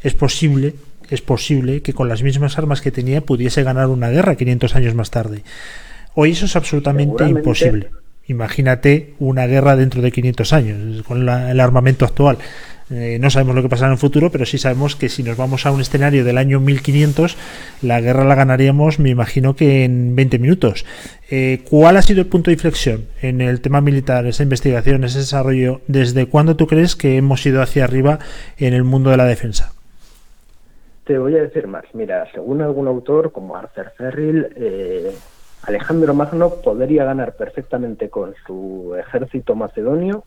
es 0.03 0.13
posible 0.15 0.75
es 1.09 1.21
posible 1.21 1.81
que 1.81 1.93
con 1.93 2.09
las 2.09 2.23
mismas 2.23 2.57
armas 2.57 2.81
que 2.81 2.91
tenía 2.91 3.21
pudiese 3.21 3.63
ganar 3.63 3.87
una 3.87 4.09
guerra 4.09 4.35
500 4.35 4.75
años 4.75 4.95
más 4.95 5.11
tarde. 5.11 5.43
Hoy 6.15 6.31
eso 6.31 6.45
es 6.45 6.55
absolutamente 6.55 7.27
imposible. 7.27 7.89
Imagínate 8.27 9.15
una 9.19 9.47
guerra 9.47 9.75
dentro 9.75 10.01
de 10.01 10.11
500 10.11 10.53
años 10.53 11.03
con 11.03 11.27
el 11.27 11.59
armamento 11.59 12.05
actual. 12.05 12.37
Eh, 12.89 13.17
no 13.19 13.29
sabemos 13.29 13.55
lo 13.55 13.61
que 13.61 13.69
pasará 13.69 13.87
en 13.87 13.93
el 13.93 13.97
futuro, 13.97 14.31
pero 14.31 14.45
sí 14.45 14.57
sabemos 14.57 14.95
que 14.95 15.09
si 15.09 15.23
nos 15.23 15.35
vamos 15.35 15.65
a 15.65 15.71
un 15.71 15.81
escenario 15.81 16.23
del 16.23 16.37
año 16.37 16.59
1500, 16.59 17.37
la 17.81 18.01
guerra 18.01 18.23
la 18.23 18.35
ganaríamos, 18.35 18.99
me 18.99 19.09
imagino 19.09 19.55
que 19.55 19.83
en 19.83 20.15
20 20.15 20.39
minutos. 20.39 20.85
Eh, 21.29 21.61
¿Cuál 21.69 21.97
ha 21.97 22.01
sido 22.01 22.21
el 22.21 22.27
punto 22.27 22.51
de 22.51 22.53
inflexión 22.53 23.05
en 23.21 23.41
el 23.41 23.61
tema 23.61 23.81
militar, 23.81 24.25
esa 24.25 24.43
investigación, 24.43 25.03
ese 25.03 25.19
desarrollo? 25.19 25.81
¿Desde 25.87 26.27
cuándo 26.27 26.55
tú 26.55 26.67
crees 26.67 26.95
que 26.95 27.17
hemos 27.17 27.45
ido 27.45 27.61
hacia 27.61 27.83
arriba 27.83 28.19
en 28.57 28.73
el 28.73 28.83
mundo 28.83 29.09
de 29.09 29.17
la 29.17 29.25
defensa? 29.25 29.73
Te 31.05 31.17
voy 31.17 31.35
a 31.35 31.41
decir 31.41 31.67
más. 31.67 31.83
Mira, 31.93 32.31
según 32.31 32.61
algún 32.61 32.87
autor, 32.87 33.31
como 33.31 33.55
Arthur 33.55 33.91
Ferril, 33.97 34.47
eh, 34.55 35.13
Alejandro 35.63 36.13
Magno 36.13 36.55
podría 36.63 37.03
ganar 37.03 37.35
perfectamente 37.35 38.09
con 38.09 38.33
su 38.45 38.95
ejército 38.97 39.55
macedonio 39.55 40.23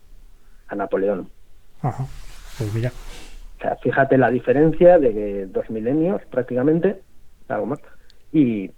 a 0.69 0.75
Napoleón. 0.75 1.29
Ajá. 1.83 2.05
Pues 2.59 2.75
mira. 2.75 2.93
O 3.59 3.61
sea, 3.61 3.77
fíjate 3.77 4.19
la 4.19 4.31
diferencia 4.31 4.99
de 4.99 5.47
dos 5.47 5.71
milenios 5.71 6.23
prácticamente, 6.31 7.01
algo 7.49 7.67
más. 7.67 7.81
Y 8.33 8.71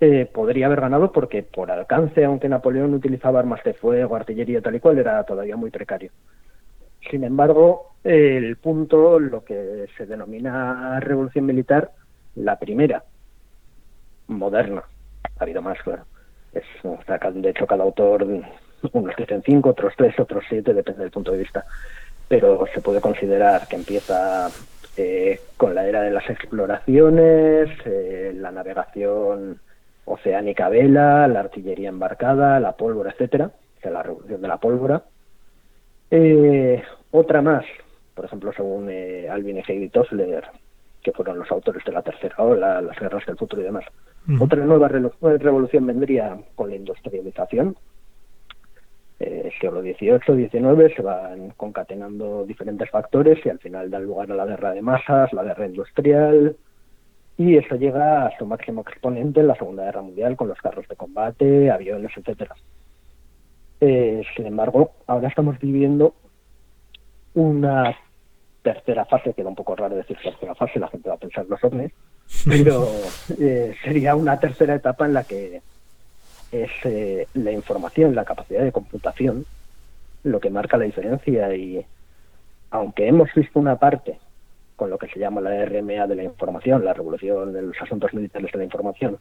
eh, 0.00 0.28
podría 0.32 0.66
haber 0.66 0.80
ganado 0.80 1.12
porque 1.12 1.42
por 1.42 1.70
alcance, 1.70 2.24
aunque 2.24 2.48
Napoleón 2.48 2.94
utilizaba 2.94 3.38
armas 3.38 3.62
de 3.64 3.74
fuego, 3.74 4.16
artillería 4.16 4.60
tal 4.60 4.74
y 4.74 4.80
cual, 4.80 4.98
era 4.98 5.22
todavía 5.24 5.56
muy 5.56 5.70
precario. 5.70 6.10
Sin 7.08 7.24
embargo, 7.24 7.91
el 8.04 8.56
punto, 8.56 9.18
lo 9.18 9.44
que 9.44 9.86
se 9.96 10.06
denomina 10.06 10.98
revolución 11.00 11.46
militar, 11.46 11.90
la 12.36 12.58
primera, 12.58 13.04
moderna, 14.28 14.82
ha 15.38 15.42
habido 15.42 15.62
más, 15.62 15.80
claro. 15.82 16.04
Es, 16.52 16.64
de 16.82 17.50
hecho, 17.50 17.66
cada 17.66 17.84
autor, 17.84 18.26
unos 18.92 19.16
dicen 19.16 19.42
cinco, 19.44 19.70
otros 19.70 19.94
tres, 19.96 20.18
otros 20.18 20.44
siete, 20.48 20.74
depende 20.74 21.02
del 21.02 21.10
punto 21.10 21.32
de 21.32 21.38
vista. 21.38 21.64
Pero 22.28 22.64
se 22.74 22.80
puede 22.80 23.00
considerar 23.00 23.68
que 23.68 23.76
empieza 23.76 24.48
eh, 24.96 25.40
con 25.56 25.74
la 25.74 25.86
era 25.86 26.02
de 26.02 26.10
las 26.10 26.28
exploraciones, 26.28 27.70
eh, 27.84 28.32
la 28.34 28.50
navegación 28.50 29.60
oceánica 30.04 30.68
vela, 30.68 31.28
la 31.28 31.40
artillería 31.40 31.88
embarcada, 31.88 32.58
la 32.60 32.72
pólvora, 32.72 33.12
etcétera, 33.12 33.46
o 33.46 33.80
sea, 33.80 33.90
la 33.90 34.02
revolución 34.02 34.42
de 34.42 34.48
la 34.48 34.56
pólvora, 34.58 35.02
eh, 36.10 36.82
otra 37.10 37.40
más, 37.40 37.64
por 38.14 38.24
ejemplo, 38.24 38.52
según 38.52 38.88
eh, 38.90 39.28
Alvin 39.28 39.58
y 39.58 39.62
Heidi 39.66 39.88
Tosler, 39.88 40.44
que 41.02 41.12
fueron 41.12 41.38
los 41.38 41.50
autores 41.50 41.84
de 41.84 41.92
la 41.92 42.02
tercera 42.02 42.36
ola, 42.38 42.80
las 42.80 42.98
guerras 42.98 43.26
del 43.26 43.36
futuro 43.36 43.62
y 43.62 43.64
demás. 43.64 43.84
Otra 44.38 44.64
nueva 44.64 44.88
revolución 44.88 45.86
vendría 45.86 46.38
con 46.54 46.70
la 46.70 46.76
industrialización. 46.76 47.76
Eh, 49.18 49.50
siglo 49.60 49.82
XVIII, 49.82 50.48
XIX 50.48 50.94
se 50.94 51.02
van 51.02 51.50
concatenando 51.50 52.44
diferentes 52.44 52.90
factores 52.90 53.44
y 53.44 53.48
al 53.48 53.58
final 53.58 53.90
dan 53.90 54.04
lugar 54.04 54.30
a 54.30 54.34
la 54.34 54.46
guerra 54.46 54.72
de 54.72 54.82
masas, 54.82 55.32
la 55.32 55.44
guerra 55.44 55.66
industrial, 55.66 56.56
y 57.36 57.56
eso 57.56 57.76
llega 57.76 58.26
a 58.26 58.38
su 58.38 58.46
máximo 58.46 58.82
exponente 58.82 59.40
en 59.40 59.48
la 59.48 59.54
Segunda 59.54 59.84
Guerra 59.84 60.02
Mundial 60.02 60.36
con 60.36 60.48
los 60.48 60.60
carros 60.60 60.86
de 60.88 60.96
combate, 60.96 61.70
aviones, 61.70 62.12
etcétera. 62.16 62.54
Eh, 63.80 64.22
sin 64.36 64.46
embargo, 64.46 64.92
ahora 65.06 65.28
estamos 65.28 65.58
viviendo 65.58 66.14
una 67.34 67.96
tercera 68.62 69.04
fase, 69.04 69.34
queda 69.34 69.48
un 69.48 69.54
poco 69.54 69.74
raro 69.74 69.96
decir 69.96 70.16
tercera 70.22 70.54
fase, 70.54 70.78
la 70.78 70.88
gente 70.88 71.08
va 71.08 71.16
a 71.16 71.18
pensar 71.18 71.46
los 71.48 71.62
ovnis, 71.64 71.92
pero 72.46 72.86
eh, 73.40 73.74
sería 73.82 74.14
una 74.14 74.38
tercera 74.38 74.74
etapa 74.74 75.06
en 75.06 75.14
la 75.14 75.24
que 75.24 75.60
es 76.52 76.70
eh, 76.84 77.26
la 77.34 77.50
información, 77.50 78.14
la 78.14 78.24
capacidad 78.24 78.62
de 78.62 78.72
computación, 78.72 79.46
lo 80.22 80.38
que 80.38 80.50
marca 80.50 80.76
la 80.76 80.84
diferencia 80.84 81.54
y 81.54 81.84
aunque 82.70 83.08
hemos 83.08 83.32
visto 83.34 83.58
una 83.58 83.76
parte 83.76 84.18
con 84.76 84.90
lo 84.90 84.98
que 84.98 85.08
se 85.08 85.18
llama 85.18 85.40
la 85.40 85.64
RMA 85.64 86.06
de 86.06 86.16
la 86.16 86.24
información, 86.24 86.84
la 86.84 86.94
revolución 86.94 87.52
de 87.52 87.62
los 87.62 87.80
asuntos 87.80 88.12
militares 88.14 88.50
de 88.52 88.58
la 88.58 88.64
información, 88.64 89.18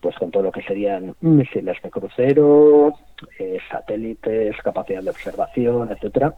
pues 0.00 0.16
con 0.16 0.30
todo 0.30 0.44
lo 0.44 0.52
que 0.52 0.62
serían 0.62 1.14
misiles 1.20 1.76
de 1.82 1.90
crucero, 1.90 2.94
eh, 3.38 3.58
satélites, 3.70 4.56
capacidad 4.62 5.02
de 5.02 5.10
observación, 5.10 5.90
etcétera. 5.90 6.34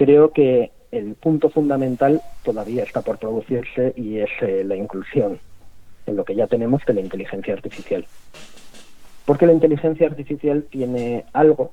Creo 0.00 0.32
que 0.32 0.70
el 0.92 1.14
punto 1.14 1.50
fundamental 1.50 2.22
todavía 2.42 2.84
está 2.84 3.02
por 3.02 3.18
producirse 3.18 3.92
y 3.96 4.16
es 4.16 4.30
eh, 4.40 4.64
la 4.64 4.74
inclusión 4.74 5.38
en 6.06 6.16
lo 6.16 6.24
que 6.24 6.34
ya 6.34 6.46
tenemos 6.46 6.82
de 6.86 6.94
la 6.94 7.02
inteligencia 7.02 7.52
artificial. 7.52 8.06
Porque 9.26 9.44
la 9.44 9.52
inteligencia 9.52 10.06
artificial 10.06 10.64
tiene 10.70 11.26
algo 11.34 11.72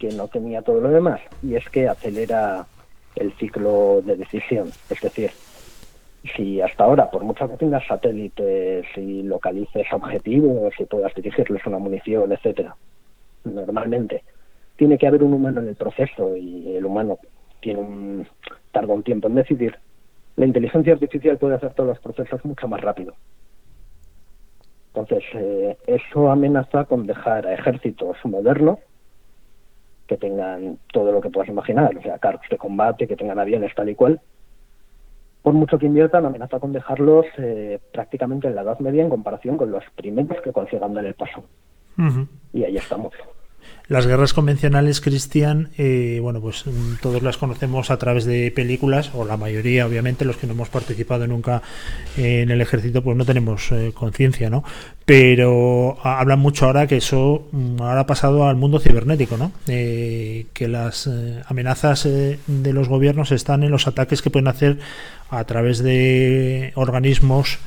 que 0.00 0.08
no 0.08 0.26
tenía 0.26 0.62
todo 0.62 0.80
lo 0.80 0.88
demás 0.88 1.20
y 1.40 1.54
es 1.54 1.68
que 1.68 1.86
acelera 1.86 2.66
el 3.14 3.32
ciclo 3.34 4.02
de 4.04 4.16
decisión. 4.16 4.72
Es 4.90 5.00
decir, 5.00 5.30
si 6.34 6.60
hasta 6.60 6.82
ahora, 6.82 7.08
por 7.08 7.22
mucho 7.22 7.48
que 7.48 7.56
tengas 7.56 7.86
satélites 7.86 8.84
y 8.96 9.22
localices 9.22 9.86
objetivos 9.92 10.74
y 10.76 10.84
puedas 10.86 11.14
dirigirles 11.14 11.64
una 11.66 11.78
munición, 11.78 12.32
etcétera, 12.32 12.74
normalmente 13.44 14.24
tiene 14.78 14.96
que 14.96 15.08
haber 15.08 15.24
un 15.24 15.34
humano 15.34 15.60
en 15.60 15.68
el 15.68 15.74
proceso 15.74 16.36
y 16.36 16.76
el 16.76 16.86
humano 16.86 17.18
tiene 17.60 17.80
un 17.80 18.26
tarda 18.70 18.94
un 18.94 19.02
tiempo 19.02 19.26
en 19.26 19.34
decidir. 19.34 19.76
La 20.36 20.46
inteligencia 20.46 20.92
artificial 20.92 21.36
puede 21.36 21.56
hacer 21.56 21.74
todos 21.74 21.88
los 21.88 21.98
procesos 21.98 22.44
mucho 22.44 22.68
más 22.68 22.80
rápido. 22.80 23.12
Entonces, 24.94 25.24
eh, 25.34 25.76
eso 25.88 26.30
amenaza 26.30 26.84
con 26.84 27.08
dejar 27.08 27.46
a 27.46 27.54
ejércitos 27.54 28.16
modernos 28.24 28.78
que 30.06 30.16
tengan 30.16 30.78
todo 30.92 31.10
lo 31.10 31.20
que 31.20 31.28
puedas 31.28 31.50
imaginar, 31.50 31.96
o 31.96 32.02
sea, 32.02 32.18
carros 32.18 32.40
de 32.48 32.56
combate, 32.56 33.08
que 33.08 33.16
tengan 33.16 33.38
aviones 33.40 33.74
tal 33.74 33.88
y 33.88 33.96
cual, 33.96 34.20
por 35.42 35.54
mucho 35.54 35.78
que 35.78 35.86
inviertan, 35.86 36.24
amenaza 36.24 36.60
con 36.60 36.72
dejarlos 36.72 37.26
eh, 37.36 37.80
prácticamente 37.92 38.46
en 38.46 38.54
la 38.54 38.62
Edad 38.62 38.78
Media 38.78 39.02
en 39.02 39.10
comparación 39.10 39.56
con 39.56 39.72
los 39.72 39.84
primeros 39.96 40.40
que 40.40 40.52
consigan 40.52 40.94
dar 40.94 41.04
el 41.04 41.14
paso. 41.14 41.42
Y 42.52 42.62
ahí 42.62 42.76
estamos. 42.76 43.12
Las 43.88 44.06
guerras 44.06 44.34
convencionales, 44.34 45.00
Cristian, 45.00 45.70
eh, 45.78 46.18
bueno, 46.20 46.42
pues 46.42 46.66
mm, 46.66 46.96
todos 47.00 47.22
las 47.22 47.38
conocemos 47.38 47.90
a 47.90 47.96
través 47.96 48.26
de 48.26 48.50
películas, 48.50 49.10
o 49.14 49.24
la 49.24 49.38
mayoría, 49.38 49.86
obviamente, 49.86 50.26
los 50.26 50.36
que 50.36 50.46
no 50.46 50.52
hemos 50.52 50.68
participado 50.68 51.26
nunca 51.26 51.62
en 52.18 52.50
el 52.50 52.60
ejército, 52.60 53.02
pues 53.02 53.16
no 53.16 53.24
tenemos 53.24 53.72
eh, 53.72 53.92
conciencia, 53.94 54.50
¿no? 54.50 54.62
Pero 55.06 55.96
hablan 56.02 56.38
mucho 56.38 56.66
ahora 56.66 56.86
que 56.86 56.98
eso 56.98 57.48
mm, 57.50 57.80
ahora 57.80 58.00
ha 58.00 58.06
pasado 58.06 58.46
al 58.46 58.56
mundo 58.56 58.78
cibernético, 58.78 59.38
¿no? 59.38 59.52
Eh, 59.68 60.44
que 60.52 60.68
las 60.68 61.08
amenazas 61.46 62.04
de 62.04 62.72
los 62.74 62.88
gobiernos 62.88 63.32
están 63.32 63.62
en 63.62 63.70
los 63.70 63.86
ataques 63.86 64.20
que 64.20 64.28
pueden 64.28 64.48
hacer 64.48 64.78
a 65.30 65.44
través 65.44 65.82
de 65.82 66.72
organismos, 66.74 67.58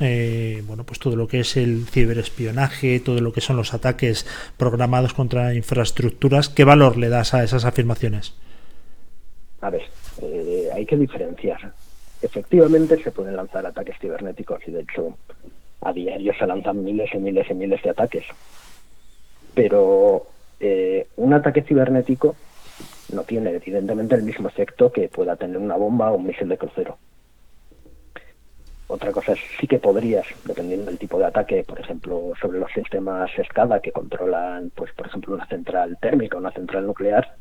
bueno, 0.65 0.83
pues 0.83 0.99
todo 0.99 1.15
lo 1.15 1.27
que 1.27 1.41
es 1.41 1.57
el 1.57 1.85
ciberespionaje, 1.87 2.99
todo 2.99 3.21
lo 3.21 3.31
que 3.31 3.41
son 3.41 3.57
los 3.57 3.73
ataques 3.73 4.25
programados 4.57 5.13
contra 5.13 5.53
infraestructuras 5.53 6.49
¿qué 6.49 6.63
valor 6.63 6.97
le 6.97 7.09
das 7.09 7.33
a 7.33 7.43
esas 7.43 7.65
afirmaciones? 7.65 8.33
A 9.61 9.69
ver, 9.69 9.83
eh, 10.21 10.69
hay 10.73 10.85
que 10.85 10.97
diferenciar. 10.97 11.73
Efectivamente 12.21 13.01
se 13.01 13.11
pueden 13.11 13.35
lanzar 13.35 13.65
ataques 13.65 13.95
cibernéticos 13.99 14.61
y 14.67 14.71
de 14.71 14.81
hecho 14.81 15.17
a 15.81 15.93
diario 15.93 16.33
se 16.37 16.45
lanzan 16.45 16.83
miles 16.83 17.09
y 17.13 17.17
miles 17.17 17.49
y 17.49 17.53
miles 17.53 17.81
de 17.81 17.89
ataques. 17.89 18.25
Pero 19.53 20.27
eh, 20.59 21.07
un 21.17 21.33
ataque 21.33 21.63
cibernético 21.63 22.35
no 23.13 23.23
tiene 23.23 23.51
evidentemente 23.51 24.15
el 24.15 24.23
mismo 24.23 24.47
efecto 24.47 24.91
que 24.91 25.09
pueda 25.09 25.35
tener 25.35 25.57
una 25.57 25.75
bomba 25.75 26.11
o 26.11 26.15
un 26.15 26.27
misil 26.27 26.49
de 26.49 26.57
crucero. 26.57 26.97
Otra 28.91 29.13
cosa 29.13 29.31
es 29.31 29.39
sí 29.57 29.67
que 29.67 29.79
podrías, 29.79 30.25
dependiendo 30.43 30.87
del 30.87 30.99
tipo 30.99 31.17
de 31.17 31.23
ataque, 31.23 31.63
por 31.63 31.79
ejemplo, 31.79 32.33
sobre 32.41 32.59
los 32.59 32.69
sistemas 32.73 33.31
SCADA 33.31 33.79
que 33.79 33.93
controlan, 33.93 34.69
pues, 34.75 34.91
por 34.91 35.07
ejemplo, 35.07 35.33
una 35.33 35.47
central 35.47 35.97
térmica, 36.01 36.37
una 36.37 36.51
central 36.51 36.85
nuclear, 36.85 37.35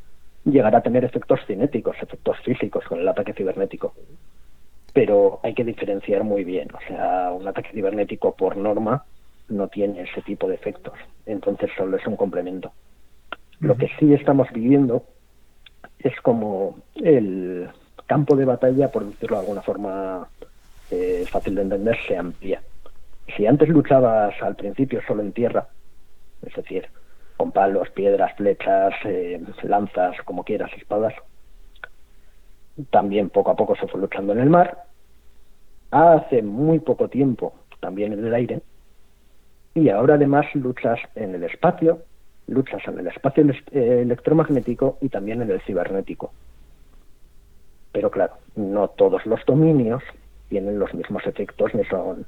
llegar 0.44 0.76
a 0.76 0.80
tener 0.80 1.04
efectos 1.04 1.40
cinéticos, 1.48 1.96
efectos 2.00 2.38
físicos 2.44 2.84
con 2.84 3.00
el 3.00 3.08
ataque 3.08 3.32
cibernético. 3.32 3.94
Pero 4.92 5.40
hay 5.42 5.52
que 5.54 5.64
diferenciar 5.64 6.22
muy 6.22 6.44
bien. 6.44 6.68
O 6.72 6.78
sea, 6.86 7.32
un 7.32 7.48
ataque 7.48 7.72
cibernético 7.72 8.36
por 8.36 8.56
norma 8.56 9.04
no 9.48 9.66
tiene 9.66 10.02
ese 10.02 10.22
tipo 10.22 10.46
de 10.46 10.54
efectos. 10.54 10.94
Entonces 11.26 11.68
solo 11.76 11.96
es 11.96 12.06
un 12.06 12.14
complemento. 12.14 12.70
Lo 13.58 13.76
que 13.76 13.90
sí 13.98 14.14
estamos 14.14 14.46
viviendo 14.52 15.02
es 15.98 16.14
como 16.20 16.76
el 16.94 17.68
campo 18.06 18.36
de 18.36 18.44
batalla, 18.44 18.92
por 18.92 19.04
decirlo 19.04 19.36
de 19.36 19.40
alguna 19.40 19.62
forma 19.62 20.28
es 20.90 21.30
fácil 21.30 21.54
de 21.54 21.62
entender, 21.62 21.96
se 22.06 22.16
amplía. 22.16 22.60
Si 23.36 23.46
antes 23.46 23.68
luchabas 23.68 24.34
al 24.42 24.56
principio 24.56 25.00
solo 25.06 25.22
en 25.22 25.32
tierra, 25.32 25.68
es 26.46 26.54
decir, 26.54 26.88
con 27.36 27.52
palos, 27.52 27.90
piedras, 27.90 28.34
flechas, 28.36 28.94
eh, 29.04 29.40
lanzas, 29.62 30.16
como 30.24 30.44
quieras, 30.44 30.70
espadas, 30.76 31.14
también 32.90 33.30
poco 33.30 33.50
a 33.50 33.56
poco 33.56 33.76
se 33.76 33.86
fue 33.86 34.00
luchando 34.00 34.32
en 34.32 34.40
el 34.40 34.50
mar. 34.50 34.84
Hace 35.90 36.42
muy 36.42 36.78
poco 36.80 37.08
tiempo 37.08 37.54
también 37.80 38.12
en 38.12 38.24
el 38.24 38.34
aire. 38.34 38.60
Y 39.74 39.88
ahora 39.88 40.14
además 40.14 40.46
luchas 40.54 40.98
en 41.14 41.34
el 41.34 41.44
espacio, 41.44 42.02
luchas 42.46 42.82
en 42.86 42.98
el 42.98 43.06
espacio 43.06 43.44
eh, 43.72 44.00
electromagnético 44.02 44.98
y 45.00 45.08
también 45.08 45.42
en 45.42 45.50
el 45.50 45.60
cibernético. 45.62 46.32
Pero 47.92 48.10
claro, 48.10 48.34
no 48.56 48.88
todos 48.88 49.26
los 49.26 49.44
dominios 49.46 50.02
tienen 50.50 50.78
los 50.78 50.92
mismos 50.92 51.26
efectos 51.26 51.74
ni 51.74 51.84
son 51.84 52.26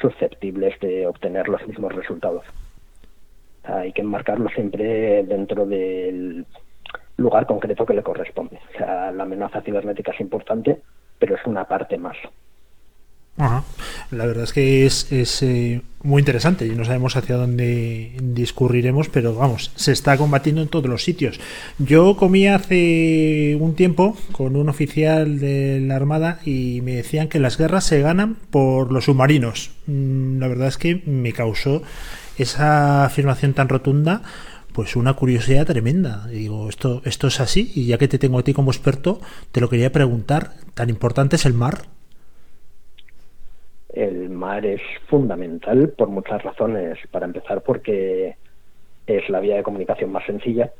susceptibles 0.00 0.78
de 0.80 1.06
obtener 1.06 1.48
los 1.48 1.66
mismos 1.66 1.94
resultados. 1.94 2.44
Hay 3.64 3.92
que 3.92 4.02
enmarcarlo 4.02 4.48
siempre 4.50 5.24
dentro 5.24 5.66
del 5.66 6.46
lugar 7.16 7.46
concreto 7.46 7.84
que 7.84 7.94
le 7.94 8.02
corresponde. 8.02 8.58
O 8.74 8.78
sea, 8.78 9.10
la 9.10 9.24
amenaza 9.24 9.60
cibernética 9.60 10.12
es 10.12 10.20
importante, 10.20 10.80
pero 11.18 11.34
es 11.34 11.44
una 11.46 11.66
parte 11.66 11.98
más. 11.98 12.16
La 13.36 14.26
verdad 14.26 14.44
es 14.44 14.52
que 14.52 14.86
es, 14.86 15.42
eh, 15.42 15.82
muy 16.02 16.20
interesante 16.20 16.66
y 16.66 16.70
no 16.70 16.84
sabemos 16.84 17.16
hacia 17.16 17.36
dónde 17.36 18.12
discurriremos, 18.22 19.08
pero 19.08 19.34
vamos, 19.34 19.72
se 19.74 19.90
está 19.90 20.16
combatiendo 20.16 20.62
en 20.62 20.68
todos 20.68 20.88
los 20.88 21.02
sitios. 21.02 21.40
Yo 21.78 22.16
comí 22.16 22.46
hace 22.46 23.56
un 23.58 23.74
tiempo 23.74 24.16
con 24.32 24.54
un 24.54 24.68
oficial 24.68 25.40
de 25.40 25.80
la 25.80 25.96
Armada 25.96 26.38
y 26.44 26.80
me 26.82 26.94
decían 26.94 27.28
que 27.28 27.40
las 27.40 27.58
guerras 27.58 27.84
se 27.84 28.00
ganan 28.02 28.36
por 28.50 28.92
los 28.92 29.06
submarinos. 29.06 29.72
Mm, 29.86 30.38
la 30.38 30.48
verdad 30.48 30.68
es 30.68 30.78
que 30.78 31.02
me 31.06 31.32
causó 31.32 31.82
esa 32.38 33.04
afirmación 33.04 33.54
tan 33.54 33.68
rotunda 33.68 34.22
pues 34.72 34.96
una 34.96 35.14
curiosidad 35.14 35.66
tremenda. 35.66 36.26
digo, 36.26 36.68
esto, 36.68 37.00
esto 37.04 37.28
es 37.28 37.38
así, 37.38 37.70
y 37.76 37.86
ya 37.86 37.96
que 37.96 38.08
te 38.08 38.18
tengo 38.18 38.40
a 38.40 38.42
ti 38.42 38.52
como 38.52 38.72
experto, 38.72 39.20
te 39.52 39.60
lo 39.60 39.70
quería 39.70 39.92
preguntar, 39.92 40.54
¿tan 40.74 40.90
importante 40.90 41.36
es 41.36 41.46
el 41.46 41.54
mar? 41.54 41.93
El 43.94 44.28
mar 44.28 44.66
es 44.66 44.82
fundamental 45.06 45.90
por 45.90 46.08
muchas 46.08 46.42
razones. 46.42 46.98
Para 47.12 47.26
empezar, 47.26 47.62
porque 47.62 48.36
es 49.06 49.28
la 49.28 49.38
vía 49.38 49.56
de 49.56 49.62
comunicación 49.62 50.10
más 50.10 50.26
sencilla, 50.26 50.72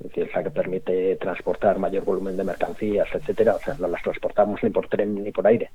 es 0.00 0.08
decir, 0.08 0.30
la 0.34 0.42
que 0.42 0.50
permite 0.50 1.16
transportar 1.16 1.78
mayor 1.78 2.04
volumen 2.04 2.36
de 2.36 2.44
mercancías, 2.44 3.08
etcétera. 3.12 3.56
O 3.56 3.58
sea, 3.58 3.74
no 3.78 3.88
las 3.88 4.02
transportamos 4.02 4.62
ni 4.62 4.70
por 4.70 4.88
tren 4.88 5.22
ni 5.22 5.32
por 5.32 5.46
aire. 5.46 5.70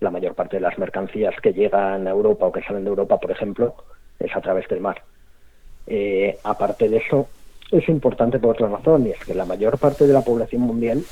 La 0.00 0.10
mayor 0.10 0.34
parte 0.34 0.56
de 0.56 0.60
las 0.60 0.78
mercancías 0.78 1.34
que 1.40 1.54
llegan 1.54 2.06
a 2.06 2.10
Europa 2.10 2.46
o 2.46 2.52
que 2.52 2.62
salen 2.62 2.84
de 2.84 2.90
Europa, 2.90 3.18
por 3.18 3.30
ejemplo, 3.30 3.74
es 4.18 4.36
a 4.36 4.42
través 4.42 4.68
del 4.68 4.80
mar. 4.80 5.02
Eh, 5.86 6.38
aparte 6.44 6.90
de 6.90 6.98
eso, 6.98 7.28
es 7.72 7.88
importante 7.88 8.38
por 8.38 8.50
otra 8.50 8.68
razón, 8.68 9.06
y 9.06 9.10
es 9.10 9.24
que 9.24 9.34
la 9.34 9.46
mayor 9.46 9.78
parte 9.78 10.06
de 10.06 10.12
la 10.12 10.20
población 10.20 10.62
mundial 10.62 11.02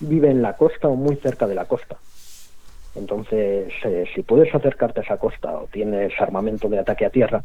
vive 0.00 0.30
en 0.30 0.42
la 0.42 0.58
costa 0.58 0.88
o 0.88 0.94
muy 0.94 1.16
cerca 1.16 1.46
de 1.46 1.54
la 1.54 1.64
costa. 1.64 1.96
Entonces, 2.96 3.72
eh, 3.84 4.04
si 4.14 4.22
puedes 4.22 4.54
acercarte 4.54 5.00
a 5.00 5.02
esa 5.02 5.18
costa 5.18 5.56
o 5.58 5.66
tienes 5.66 6.12
armamento 6.20 6.68
de 6.68 6.78
ataque 6.78 7.04
a 7.04 7.10
tierra, 7.10 7.44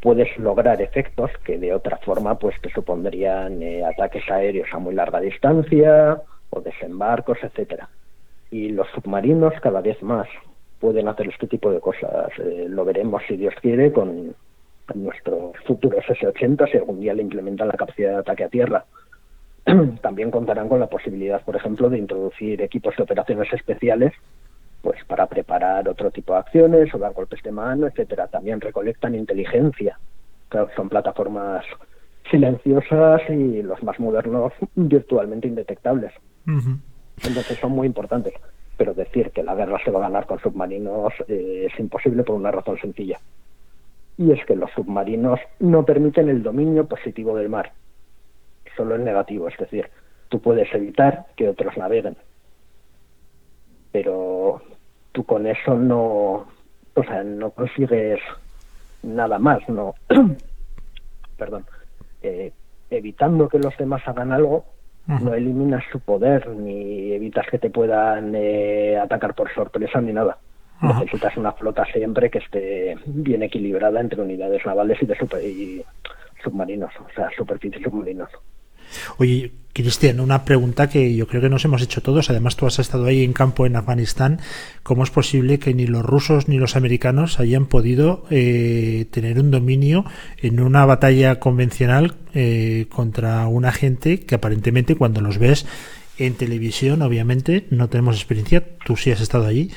puedes 0.00 0.36
lograr 0.38 0.80
efectos 0.80 1.30
que 1.44 1.58
de 1.58 1.74
otra 1.74 1.96
forma 1.96 2.38
pues 2.38 2.60
te 2.60 2.70
supondrían 2.70 3.62
eh, 3.62 3.84
ataques 3.84 4.30
aéreos 4.30 4.68
a 4.72 4.78
muy 4.78 4.94
larga 4.94 5.20
distancia 5.20 6.20
o 6.50 6.60
desembarcos, 6.60 7.38
etcétera. 7.42 7.88
Y 8.50 8.68
los 8.68 8.86
submarinos 8.90 9.54
cada 9.60 9.80
vez 9.80 10.00
más 10.02 10.28
pueden 10.78 11.08
hacer 11.08 11.28
este 11.28 11.46
tipo 11.46 11.72
de 11.72 11.80
cosas. 11.80 12.30
Eh, 12.38 12.66
lo 12.68 12.84
veremos, 12.84 13.22
si 13.26 13.36
Dios 13.36 13.54
quiere, 13.60 13.92
con 13.92 14.34
nuestros 14.94 15.56
futuros 15.66 16.04
S-80 16.06 16.70
si 16.70 16.76
algún 16.76 17.00
día 17.00 17.14
le 17.14 17.22
implementan 17.22 17.68
la 17.68 17.74
capacidad 17.74 18.10
de 18.10 18.18
ataque 18.18 18.44
a 18.44 18.48
tierra. 18.50 18.84
También 20.02 20.30
contarán 20.30 20.68
con 20.68 20.78
la 20.78 20.88
posibilidad, 20.88 21.42
por 21.42 21.56
ejemplo, 21.56 21.88
de 21.88 21.98
introducir 21.98 22.60
equipos 22.60 22.94
de 22.96 23.02
operaciones 23.02 23.50
especiales 23.52 24.12
pues 24.84 25.02
para 25.06 25.26
preparar 25.26 25.88
otro 25.88 26.10
tipo 26.10 26.34
de 26.34 26.40
acciones 26.40 26.94
o 26.94 26.98
dar 26.98 27.14
golpes 27.14 27.42
de 27.42 27.50
mano, 27.50 27.86
etcétera. 27.86 28.28
También 28.28 28.60
recolectan 28.60 29.14
inteligencia. 29.14 29.98
son 30.76 30.90
plataformas 30.90 31.64
silenciosas 32.30 33.22
y 33.30 33.62
los 33.62 33.82
más 33.82 33.98
modernos 33.98 34.52
virtualmente 34.74 35.48
indetectables. 35.48 36.12
Entonces 36.46 37.58
son 37.58 37.72
muy 37.72 37.86
importantes. 37.86 38.34
Pero 38.76 38.92
decir 38.92 39.30
que 39.30 39.42
la 39.42 39.54
guerra 39.54 39.78
se 39.82 39.90
va 39.90 40.00
a 40.00 40.08
ganar 40.08 40.26
con 40.26 40.38
submarinos 40.40 41.14
eh, 41.28 41.68
es 41.72 41.80
imposible 41.80 42.22
por 42.22 42.36
una 42.36 42.50
razón 42.50 42.76
sencilla. 42.78 43.18
Y 44.18 44.32
es 44.32 44.44
que 44.44 44.54
los 44.54 44.70
submarinos 44.72 45.40
no 45.60 45.86
permiten 45.86 46.28
el 46.28 46.42
dominio 46.42 46.86
positivo 46.86 47.34
del 47.36 47.48
mar, 47.48 47.72
solo 48.76 48.96
el 48.96 49.04
negativo. 49.04 49.48
Es 49.48 49.56
decir, 49.56 49.88
tú 50.28 50.40
puedes 50.40 50.72
evitar 50.74 51.26
que 51.36 51.48
otros 51.48 51.74
naveguen, 51.78 52.16
pero 53.92 54.60
tú 55.14 55.24
con 55.24 55.46
eso 55.46 55.74
no, 55.76 56.44
o 56.94 57.04
sea, 57.04 57.22
no 57.22 57.50
consigues 57.50 58.18
nada 59.04 59.38
más, 59.38 59.66
no, 59.68 59.94
perdón, 61.38 61.64
eh, 62.20 62.52
evitando 62.90 63.48
que 63.48 63.60
los 63.60 63.76
demás 63.78 64.02
hagan 64.06 64.32
algo, 64.32 64.64
no 65.06 65.34
eliminas 65.34 65.84
su 65.92 66.00
poder 66.00 66.48
ni 66.48 67.12
evitas 67.12 67.46
que 67.50 67.58
te 67.58 67.68
puedan 67.70 68.32
eh, 68.34 68.98
atacar 68.98 69.34
por 69.34 69.52
sorpresa 69.52 70.00
ni 70.00 70.12
nada. 70.12 70.38
Necesitas 70.80 71.36
una 71.36 71.52
flota 71.52 71.84
siempre 71.92 72.30
que 72.30 72.38
esté 72.38 72.96
bien 73.06 73.42
equilibrada 73.42 74.00
entre 74.00 74.22
unidades 74.22 74.64
navales 74.66 75.00
y 75.02 75.06
de 75.06 75.16
super 75.16 75.42
y 75.42 75.84
submarinos, 76.42 76.92
o 76.96 77.14
sea, 77.14 77.30
superficie 77.36 77.82
submarinos. 77.82 78.30
Oye, 79.18 79.52
Cristian, 79.74 80.20
una 80.20 80.44
pregunta 80.44 80.88
que 80.88 81.16
yo 81.16 81.26
creo 81.26 81.42
que 81.42 81.50
nos 81.50 81.64
hemos 81.64 81.82
hecho 81.82 82.00
todos. 82.00 82.30
Además, 82.30 82.54
tú 82.54 82.64
has 82.66 82.78
estado 82.78 83.06
ahí 83.06 83.24
en 83.24 83.32
campo 83.32 83.66
en 83.66 83.74
Afganistán. 83.74 84.40
¿Cómo 84.84 85.02
es 85.02 85.10
posible 85.10 85.58
que 85.58 85.74
ni 85.74 85.88
los 85.88 86.04
rusos 86.04 86.46
ni 86.46 86.58
los 86.58 86.76
americanos 86.76 87.40
hayan 87.40 87.66
podido 87.66 88.24
eh, 88.30 89.06
tener 89.10 89.40
un 89.40 89.50
dominio 89.50 90.04
en 90.38 90.60
una 90.60 90.86
batalla 90.86 91.40
convencional 91.40 92.14
eh, 92.34 92.86
contra 92.88 93.48
una 93.48 93.72
gente 93.72 94.20
que 94.20 94.36
aparentemente 94.36 94.94
cuando 94.94 95.20
los 95.20 95.38
ves 95.38 95.66
en 96.18 96.34
televisión, 96.34 97.02
obviamente, 97.02 97.66
no 97.70 97.88
tenemos 97.88 98.14
experiencia. 98.14 98.62
Tú 98.86 98.96
sí 98.96 99.10
has 99.10 99.20
estado 99.20 99.46
allí. 99.46 99.72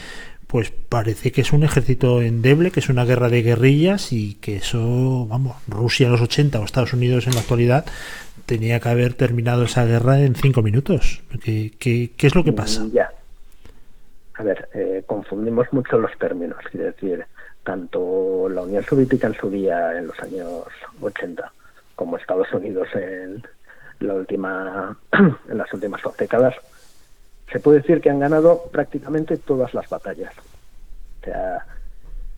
Pues 0.45 0.71
parece 0.71 1.31
que 1.31 1.41
es 1.41 1.51
un 1.51 1.63
ejército 1.63 2.21
endeble, 2.21 2.69
que 2.69 2.81
es 2.81 2.89
una 2.89 3.03
guerra 3.03 3.29
de 3.29 3.41
guerrillas 3.41 4.13
y 4.13 4.35
que 4.35 4.57
eso, 4.57 5.25
vamos, 5.27 5.57
Rusia 5.67 6.05
en 6.05 6.13
los 6.13 6.21
80 6.21 6.59
o 6.59 6.63
Estados 6.63 6.93
Unidos 6.93 7.25
en 7.27 7.33
la 7.33 7.41
actualidad 7.41 7.85
tenía 8.47 8.79
que 8.79 8.89
haber 8.89 9.13
terminado 9.13 9.65
esa 9.65 9.85
guerra 9.85 10.21
en 10.21 10.33
cinco 10.33 10.63
minutos. 10.63 11.21
¿Qué, 11.43 12.11
es 12.17 12.35
lo 12.35 12.43
que 12.43 12.53
pasa? 12.53 12.85
Ya. 12.91 13.11
A 14.35 14.43
ver, 14.43 14.69
eh, 14.73 15.03
confundimos 15.05 15.71
mucho 15.73 15.99
los 15.99 16.17
términos. 16.17 16.57
Quiero 16.71 16.87
decir, 16.87 17.25
tanto 17.63 18.47
la 18.49 18.61
Unión 18.61 18.83
Soviética 18.83 19.27
en 19.27 19.35
su 19.35 19.49
día, 19.49 19.97
en 19.97 20.07
los 20.07 20.19
años 20.21 20.63
80, 21.01 21.51
como 21.95 22.17
Estados 22.17 22.51
Unidos 22.53 22.87
en, 22.95 23.43
la 23.99 24.13
última, 24.13 24.97
en 25.11 25.57
las 25.57 25.71
últimas 25.73 26.01
dos 26.01 26.15
décadas, 26.15 26.55
se 27.51 27.59
puede 27.59 27.79
decir 27.79 27.99
que 27.99 28.09
han 28.09 28.19
ganado 28.19 28.63
prácticamente 28.71 29.37
todas 29.37 29.73
las 29.73 29.89
batallas. 29.89 30.33
O 31.21 31.25
sea, 31.25 31.65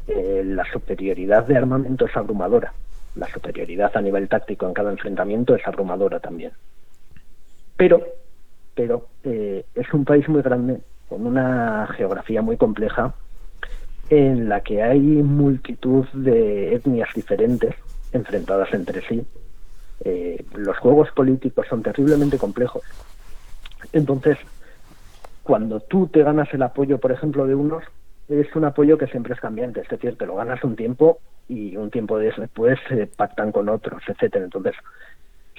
eh, 0.08 0.41
la 0.43 0.65
superioridad 0.72 1.45
de 1.45 1.58
armamento 1.58 2.08
es 2.08 2.17
abrumadora 2.17 2.74
la 3.15 3.28
superioridad 3.28 3.95
a 3.95 4.02
nivel 4.02 4.28
táctico 4.28 4.67
en 4.67 4.74
cada 4.74 4.91
enfrentamiento 4.91 5.56
es 5.56 5.65
abrumadora 5.67 6.19
también. 6.19 6.52
Pero, 7.76 8.02
pero 8.76 9.08
eh, 9.24 9.65
es 9.76 9.93
un 9.93 10.06
país 10.06 10.28
muy 10.28 10.41
grande, 10.41 10.82
con 11.08 11.26
una 11.26 11.88
geografía 11.95 12.41
muy 12.41 12.58
compleja, 12.58 13.13
en 14.10 14.50
la 14.50 14.62
que 14.62 14.82
hay 14.82 15.00
multitud 15.00 16.06
de 16.13 16.76
etnias 16.76 17.10
diferentes 17.13 17.76
enfrentadas 18.12 18.74
entre 18.74 19.02
sí. 19.08 19.26
Eh, 20.04 20.43
los 20.56 20.78
juegos 20.78 21.12
políticos 21.12 21.67
son 21.69 21.84
terriblemente 21.84 22.38
complejos. 22.38 22.84
Entonces, 23.93 24.38
cuando 25.43 25.80
tú 25.80 26.08
te 26.08 26.24
ganas 26.24 26.54
el 26.54 26.63
apoyo, 26.63 26.98
por 27.00 27.12
ejemplo, 27.12 27.45
de 27.48 27.56
unos, 27.56 27.84
es 28.30 28.56
un 28.56 28.65
apoyo 28.65 28.98
que 28.98 29.08
siempre 29.08 29.34
es 29.34 29.39
cambiante, 29.39 29.82
es 29.82 29.89
decir, 29.89 30.18
te 30.18 30.26
lo 30.26 30.36
ganas 30.36 30.63
un 30.63 30.76
tiempo 30.76 31.20
y 31.48 31.76
un 31.76 31.89
tiempo 31.89 32.20
después 32.20 32.80
se 32.88 33.08
pactan 33.08 33.52
con 33.52 33.70
otros, 33.70 34.04
etcétera. 34.08 34.46
Entonces, 34.46 34.76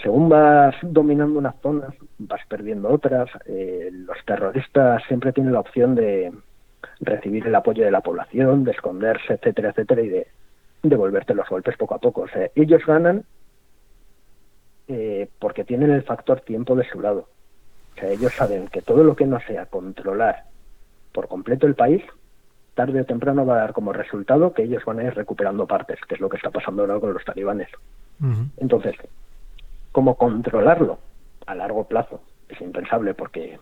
según 0.01 0.29
vas 0.29 0.77
dominando 0.83 1.39
unas 1.39 1.57
zonas, 1.61 1.93
vas 2.19 2.41
perdiendo 2.49 2.89
otras. 2.89 3.29
Eh, 3.47 3.91
los 3.93 4.17
terroristas 4.25 5.03
siempre 5.09 5.33
tienen 5.33 5.53
la 5.53 5.61
opción 5.61 5.97
de 5.97 6.33
recibir 7.01 7.47
el 7.47 7.55
apoyo 7.55 7.85
de 7.85 7.91
la 7.91 8.01
población, 8.01 8.63
de 8.65 8.71
esconderse, 8.71 9.35
etcétera, 9.35 9.71
etcétera, 9.71 10.03
y 10.03 10.09
de 10.09 10.27
devolverte 10.83 11.35
los 11.35 11.49
golpes 11.49 11.77
poco 11.77 11.97
a 11.97 11.99
poco. 11.99 12.23
O 12.23 12.29
sea, 12.29 12.49
ellos 12.55 12.83
ganan 12.87 13.25
eh, 14.87 15.29
porque 15.41 15.65
tienen 15.65 15.91
el 15.91 16.05
factor 16.05 16.41
tiempo 16.43 16.77
de 16.77 16.89
su 16.89 17.01
lado. 17.01 17.29
O 17.97 18.01
sea, 18.01 18.11
ellos 18.11 18.33
saben 18.33 18.69
que 18.69 18.81
todo 18.81 19.03
lo 19.03 19.17
que 19.17 19.27
no 19.27 19.41
sea 19.41 19.67
controlar 19.67 20.45
por 21.13 21.27
completo 21.27 21.67
el 21.67 21.75
país 21.75 22.03
tarde 22.81 23.03
o 23.03 23.05
temprano 23.05 23.45
va 23.45 23.57
a 23.57 23.59
dar 23.59 23.73
como 23.75 23.93
resultado 23.93 24.55
que 24.55 24.63
ellos 24.63 24.83
van 24.87 25.01
a 25.01 25.05
ir 25.05 25.15
recuperando 25.15 25.67
partes, 25.67 25.99
que 26.09 26.15
es 26.15 26.21
lo 26.21 26.31
que 26.31 26.39
está 26.39 26.49
pasando 26.49 26.81
ahora 26.81 26.99
con 26.99 27.13
los 27.13 27.23
talibanes. 27.23 27.69
Entonces, 28.57 28.97
¿cómo 29.93 30.15
controlarlo 30.15 30.99
a 31.45 31.55
largo 31.55 31.85
plazo? 31.85 32.23
Es 32.49 32.59
impensable 32.63 33.13
porque, 33.13 33.59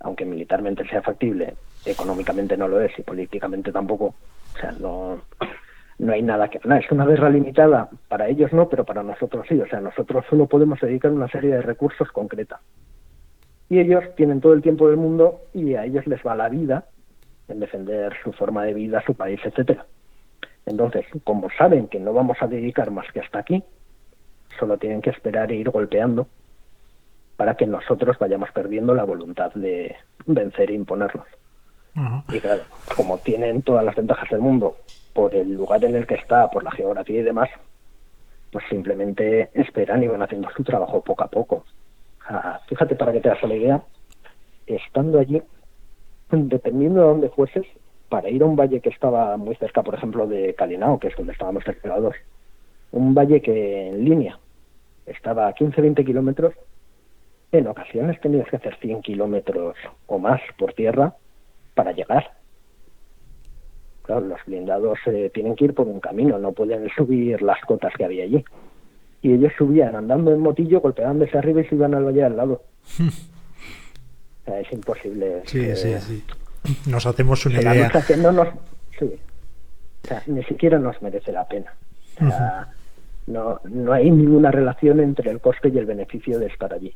aunque 0.00 0.24
militarmente 0.24 0.88
sea 0.88 1.02
factible, 1.02 1.54
económicamente 1.84 2.56
no 2.56 2.66
lo 2.66 2.80
es 2.80 2.98
y 2.98 3.02
políticamente 3.02 3.70
tampoco. 3.72 4.14
O 4.54 4.58
sea, 4.58 4.72
no, 4.72 5.20
no 5.98 6.12
hay 6.14 6.22
nada 6.22 6.48
que... 6.48 6.60
No, 6.64 6.76
es 6.76 6.90
una 6.90 7.04
guerra 7.04 7.28
limitada, 7.28 7.90
para 8.08 8.26
ellos 8.26 8.54
no, 8.54 8.70
pero 8.70 8.86
para 8.86 9.02
nosotros 9.02 9.44
sí. 9.50 9.60
O 9.60 9.66
sea, 9.66 9.80
nosotros 9.80 10.24
solo 10.30 10.46
podemos 10.46 10.80
dedicar 10.80 11.10
una 11.10 11.28
serie 11.28 11.50
de 11.50 11.60
recursos 11.60 12.10
concreta. 12.10 12.60
Y 13.68 13.80
ellos 13.80 14.02
tienen 14.16 14.40
todo 14.40 14.54
el 14.54 14.62
tiempo 14.62 14.88
del 14.88 14.96
mundo 14.96 15.42
y 15.52 15.74
a 15.74 15.84
ellos 15.84 16.06
les 16.06 16.22
va 16.26 16.34
la 16.34 16.48
vida 16.48 16.86
en 17.50 17.60
defender 17.60 18.14
su 18.22 18.32
forma 18.32 18.64
de 18.64 18.74
vida, 18.74 19.02
su 19.04 19.14
país, 19.14 19.40
etcétera. 19.44 19.86
Entonces, 20.66 21.06
como 21.24 21.48
saben 21.50 21.88
que 21.88 21.98
no 21.98 22.12
vamos 22.12 22.38
a 22.40 22.46
dedicar 22.46 22.90
más 22.90 23.10
que 23.12 23.20
hasta 23.20 23.38
aquí, 23.38 23.62
solo 24.58 24.78
tienen 24.78 25.00
que 25.00 25.10
esperar 25.10 25.50
e 25.50 25.56
ir 25.56 25.70
golpeando 25.70 26.28
para 27.36 27.56
que 27.56 27.66
nosotros 27.66 28.18
vayamos 28.18 28.50
perdiendo 28.52 28.94
la 28.94 29.04
voluntad 29.04 29.52
de 29.54 29.96
vencer 30.26 30.70
e 30.70 30.74
imponernos. 30.74 31.26
Y 32.28 32.38
claro, 32.38 32.62
como 32.96 33.18
tienen 33.18 33.62
todas 33.62 33.84
las 33.84 33.96
ventajas 33.96 34.28
del 34.30 34.40
mundo 34.40 34.76
por 35.12 35.34
el 35.34 35.54
lugar 35.54 35.84
en 35.84 35.96
el 35.96 36.06
que 36.06 36.14
está, 36.14 36.48
por 36.50 36.62
la 36.62 36.70
geografía 36.70 37.20
y 37.20 37.24
demás, 37.24 37.48
pues 38.52 38.64
simplemente 38.68 39.50
esperan 39.54 40.02
y 40.02 40.08
van 40.08 40.22
haciendo 40.22 40.48
su 40.50 40.62
trabajo 40.62 41.02
poco 41.02 41.24
a 41.24 41.28
poco. 41.28 41.64
fíjate 42.68 42.94
para 42.94 43.12
que 43.12 43.20
te 43.20 43.30
hagas 43.30 43.42
la 43.42 43.56
idea, 43.56 43.82
estando 44.66 45.18
allí 45.18 45.42
dependiendo 46.30 47.00
de 47.00 47.06
dónde 47.06 47.28
fueses, 47.30 47.66
para 48.08 48.28
ir 48.28 48.42
a 48.42 48.46
un 48.46 48.56
valle 48.56 48.80
que 48.80 48.90
estaba 48.90 49.36
muy 49.36 49.54
cerca, 49.54 49.82
por 49.82 49.94
ejemplo, 49.94 50.26
de 50.26 50.54
Calinao, 50.54 50.98
que 50.98 51.08
es 51.08 51.16
donde 51.16 51.32
estábamos 51.32 51.64
cercados, 51.64 52.14
un 52.92 53.14
valle 53.14 53.40
que 53.40 53.88
en 53.88 54.04
línea 54.04 54.38
estaba 55.06 55.46
a 55.46 55.54
15-20 55.54 56.04
kilómetros, 56.04 56.54
en 57.52 57.66
ocasiones 57.66 58.20
tenías 58.20 58.48
que 58.48 58.56
hacer 58.56 58.76
100 58.76 59.02
kilómetros 59.02 59.76
o 60.06 60.18
más 60.18 60.40
por 60.58 60.72
tierra 60.74 61.14
para 61.74 61.92
llegar. 61.92 62.32
Claro, 64.02 64.26
los 64.26 64.44
blindados 64.44 64.98
eh, 65.06 65.30
tienen 65.32 65.54
que 65.54 65.66
ir 65.66 65.74
por 65.74 65.86
un 65.86 66.00
camino, 66.00 66.38
no 66.38 66.52
pueden 66.52 66.88
subir 66.90 67.42
las 67.42 67.60
cotas 67.62 67.92
que 67.96 68.04
había 68.04 68.24
allí. 68.24 68.44
Y 69.22 69.34
ellos 69.34 69.52
subían 69.56 69.94
andando 69.94 70.32
en 70.32 70.40
motillo, 70.40 70.80
golpeándose 70.80 71.36
arriba 71.36 71.60
y 71.60 71.64
se 71.66 71.74
iban 71.74 71.94
al 71.94 72.04
valle 72.04 72.24
al 72.24 72.36
lado. 72.36 72.62
es 74.46 74.72
imposible. 74.72 75.42
Sí, 75.46 75.74
sí, 75.76 75.94
sí. 76.00 76.24
Nos 76.86 77.06
hacemos 77.06 77.44
una 77.46 77.60
idea. 77.60 77.90
no 78.18 78.32
nos, 78.32 78.48
sí. 78.98 79.18
o 80.04 80.06
sea, 80.06 80.22
ni 80.26 80.42
siquiera 80.44 80.78
nos 80.78 81.00
merece 81.02 81.32
la 81.32 81.46
pena. 81.46 81.72
O 82.20 82.28
sea, 82.28 82.68
no, 83.26 83.60
no 83.64 83.92
hay 83.92 84.10
ninguna 84.10 84.50
relación 84.50 85.00
entre 85.00 85.30
el 85.30 85.40
coste 85.40 85.68
y 85.68 85.78
el 85.78 85.86
beneficio 85.86 86.38
de 86.38 86.46
estar 86.46 86.72
allí. 86.72 86.94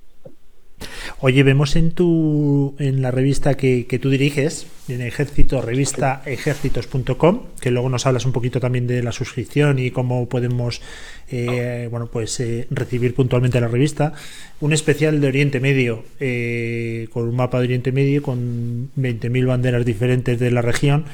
Oye, 1.21 1.43
vemos 1.43 1.77
en 1.77 1.93
tu 1.93 2.75
en 2.79 3.01
la 3.01 3.11
revista 3.11 3.55
que, 3.57 3.87
que 3.87 3.99
tú 3.99 4.11
diriges, 4.11 4.67
en 4.89 5.01
Ejército, 5.01 5.62
revista 5.62 6.23
ejércitos.com, 6.27 7.41
que 7.61 7.71
luego 7.71 7.89
nos 7.89 8.05
hablas 8.05 8.27
un 8.27 8.33
poquito 8.33 8.61
también 8.61 8.87
de 8.87 9.03
la 9.03 9.12
suscripción 9.12 9.79
y 9.79 9.91
cómo 9.91 10.29
podemos 10.29 10.83
eh, 11.31 11.89
bueno 11.91 12.09
pues 12.09 12.39
eh, 12.41 12.67
recibir 12.71 13.15
puntualmente 13.15 13.61
la 13.61 13.69
revista, 13.69 14.12
un 14.61 14.73
especial 14.73 15.21
de 15.21 15.29
Oriente 15.29 15.61
Medio, 15.61 16.05
eh, 16.21 17.09
con 17.12 17.29
un 17.29 17.37
mapa 17.37 17.59
de 17.59 17.65
Oriente 17.65 17.93
Medio, 17.93 18.23
con 18.23 18.91
20.000 18.99 19.47
banderas 19.47 19.87
diferentes 19.87 20.39
de 20.39 20.51
la 20.51 20.61
región. 20.61 21.07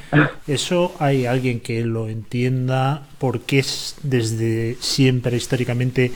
Eso 0.47 0.93
hay 0.99 1.25
alguien 1.25 1.61
que 1.61 1.85
lo 1.85 2.09
entienda 2.09 3.07
porque 3.19 3.59
es 3.59 3.95
desde 4.03 4.75
siempre 4.81 5.37
históricamente 5.37 6.11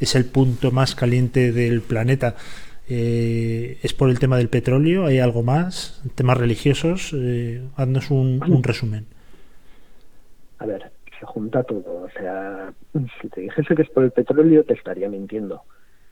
es 0.00 0.14
el 0.14 0.26
punto 0.26 0.70
más 0.70 0.94
caliente 0.94 1.52
del 1.52 1.80
planeta. 1.80 2.36
Eh, 2.88 3.78
¿Es 3.82 3.92
por 3.92 4.08
el 4.10 4.18
tema 4.18 4.38
del 4.38 4.48
petróleo? 4.48 5.06
¿Hay 5.06 5.18
algo 5.18 5.42
más? 5.42 6.02
¿Temas 6.14 6.38
religiosos? 6.38 7.14
Eh, 7.14 7.62
haznos 7.76 8.10
un, 8.10 8.42
un, 8.42 8.62
resumen. 8.62 9.06
A 10.58 10.66
ver, 10.66 10.90
se 11.18 11.26
junta 11.26 11.62
todo. 11.62 12.04
O 12.04 12.10
sea, 12.10 12.72
si 13.20 13.28
te 13.28 13.42
dijese 13.42 13.74
que 13.74 13.82
es 13.82 13.90
por 13.90 14.04
el 14.04 14.10
petróleo, 14.10 14.64
te 14.64 14.74
estaría 14.74 15.08
mintiendo. 15.08 15.62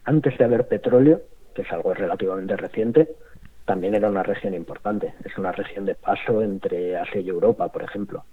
Antes 0.05 0.37
de 0.39 0.45
haber 0.45 0.69
petróleo, 0.69 1.23
que 1.55 1.63
es 1.63 1.73
algo 1.73 1.95
relativamente 1.95 2.57
reciente, 2.57 3.09
también 3.65 3.95
era 3.95 4.09
una 4.11 4.23
región 4.23 4.55
importante. 4.55 5.15
Es 5.25 5.37
una 5.39 5.53
región 5.53 5.87
de 5.87 5.95
paso 5.95 6.43
entre 6.43 6.97
Asia 6.97 7.21
y 7.21 7.29
Europa, 7.29 7.73
por 7.73 7.83
ejemplo 7.83 8.25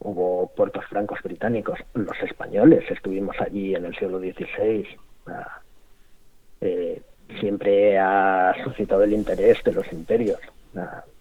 hubo 0.00 0.50
puertos 0.54 0.84
francos 0.86 1.18
británicos, 1.22 1.78
los 1.94 2.16
españoles 2.22 2.84
estuvimos 2.90 3.36
allí 3.40 3.74
en 3.74 3.84
el 3.84 3.96
siglo 3.96 4.18
XVI. 4.18 4.86
Eh, 6.60 7.02
siempre 7.40 7.98
ha 7.98 8.54
suscitado 8.64 9.02
el 9.02 9.12
interés 9.12 9.62
de 9.64 9.72
los 9.72 9.92
imperios, 9.92 10.40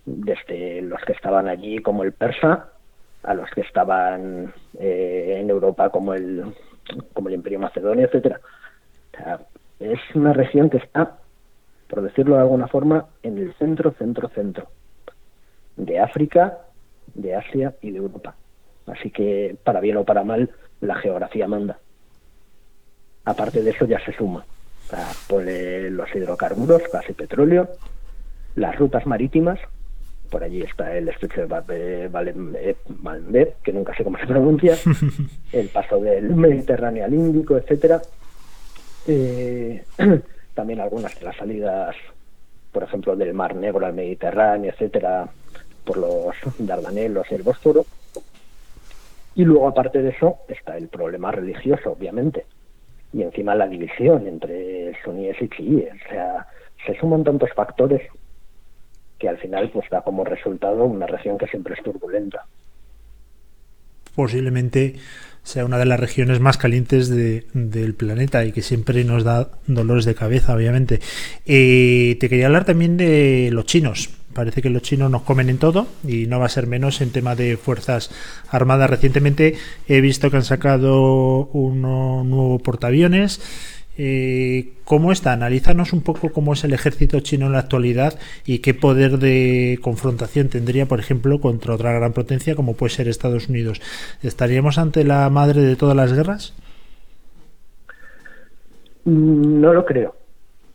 desde 0.05 0.81
los 0.81 1.01
que 1.01 1.13
estaban 1.13 1.47
allí 1.47 1.79
como 1.79 2.03
el 2.03 2.13
persa 2.13 2.69
a 3.23 3.33
los 3.33 3.49
que 3.51 3.61
estaban 3.61 4.53
eh, 4.79 5.37
en 5.39 5.49
Europa 5.49 5.89
como 5.89 6.13
el 6.13 6.45
como 7.13 7.27
el 7.27 7.35
Imperio 7.35 7.59
Macedonio, 7.59 8.05
etcétera. 8.05 8.39
es 9.79 9.99
una 10.15 10.31
región 10.31 10.69
que 10.69 10.77
está, 10.77 11.17
por 11.89 12.01
decirlo 12.01 12.35
de 12.35 12.41
alguna 12.41 12.67
forma, 12.67 13.07
en 13.23 13.37
el 13.37 13.53
centro, 13.55 13.91
centro, 13.91 14.29
centro 14.29 14.69
de 15.75 15.99
África, 15.99 16.59
de 17.13 17.35
Asia 17.35 17.73
y 17.81 17.91
de 17.91 17.97
Europa. 17.97 18.35
Así 18.85 19.11
que, 19.11 19.57
para 19.65 19.81
bien 19.81 19.97
o 19.97 20.05
para 20.05 20.23
mal, 20.23 20.49
la 20.79 20.95
geografía 20.95 21.45
manda. 21.49 21.77
Aparte 23.25 23.61
de 23.61 23.71
eso, 23.71 23.85
ya 23.85 23.99
se 24.05 24.13
suma 24.13 24.45
pone 25.27 25.89
los 25.89 26.13
hidrocarburos, 26.15 26.83
gas 26.91 27.05
y 27.09 27.13
petróleo, 27.13 27.69
las 28.55 28.75
rutas 28.77 29.05
marítimas, 29.05 29.59
por 30.29 30.43
allí 30.43 30.61
está 30.61 30.95
el 30.95 31.09
estrecho 31.09 31.47
de 31.47 32.07
Valender, 32.09 33.55
que 33.63 33.73
nunca 33.73 33.95
sé 33.95 34.03
cómo 34.03 34.17
se 34.17 34.27
pronuncia, 34.27 34.77
el 35.51 35.69
paso 35.69 35.99
del 35.99 36.35
Mediterráneo 36.35 37.05
al 37.05 37.13
Índico, 37.13 37.57
etcétera. 37.57 38.01
Eh, 39.07 39.83
también 40.53 40.81
algunas 40.81 41.17
de 41.17 41.25
las 41.25 41.37
salidas, 41.37 41.95
por 42.71 42.83
ejemplo, 42.83 43.15
del 43.15 43.33
Mar 43.33 43.55
Negro 43.55 43.85
al 43.85 43.93
Mediterráneo, 43.93 44.71
etcétera, 44.71 45.27
por 45.85 45.97
los 45.97 46.35
Dardanelos 46.59 47.27
y 47.31 47.35
el 47.35 47.43
Bósforo. 47.43 47.85
Y 49.35 49.45
luego, 49.45 49.67
aparte 49.67 50.01
de 50.01 50.09
eso, 50.09 50.39
está 50.47 50.77
el 50.77 50.87
problema 50.87 51.31
religioso, 51.31 51.91
obviamente. 51.91 52.45
Y 53.13 53.21
encima 53.21 53.55
la 53.55 53.67
división 53.67 54.27
entre 54.27 54.93
suníes 55.03 55.41
y 55.41 55.49
chiíes. 55.49 55.93
O 56.05 56.09
sea, 56.09 56.47
se 56.85 56.97
suman 56.99 57.23
tantos 57.23 57.49
factores 57.55 58.01
que 59.17 59.29
al 59.29 59.37
final 59.37 59.69
pues 59.71 59.89
da 59.89 60.01
como 60.01 60.23
resultado 60.23 60.85
una 60.85 61.07
región 61.07 61.37
que 61.37 61.47
siempre 61.47 61.73
es 61.73 61.83
turbulenta. 61.83 62.45
Posiblemente 64.15 64.95
sea 65.43 65.63
una 65.63 65.77
de 65.77 65.85
las 65.85 65.99
regiones 65.99 66.39
más 66.39 66.57
calientes 66.57 67.09
del 67.09 67.93
planeta 67.95 68.43
y 68.43 68.51
que 68.51 68.61
siempre 68.61 69.03
nos 69.05 69.23
da 69.23 69.49
dolores 69.65 70.05
de 70.05 70.13
cabeza, 70.13 70.53
obviamente. 70.53 70.99
Eh, 71.45 72.17
te 72.19 72.27
quería 72.27 72.47
hablar 72.47 72.65
también 72.65 72.97
de 72.97 73.49
los 73.51 73.65
chinos. 73.65 74.09
Parece 74.37 74.61
que 74.61 74.69
los 74.69 74.83
chinos 74.83 75.09
nos 75.09 75.23
comen 75.23 75.49
en 75.49 75.57
todo 75.57 75.87
y 76.07 76.27
no 76.27 76.37
va 76.39 76.45
a 76.45 76.49
ser 76.49 76.67
menos 76.67 77.01
en 77.01 77.09
tema 77.09 77.33
de 77.33 77.57
fuerzas 77.57 78.11
armadas. 78.51 78.87
Recientemente 78.87 79.55
he 79.87 79.99
visto 79.99 80.29
que 80.29 80.37
han 80.37 80.43
sacado 80.43 81.47
un 81.53 81.81
nuevo 81.81 82.59
portaaviones. 82.59 83.41
Eh, 83.97 84.73
¿Cómo 84.83 85.11
está? 85.11 85.31
Analízanos 85.31 85.91
un 85.91 86.01
poco 86.01 86.31
cómo 86.31 86.53
es 86.53 86.63
el 86.63 86.73
ejército 86.73 87.19
chino 87.21 87.47
en 87.47 87.53
la 87.53 87.57
actualidad 87.57 88.19
y 88.45 88.59
qué 88.59 88.75
poder 88.75 89.17
de 89.17 89.79
confrontación 89.81 90.49
tendría, 90.49 90.85
por 90.85 90.99
ejemplo, 90.99 91.41
contra 91.41 91.73
otra 91.73 91.93
gran 91.93 92.13
potencia 92.13 92.53
como 92.53 92.75
puede 92.75 92.93
ser 92.93 93.07
Estados 93.07 93.49
Unidos. 93.49 93.81
¿Estaríamos 94.21 94.77
ante 94.77 95.03
la 95.03 95.27
madre 95.31 95.63
de 95.63 95.75
todas 95.75 95.95
las 95.95 96.13
guerras? 96.13 96.53
No 99.03 99.73
lo 99.73 99.83
creo 99.83 100.26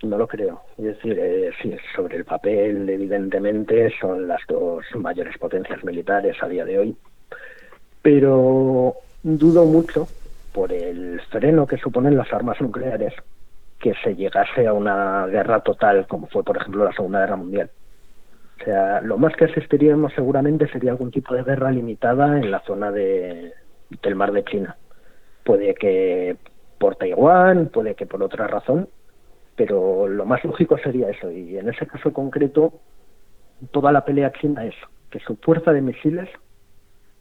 no 0.03 0.19
lo 0.19 0.27
creo. 0.27 0.63
Es 0.79 0.85
decir, 0.85 1.19
eh, 1.19 1.51
sí, 1.61 1.77
sobre 1.95 2.17
el 2.17 2.25
papel, 2.25 2.89
evidentemente, 2.89 3.93
son 4.01 4.29
las 4.29 4.41
dos 4.49 4.85
mayores 4.97 5.37
potencias 5.39 5.83
militares 5.85 6.37
a 6.43 6.49
día 6.49 6.65
de 6.65 6.79
hoy. 6.79 6.97
Pero 8.03 8.95
dudo 9.23 9.65
mucho, 9.65 10.09
por 10.53 10.73
el 10.73 11.21
freno 11.31 11.67
que 11.67 11.79
suponen 11.79 12.17
las 12.17 12.33
armas 12.33 12.61
nucleares, 12.61 13.15
que 13.79 13.95
se 14.03 14.15
llegase 14.15 14.67
a 14.67 14.73
una 14.73 15.27
guerra 15.27 15.61
total, 15.61 16.07
como 16.07 16.29
fue, 16.29 16.45
por 16.45 16.57
ejemplo, 16.57 16.85
la 16.85 16.93
Segunda 16.93 17.21
Guerra 17.21 17.37
Mundial. 17.37 17.71
O 18.61 18.65
sea, 18.65 19.01
lo 19.01 19.19
más 19.19 19.35
que 19.35 19.47
asistiríamos 19.47 20.13
seguramente 20.15 20.69
sería 20.69 20.93
algún 20.93 21.11
tipo 21.11 21.35
de 21.35 21.43
guerra 21.43 21.71
limitada 21.71 22.39
en 22.39 22.51
la 22.51 22.61
zona 22.61 22.93
de, 22.93 23.53
del 24.03 24.15
mar 24.15 24.33
de 24.33 24.45
China. 24.45 24.77
Puede 25.43 25.75
que 25.75 26.37
por 26.79 26.95
Taiwán, 26.97 27.71
puede 27.73 27.95
que 27.95 28.07
por 28.07 28.23
otra 28.23 28.47
razón, 28.47 28.89
pero 29.57 30.09
lo 30.09 30.25
más 30.25 30.45
lógico 30.45 30.79
sería 30.79 31.11
eso. 31.11 31.31
Y 31.31 31.59
en 31.59 31.69
ese 31.69 31.87
caso 31.87 32.13
concreto, 32.13 32.81
toda 33.71 33.93
la 33.93 34.05
pelea 34.05 34.33
china 34.33 34.65
es 34.65 34.75
que 35.11 35.21
su 35.21 35.37
fuerza 35.37 35.73
de 35.73 35.83
misiles 35.83 36.29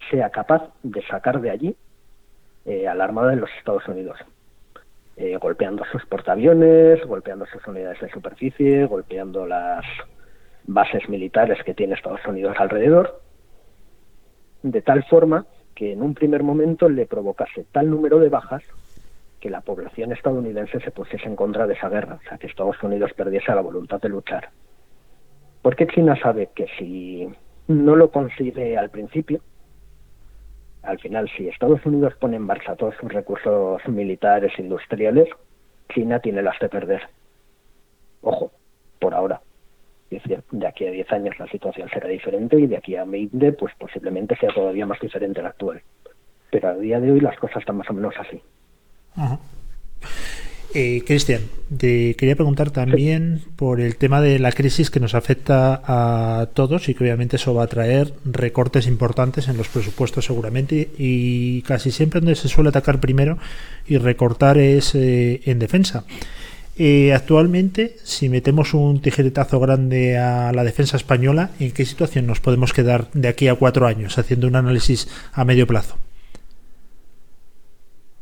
sea 0.09 0.29
capaz 0.29 0.69
de 0.83 1.01
sacar 1.07 1.41
de 1.41 1.51
allí 1.51 1.75
eh, 2.65 2.87
a 2.87 2.95
la 2.95 3.03
Armada 3.03 3.31
de 3.31 3.37
los 3.37 3.49
Estados 3.57 3.87
Unidos, 3.87 4.17
eh, 5.17 5.37
golpeando 5.37 5.83
sus 5.91 6.05
portaaviones, 6.05 7.05
golpeando 7.05 7.45
sus 7.45 7.65
unidades 7.67 7.99
de 7.99 8.09
superficie, 8.09 8.85
golpeando 8.85 9.45
las 9.45 9.85
bases 10.65 11.07
militares 11.09 11.63
que 11.65 11.73
tiene 11.73 11.95
Estados 11.95 12.25
Unidos 12.25 12.55
alrededor, 12.59 13.21
de 14.63 14.81
tal 14.81 15.03
forma 15.05 15.45
que 15.75 15.93
en 15.93 16.01
un 16.01 16.13
primer 16.13 16.43
momento 16.43 16.87
le 16.87 17.05
provocase 17.05 17.65
tal 17.71 17.89
número 17.89 18.19
de 18.19 18.29
bajas 18.29 18.63
que 19.41 19.49
la 19.49 19.61
población 19.61 20.13
estadounidense 20.13 20.79
se 20.79 20.91
pusiese 20.91 21.27
en 21.27 21.35
contra 21.35 21.67
de 21.67 21.73
esa 21.73 21.89
guerra, 21.89 22.19
o 22.23 22.29
sea, 22.29 22.37
que 22.37 22.47
Estados 22.47 22.81
Unidos 22.81 23.11
perdiese 23.13 23.53
la 23.53 23.61
voluntad 23.61 23.99
de 23.99 24.07
luchar. 24.07 24.49
Porque 25.61 25.87
China 25.87 26.15
sabe 26.21 26.49
que 26.55 26.67
si 26.77 27.27
no 27.67 27.95
lo 27.95 28.11
consigue 28.11 28.77
al 28.77 28.89
principio, 28.89 29.41
al 30.83 30.99
final, 30.99 31.29
si 31.35 31.47
Estados 31.47 31.85
Unidos 31.85 32.13
pone 32.19 32.37
en 32.37 32.43
marcha 32.43 32.75
todos 32.75 32.95
sus 32.95 33.11
recursos 33.11 33.85
militares 33.87 34.57
industriales, 34.57 35.27
China 35.93 36.19
tiene 36.19 36.41
las 36.41 36.59
de 36.59 36.69
perder. 36.69 37.01
Ojo, 38.21 38.51
por 38.99 39.13
ahora. 39.13 39.41
Es 40.09 40.23
decir, 40.23 40.43
de 40.51 40.67
aquí 40.67 40.85
a 40.85 40.91
10 40.91 41.11
años 41.13 41.39
la 41.39 41.47
situación 41.47 41.89
será 41.89 42.07
diferente 42.07 42.59
y 42.59 42.67
de 42.67 42.77
aquí 42.77 42.95
a 42.95 43.05
20, 43.05 43.53
pues 43.53 43.73
posiblemente 43.75 44.35
sea 44.37 44.53
todavía 44.53 44.85
más 44.85 44.99
diferente 44.99 45.41
la 45.41 45.49
actual. 45.49 45.81
Pero 46.49 46.69
a 46.69 46.75
día 46.75 46.99
de 46.99 47.11
hoy 47.11 47.19
las 47.21 47.37
cosas 47.37 47.57
están 47.57 47.77
más 47.77 47.89
o 47.89 47.93
menos 47.93 48.13
así. 48.19 48.41
Eh, 50.73 51.03
Cristian, 51.05 51.41
te 51.77 52.15
quería 52.15 52.35
preguntar 52.35 52.71
también 52.71 53.41
por 53.57 53.81
el 53.81 53.97
tema 53.97 54.21
de 54.21 54.39
la 54.39 54.53
crisis 54.53 54.89
que 54.89 55.01
nos 55.01 55.15
afecta 55.15 55.81
a 55.85 56.45
todos 56.53 56.87
y 56.87 56.93
que 56.93 57.03
obviamente 57.03 57.35
eso 57.35 57.53
va 57.53 57.63
a 57.63 57.67
traer 57.67 58.13
recortes 58.23 58.87
importantes 58.87 59.49
en 59.49 59.57
los 59.57 59.67
presupuestos 59.67 60.25
seguramente 60.25 60.89
y 60.97 61.61
casi 61.63 61.91
siempre 61.91 62.21
donde 62.21 62.35
se 62.35 62.47
suele 62.47 62.69
atacar 62.69 63.01
primero 63.01 63.37
y 63.85 63.97
recortar 63.97 64.57
es 64.57 64.95
eh, 64.95 65.41
en 65.43 65.59
defensa. 65.59 66.05
Eh, 66.77 67.13
actualmente, 67.13 67.97
si 68.03 68.29
metemos 68.29 68.73
un 68.73 69.01
tijeretazo 69.01 69.59
grande 69.59 70.17
a 70.17 70.53
la 70.53 70.63
defensa 70.63 70.95
española, 70.95 71.51
¿en 71.59 71.71
qué 71.71 71.85
situación 71.85 72.27
nos 72.27 72.39
podemos 72.39 72.71
quedar 72.71 73.09
de 73.13 73.27
aquí 73.27 73.49
a 73.49 73.55
cuatro 73.55 73.87
años 73.87 74.17
haciendo 74.17 74.47
un 74.47 74.55
análisis 74.55 75.09
a 75.33 75.43
medio 75.43 75.67
plazo? 75.67 75.97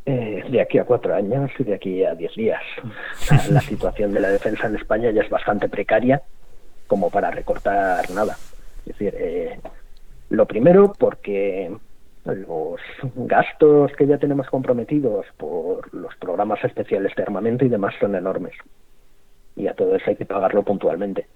Eh, 0.10 0.44
de 0.50 0.60
aquí 0.60 0.80
a 0.80 0.86
cuatro 0.86 1.14
años 1.14 1.52
y 1.60 1.64
de 1.64 1.76
aquí 1.76 2.04
a 2.04 2.16
diez 2.16 2.34
días. 2.34 2.64
la 3.52 3.62
situación 3.62 4.12
de 4.12 4.20
la 4.20 4.30
defensa 4.30 4.66
en 4.66 4.76
España 4.76 5.12
ya 5.12 5.22
es 5.22 5.30
bastante 5.30 5.70
precaria 5.70 6.24
como 6.88 7.12
para 7.12 7.30
recortar 7.30 8.10
nada. 8.10 8.36
Es 8.88 8.98
decir, 8.98 9.14
eh, 9.16 9.60
lo 10.32 10.48
primero 10.48 10.94
porque 10.98 11.72
los 12.26 12.82
gastos 13.18 13.92
que 13.96 14.08
ya 14.08 14.18
tenemos 14.18 14.48
comprometidos 14.50 15.28
por 15.38 15.94
los 15.94 16.16
programas 16.16 16.64
especiales 16.64 17.16
de 17.16 17.22
armamento 17.22 17.66
y 17.66 17.70
demás 17.70 17.94
son 18.00 18.16
enormes. 18.16 18.54
y 19.56 19.68
a 19.68 19.76
todo 19.76 19.96
eso 19.96 20.10
hay 20.10 20.16
que 20.16 20.26
pagarlo 20.26 20.64
puntualmente, 20.64 21.28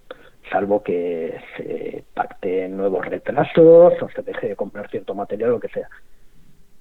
salvo 0.49 0.82
que 0.82 1.39
se 1.57 2.05
pacten 2.15 2.76
nuevos 2.78 3.05
retrasos 3.05 3.93
o 4.01 4.09
se 4.09 4.21
deje 4.24 4.47
de 4.47 4.55
comprar 4.55 4.89
cierto 4.89 5.13
material 5.13 5.51
o 5.51 5.53
lo 5.53 5.59
que 5.59 5.67
sea. 5.67 5.89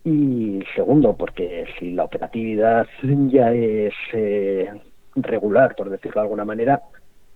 Y 0.04 0.64
segundo, 0.74 1.16
porque 1.16 1.66
si 1.78 1.92
la 1.92 2.04
operatividad 2.04 2.86
ya 3.02 3.52
es 3.52 3.94
eh, 4.12 4.68
regular, 5.14 5.76
por 5.76 5.90
decirlo 5.90 6.20
de 6.20 6.26
alguna 6.26 6.44
manera, 6.44 6.82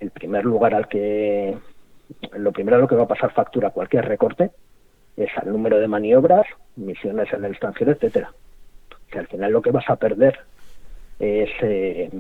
el 0.01 0.11
primer 0.11 0.45
lugar 0.45 0.75
al 0.75 0.89
que, 0.89 1.57
lo 2.33 2.53
primero 2.53 2.77
a 2.77 2.81
lo 2.81 2.89
que 2.89 2.97
va 2.97 3.05
a 3.05 3.09
pasar 3.09 3.33
factura 3.33 3.71
cualquier 3.71 4.07
recorte 4.07 4.51
es 5.17 5.31
al 5.39 5.51
número 5.51 5.79
de 5.79 5.89
maniobras, 5.89 6.47
misiones 6.75 7.33
en 7.33 7.45
el 7.45 7.53
extranjero, 7.53 7.93
etcétera. 7.93 8.33
Que 9.11 9.19
al 9.21 9.29
final 9.29 9.53
lo 9.53 9.63
que 9.63 9.71
vas 9.71 9.89
a 9.89 9.97
perder 9.97 10.39
es 11.19 11.51
eh, 11.63 12.11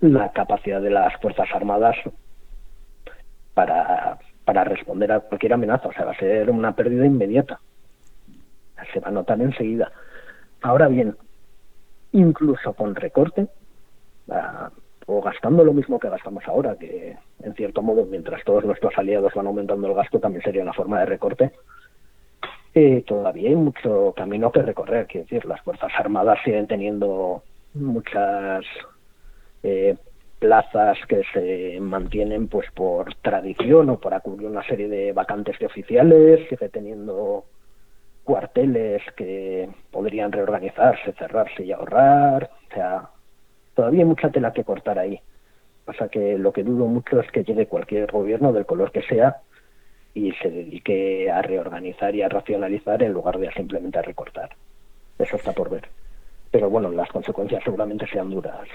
la 0.00 0.32
capacidad 0.32 0.80
de 0.80 0.90
las 0.90 1.20
Fuerzas 1.20 1.48
Armadas 1.52 1.96
para, 3.52 4.18
para 4.44 4.64
responder 4.64 5.12
a 5.12 5.20
cualquier 5.20 5.52
amenaza. 5.52 5.88
O 5.88 5.92
sea, 5.92 6.06
va 6.06 6.12
a 6.12 6.18
ser 6.18 6.50
una 6.50 6.74
pérdida 6.74 7.04
inmediata. 7.04 7.60
Se 8.94 9.00
va 9.00 9.08
a 9.08 9.10
notar 9.10 9.38
enseguida. 9.42 9.92
Ahora 10.62 10.88
bien, 10.88 11.14
incluso 12.12 12.72
con 12.72 12.94
recorte, 12.94 13.48
ah, 14.30 14.70
o 15.06 15.20
gastando 15.20 15.64
lo 15.64 15.74
mismo 15.74 15.98
que 15.98 16.08
gastamos 16.08 16.44
ahora, 16.46 16.76
que 16.76 17.16
en 17.42 17.54
cierto 17.54 17.82
modo, 17.82 18.06
mientras 18.06 18.42
todos 18.44 18.64
nuestros 18.64 18.96
aliados 18.96 19.34
van 19.34 19.46
aumentando 19.46 19.86
el 19.86 19.94
gasto, 19.94 20.18
también 20.18 20.42
sería 20.42 20.62
una 20.62 20.72
forma 20.72 21.00
de 21.00 21.06
recorte, 21.06 21.52
eh, 22.74 23.04
todavía 23.06 23.50
hay 23.50 23.56
mucho 23.56 24.14
camino 24.16 24.50
que 24.50 24.62
recorrer. 24.62 25.06
Quiero 25.06 25.26
decir, 25.26 25.44
las 25.44 25.60
Fuerzas 25.60 25.92
Armadas 25.98 26.38
siguen 26.44 26.66
teniendo 26.66 27.42
muchas 27.74 28.64
eh, 29.62 29.96
plazas 30.38 30.98
que 31.08 31.22
se 31.32 31.80
mantienen 31.80 32.48
pues 32.48 32.70
por 32.72 33.14
tradición 33.16 33.90
o 33.90 34.00
por 34.00 34.14
acudir 34.14 34.46
una 34.46 34.64
serie 34.66 34.88
de 34.88 35.12
vacantes 35.12 35.58
de 35.58 35.66
oficiales, 35.66 36.48
sigue 36.48 36.68
teniendo 36.68 37.44
cuarteles 38.24 39.02
que 39.16 39.68
podrían 39.90 40.32
reorganizarse, 40.32 41.12
cerrarse 41.12 41.64
y 41.64 41.72
ahorrar, 41.72 42.50
o 42.70 42.74
sea, 42.74 43.10
todavía 43.74 44.00
hay 44.00 44.06
mucha 44.06 44.30
tela 44.30 44.52
que 44.52 44.64
cortar 44.64 44.98
ahí. 44.98 45.20
Pasa 45.84 46.08
que 46.08 46.38
lo 46.38 46.52
que 46.52 46.64
dudo 46.64 46.86
mucho 46.86 47.20
es 47.20 47.30
que 47.30 47.44
llegue 47.44 47.66
cualquier 47.66 48.10
gobierno 48.10 48.52
del 48.52 48.64
color 48.64 48.90
que 48.90 49.02
sea 49.02 49.36
y 50.14 50.32
se 50.32 50.50
dedique 50.50 51.30
a 51.30 51.42
reorganizar 51.42 52.14
y 52.14 52.22
a 52.22 52.28
racionalizar 52.28 53.02
en 53.02 53.12
lugar 53.12 53.38
de 53.38 53.52
simplemente 53.52 53.98
a 53.98 54.02
recortar. 54.02 54.50
Eso 55.18 55.36
está 55.36 55.52
por 55.52 55.68
ver. 55.68 55.88
Pero 56.50 56.70
bueno, 56.70 56.90
las 56.90 57.10
consecuencias 57.10 57.62
seguramente 57.64 58.06
sean 58.06 58.30
duras. 58.30 58.68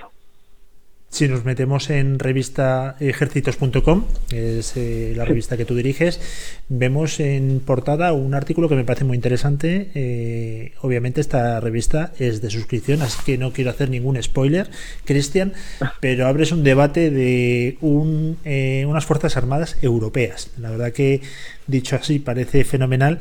Si 1.09 1.27
nos 1.27 1.43
metemos 1.43 1.89
en 1.89 2.19
revista 2.19 2.95
ejércitos.com, 2.99 4.05
es 4.31 4.77
eh, 4.77 5.13
la 5.17 5.25
revista 5.25 5.57
que 5.57 5.65
tú 5.65 5.73
diriges, 5.73 6.21
vemos 6.69 7.19
en 7.19 7.61
portada 7.65 8.13
un 8.13 8.35
artículo 8.35 8.69
que 8.69 8.75
me 8.75 8.83
parece 8.83 9.05
muy 9.05 9.15
interesante. 9.15 9.89
Eh, 9.95 10.73
obviamente 10.81 11.19
esta 11.19 11.59
revista 11.59 12.13
es 12.19 12.41
de 12.41 12.51
suscripción, 12.51 13.01
así 13.01 13.17
que 13.25 13.39
no 13.39 13.51
quiero 13.51 13.71
hacer 13.71 13.89
ningún 13.89 14.21
spoiler, 14.21 14.69
Cristian, 15.03 15.53
pero 15.99 16.27
abres 16.27 16.51
un 16.51 16.63
debate 16.63 17.09
de 17.09 17.77
un, 17.81 18.37
eh, 18.45 18.85
unas 18.87 19.05
Fuerzas 19.05 19.35
Armadas 19.35 19.77
europeas. 19.81 20.51
La 20.59 20.69
verdad 20.69 20.91
que, 20.93 21.21
dicho 21.65 21.95
así, 21.95 22.19
parece 22.19 22.63
fenomenal 22.63 23.17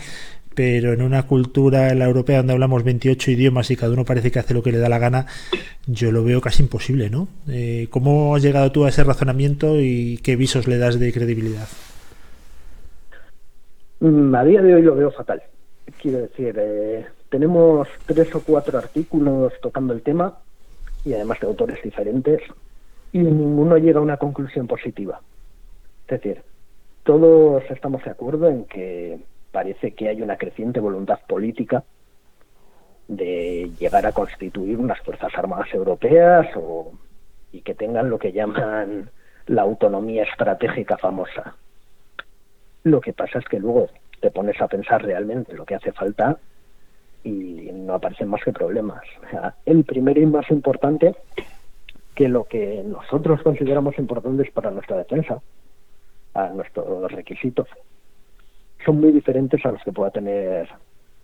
pero 0.58 0.92
en 0.92 1.02
una 1.02 1.22
cultura 1.22 1.94
la 1.94 2.06
europea 2.06 2.38
donde 2.38 2.52
hablamos 2.52 2.82
28 2.82 3.30
idiomas 3.30 3.70
y 3.70 3.76
cada 3.76 3.92
uno 3.92 4.04
parece 4.04 4.32
que 4.32 4.40
hace 4.40 4.54
lo 4.54 4.60
que 4.60 4.72
le 4.72 4.78
da 4.78 4.88
la 4.88 4.98
gana, 4.98 5.26
yo 5.86 6.10
lo 6.10 6.24
veo 6.24 6.40
casi 6.40 6.64
imposible, 6.64 7.10
¿no? 7.10 7.28
Eh, 7.48 7.86
¿Cómo 7.90 8.34
has 8.34 8.42
llegado 8.42 8.72
tú 8.72 8.84
a 8.84 8.88
ese 8.88 9.04
razonamiento 9.04 9.78
y 9.78 10.18
qué 10.18 10.34
visos 10.34 10.66
le 10.66 10.78
das 10.78 10.98
de 10.98 11.12
credibilidad? 11.12 11.68
Mm, 14.00 14.34
a 14.34 14.44
día 14.44 14.60
de 14.60 14.74
hoy 14.74 14.82
lo 14.82 14.96
veo 14.96 15.12
fatal. 15.12 15.40
Quiero 16.02 16.22
decir, 16.22 16.56
eh, 16.58 17.06
tenemos 17.28 17.86
tres 18.06 18.34
o 18.34 18.40
cuatro 18.40 18.78
artículos 18.78 19.52
tocando 19.62 19.92
el 19.92 20.02
tema 20.02 20.38
y 21.04 21.12
además 21.12 21.38
de 21.38 21.46
autores 21.46 21.80
diferentes 21.84 22.40
y 23.12 23.18
ninguno 23.18 23.78
llega 23.78 24.00
a 24.00 24.02
una 24.02 24.16
conclusión 24.16 24.66
positiva. 24.66 25.20
Es 26.08 26.20
decir, 26.20 26.42
todos 27.04 27.62
estamos 27.70 28.02
de 28.02 28.10
acuerdo 28.10 28.48
en 28.48 28.64
que 28.64 29.20
parece 29.58 29.90
que 29.90 30.08
hay 30.08 30.22
una 30.22 30.36
creciente 30.36 30.78
voluntad 30.78 31.18
política 31.26 31.82
de 33.08 33.72
llegar 33.76 34.06
a 34.06 34.12
constituir 34.12 34.78
unas 34.78 35.00
fuerzas 35.00 35.32
armadas 35.34 35.66
europeas 35.74 36.46
o, 36.54 36.92
y 37.50 37.62
que 37.62 37.74
tengan 37.74 38.08
lo 38.08 38.20
que 38.20 38.30
llaman 38.30 39.10
la 39.48 39.62
autonomía 39.62 40.22
estratégica 40.22 40.96
famosa. 40.96 41.56
Lo 42.84 43.00
que 43.00 43.12
pasa 43.12 43.40
es 43.40 43.46
que 43.46 43.58
luego 43.58 43.88
te 44.20 44.30
pones 44.30 44.60
a 44.60 44.68
pensar 44.68 45.02
realmente 45.02 45.54
lo 45.54 45.66
que 45.66 45.74
hace 45.74 45.90
falta 45.90 46.38
y 47.24 47.70
no 47.72 47.94
aparecen 47.94 48.28
más 48.28 48.44
que 48.44 48.52
problemas. 48.52 49.02
el 49.66 49.82
primero 49.82 50.20
y 50.20 50.26
más 50.26 50.48
importante 50.52 51.16
que 52.14 52.28
lo 52.28 52.44
que 52.44 52.84
nosotros 52.86 53.42
consideramos 53.42 53.98
importantes 53.98 54.52
para 54.52 54.70
nuestra 54.70 54.98
defensa, 54.98 55.42
a 56.34 56.46
nuestros 56.50 57.10
requisitos, 57.10 57.66
son 58.84 59.00
muy 59.00 59.12
diferentes 59.12 59.64
a 59.64 59.72
los 59.72 59.82
que 59.82 59.92
pueda 59.92 60.10
tener 60.10 60.68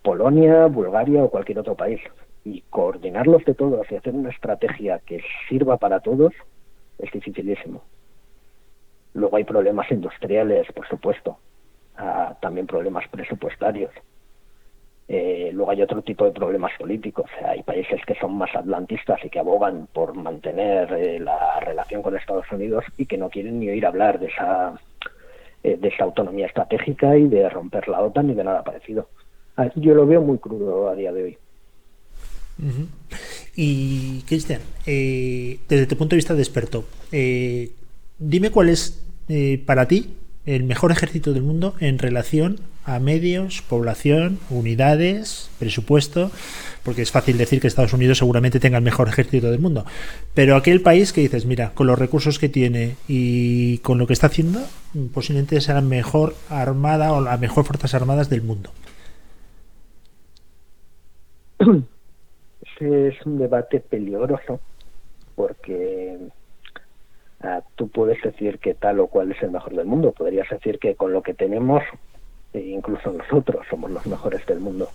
Polonia, 0.03 0.67
Bulgaria 0.67 1.25
o 1.25 1.31
cualquier 1.31 1.59
otro 1.59 1.75
país. 1.75 2.01
Y 2.45 2.63
coordinarlos 2.69 3.45
de 3.47 3.55
todos 3.55 3.91
y 3.91 3.97
hacer 3.97 4.15
una 4.15 4.31
estrategia 4.31 5.01
que 5.07 5.23
sirva 5.49 5.79
para 5.79 6.01
todos 6.01 6.33
es 6.99 7.11
dificilísimo. 7.11 7.83
Luego 9.15 9.37
hay 9.37 9.45
problemas 9.45 9.91
industriales, 9.91 10.71
por 10.73 10.87
supuesto, 10.89 11.39
ah, 11.97 12.37
también 12.43 12.67
problemas 12.67 13.09
presupuestarios. 13.09 13.93
Eh, 15.07 15.51
luego 15.53 15.71
hay 15.71 15.83
otro 15.83 16.03
tipo 16.03 16.25
de 16.25 16.33
problemas 16.33 16.73
políticos. 16.79 17.31
Hay 17.45 17.63
países 17.63 18.01
que 18.07 18.15
son 18.15 18.37
más 18.37 18.55
atlantistas 18.55 19.25
y 19.25 19.31
que 19.31 19.39
abogan 19.39 19.87
por 19.93 20.15
mantener 20.15 20.93
eh, 20.93 21.21
la 21.21 21.61
relación 21.61 22.03
con 22.03 22.17
Estados 22.17 22.51
Unidos 22.51 22.85
y 22.97 23.07
que 23.07 23.19
no 23.19 23.31
quieren 23.31 23.61
ni 23.61 23.69
oír 23.69 23.87
hablar 23.87 24.19
de 24.19 24.27
esa 24.27 24.75
eh, 25.65 25.79
de 25.81 25.89
esa 25.89 26.05
autonomía 26.05 26.47
estratégica 26.47 27.17
y 27.17 27.27
de 27.27 27.49
romper 27.49 27.89
la 27.89 28.03
OTAN 28.03 28.29
y 28.29 28.35
de 28.35 28.45
nada 28.45 28.63
parecido. 28.63 29.09
Ah, 29.57 29.71
yo 29.77 29.95
lo 29.95 30.07
veo 30.07 30.21
muy 30.21 30.37
crudo 30.37 30.91
a 30.91 30.95
día 30.95 31.11
de 31.11 31.23
hoy. 31.23 31.39
Y 33.57 34.21
Cristian, 34.29 34.61
eh, 34.85 35.59
desde 35.67 35.87
tu 35.87 35.97
punto 35.97 36.11
de 36.11 36.19
vista 36.19 36.35
de 36.35 36.43
experto, 36.43 36.85
eh, 37.11 37.71
dime 38.19 38.51
cuál 38.51 38.69
es 38.69 39.01
para 39.65 39.89
ti 39.89 40.15
el 40.47 40.65
mejor 40.65 40.93
ejército 40.93 41.33
del 41.33 41.43
mundo 41.43 41.75
en 41.81 41.99
relación 41.99 42.61
a 42.85 42.99
medios, 42.99 43.63
población, 43.63 44.39
unidades, 44.51 45.51
presupuesto, 45.59 46.31
porque 46.83 47.03
es 47.03 47.11
fácil 47.11 47.39
decir 47.39 47.61
que 47.61 47.67
Estados 47.67 47.95
Unidos 47.95 48.19
seguramente 48.19 48.61
tenga 48.61 48.77
el 48.77 48.85
mejor 48.85 49.09
ejército 49.09 49.51
del 49.51 49.59
mundo, 49.59 49.87
pero 50.35 50.55
aquel 50.55 50.83
país 50.83 51.13
que 51.13 51.23
dices, 51.23 51.47
mira, 51.47 51.71
con 51.71 51.87
los 51.87 51.99
recursos 51.99 52.39
que 52.39 52.51
tiene 52.51 52.97
y 53.09 53.79
con 53.79 53.99
lo 53.99 54.07
que 54.07 54.13
está 54.13 54.27
haciendo, 54.27 54.61
posiblemente 55.15 55.61
sea 55.63 55.77
la 55.77 55.81
mejor 55.81 56.35
armada 56.51 57.13
o 57.15 57.23
la 57.23 57.39
mejor 57.39 57.65
fuerzas 57.65 57.95
armadas 57.95 58.29
del 58.29 58.43
mundo. 58.43 58.71
Ese 62.77 63.09
es 63.09 63.15
un 63.25 63.39
debate 63.39 63.81
peligroso 63.81 64.61
porque 65.37 66.19
tú 67.77 67.89
puedes 67.89 68.21
decir 68.23 68.59
que 68.59 68.75
tal 68.75 69.01
o 69.01 69.07
cual 69.07 69.33
es 69.33 69.43
el 69.43 69.51
mejor 69.51 69.75
del 69.75 69.87
mundo, 69.87 70.13
podrías 70.13 70.49
decir 70.49 70.79
que 70.79 70.95
con 70.95 71.13
lo 71.13 71.23
que 71.23 71.35
tenemos 71.35 71.83
e 72.53 72.61
incluso 72.61 73.13
nosotros 73.13 73.67
somos 73.69 73.91
los 73.91 74.07
mejores 74.07 74.47
del 74.47 74.61
mundo. 74.61 74.89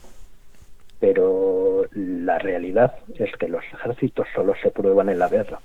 Pero 1.00 1.84
la 1.94 2.40
realidad 2.40 2.96
es 3.16 3.32
que 3.38 3.48
los 3.48 3.64
ejércitos 3.74 4.28
solo 4.34 4.54
se 4.62 4.72
prueban 4.72 5.10
en 5.10 5.20
la 5.20 5.30
guerra. 5.30 5.60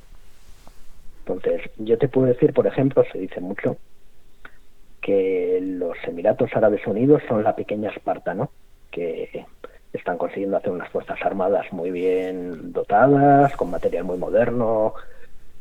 Entonces, 1.21 1.71
yo 1.79 1.97
te 1.97 2.09
puedo 2.09 2.27
decir, 2.27 2.53
por 2.53 2.67
ejemplo, 2.67 3.05
se 3.11 3.19
dice 3.19 3.41
mucho, 3.41 3.77
que 5.01 5.59
los 5.63 5.97
Emiratos 6.07 6.51
Árabes 6.55 6.87
Unidos 6.87 7.23
son 7.29 7.45
la 7.45 7.55
pequeña 7.55 7.91
Esparta, 7.91 8.35
¿no? 8.35 8.51
Que 8.91 9.47
están 9.93 10.19
consiguiendo 10.19 10.57
hacer 10.57 10.73
unas 10.73 10.91
fuerzas 10.91 11.19
armadas 11.23 11.73
muy 11.73 11.91
bien 11.91 12.73
dotadas, 12.73 13.55
con 13.57 13.71
material 13.71 14.05
muy 14.05 14.19
moderno, 14.19 14.95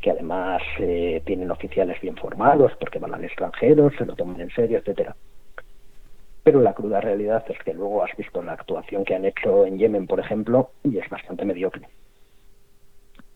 que 0.04 0.12
además 0.12 0.62
eh, 0.80 1.24
tienen 1.26 1.49
oficiales 1.49 1.99
bien 2.01 2.16
formados 2.16 2.74
porque 2.80 2.99
van 2.99 3.16
al 3.16 3.24
extranjero, 3.24 3.89
se 3.97 4.06
lo 4.06 4.16
toman 4.16 4.39
en 4.41 4.51
serio, 4.51 4.78
etcétera 4.78 5.16
pero 6.43 6.62
la 6.62 6.74
cruda 6.74 6.99
realidad 6.99 7.43
es 7.47 7.58
que 7.64 7.74
luego 7.74 8.04
has 8.04 8.16
visto 8.18 8.43
la 8.43 8.54
actuación 8.54 9.06
que 9.06 9.16
han 9.16 9.26
hecho 9.26 9.66
en 9.66 9.78
Yemen, 9.78 10.08
por 10.08 10.20
ejemplo, 10.20 10.72
y 10.84 10.97
es 10.97 11.10
bastante 11.10 11.45
mediocre. 11.45 11.88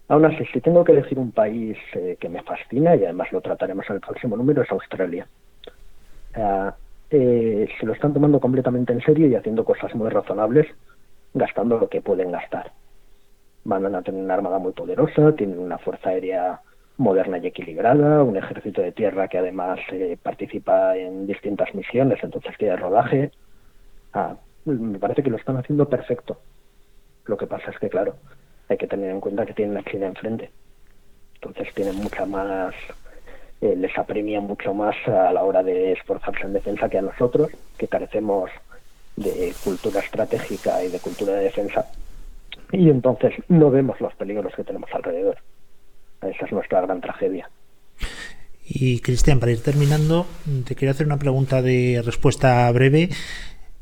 Aún 0.09 0.26
así, 0.26 0.45
si 0.53 0.61
tengo 0.61 0.84
que 0.84 0.91
elegir 0.91 1.18
un 1.18 1.32
país 1.32 1.78
eh, 1.93 2.18
que 2.20 2.30
me 2.30 2.43
fascina, 2.43 2.95
y 2.95 3.03
además 3.05 3.32
lo 3.32 3.41
trataremos 3.41 3.89
en 3.89 3.95
el 3.95 4.01
próximo 4.01 4.36
número, 4.36 4.61
es 4.61 4.72
Australia. 4.72 5.28
Ah, 6.36 6.76
eh, 7.09 7.68
se 7.80 7.86
lo 7.86 7.93
están 7.93 8.13
tomando 8.13 8.39
completamente 8.39 8.91
en 8.91 9.01
serio 9.01 9.28
y 9.28 9.36
haciendo 9.36 9.63
cosas 9.63 9.95
muy 9.95 10.09
razonables, 10.09 10.68
gastando 11.34 11.78
lo 11.78 11.89
que 11.89 12.01
pueden 12.01 12.32
gastar. 12.32 12.72
Van 13.68 13.93
a 13.93 14.01
tener 14.01 14.24
una 14.24 14.36
armada 14.36 14.59
muy 14.59 14.72
poderosa, 14.72 15.36
tienen 15.36 15.59
una 15.59 15.78
fuerza 15.78 16.11
aérea 16.11 16.61
moderna 16.95 17.38
y 17.38 17.47
equilibrada, 17.47 18.24
un 18.24 18.38
ejército 18.38 18.82
de 18.82 18.93
tierra 18.93 19.28
que 19.28 19.39
además 19.39 19.78
eh, 19.91 20.18
participa 20.24 20.95
en 20.95 21.28
distintas 21.28 21.76
misiones, 21.76 22.18
entonces 22.24 22.55
tiene 22.57 22.78
rodaje. 22.78 23.30
Ah, 24.13 24.38
me 24.63 24.97
parece 24.99 25.22
que 25.22 25.30
lo 25.30 25.36
están 25.36 25.57
haciendo 25.57 25.89
perfecto. 25.89 26.39
Lo 27.26 27.36
que 27.36 27.45
pasa 27.45 27.72
es 27.72 27.78
que, 27.78 27.89
claro, 27.89 28.15
hay 28.70 28.78
que 28.78 28.88
tener 28.88 29.11
en 29.11 29.20
cuenta 29.20 29.45
que 29.45 29.53
tienen 29.53 29.76
a 29.76 29.84
China 29.84 30.05
enfrente. 30.05 30.49
Entonces 31.36 31.74
tienen 31.74 31.97
mucha 31.97 32.26
más, 32.26 32.74
eh, 33.59 33.76
les 33.76 33.97
apremia 33.97 34.39
mucho 34.39 34.74
más 34.74 34.95
a 35.09 35.34
la 35.34 35.43
hora 35.43 35.61
de 35.61 35.91
esforzarse 35.91 36.43
en 36.45 36.53
defensa 36.53 36.88
que 36.88 36.99
a 36.99 37.01
nosotros, 37.01 37.49
que 37.78 37.89
carecemos 37.89 38.49
de 39.18 39.53
cultura 39.61 39.99
estratégica 39.99 40.82
y 40.86 40.88
de 40.88 40.99
cultura 40.99 41.34
de 41.34 41.43
defensa. 41.43 41.86
Y 42.72 42.89
entonces 42.89 43.34
no 43.47 43.72
vemos 43.72 43.99
los 44.01 44.13
peligros 44.15 44.53
que 44.55 44.63
tenemos 44.63 44.89
alrededor. 44.93 45.38
Esa 46.22 46.45
es 46.45 46.51
nuestra 46.51 46.82
gran 46.82 47.01
tragedia. 47.01 47.49
Y 48.65 48.99
Cristian, 48.99 49.39
para 49.39 49.53
ir 49.53 49.61
terminando, 49.61 50.26
te 50.65 50.76
quiero 50.76 50.91
hacer 50.91 51.05
una 51.05 51.18
pregunta 51.18 51.61
de 51.61 52.01
respuesta 52.03 52.70
breve. 52.72 53.09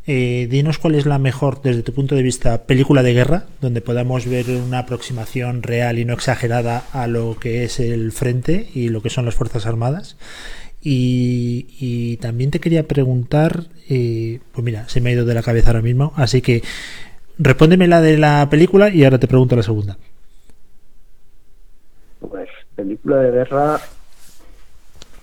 Eh, 0.07 0.47
dinos 0.51 0.77
cuál 0.77 0.93
es 0.93 1.07
la 1.07 1.17
mejor, 1.17 1.63
desde 1.63 1.81
tu 1.81 1.91
punto 1.91 2.13
de 2.13 2.21
vista, 2.21 2.65
película 2.67 3.01
de 3.01 3.13
guerra, 3.13 3.45
donde 3.59 3.81
podamos 3.81 4.27
ver 4.27 4.45
una 4.51 4.79
aproximación 4.79 5.63
real 5.63 5.97
y 5.97 6.05
no 6.05 6.13
exagerada 6.13 6.83
a 6.93 7.07
lo 7.07 7.37
que 7.39 7.63
es 7.63 7.79
el 7.79 8.11
frente 8.11 8.69
y 8.75 8.89
lo 8.89 9.01
que 9.01 9.09
son 9.09 9.25
las 9.25 9.33
Fuerzas 9.33 9.65
Armadas. 9.65 10.17
Y, 10.87 12.17
también 12.17 12.51
te 12.51 12.59
quería 12.59 12.87
preguntar, 12.87 13.63
eh, 13.89 14.39
pues 14.51 14.63
mira, 14.63 14.87
se 14.87 15.01
me 15.01 15.09
ha 15.09 15.13
ido 15.13 15.25
de 15.25 15.33
la 15.33 15.41
cabeza 15.41 15.71
ahora 15.71 15.81
mismo, 15.81 16.13
así 16.15 16.43
que 16.43 16.61
respóndeme 17.37 17.87
la 17.87 18.01
de 18.01 18.17
la 18.17 18.47
película 18.49 18.89
y 18.89 19.03
ahora 19.03 19.19
te 19.19 19.27
pregunto 19.27 19.55
la 19.55 19.63
segunda. 19.63 19.97
Pues 22.19 22.49
película 22.75 23.17
de 23.17 23.31
guerra, 23.31 23.79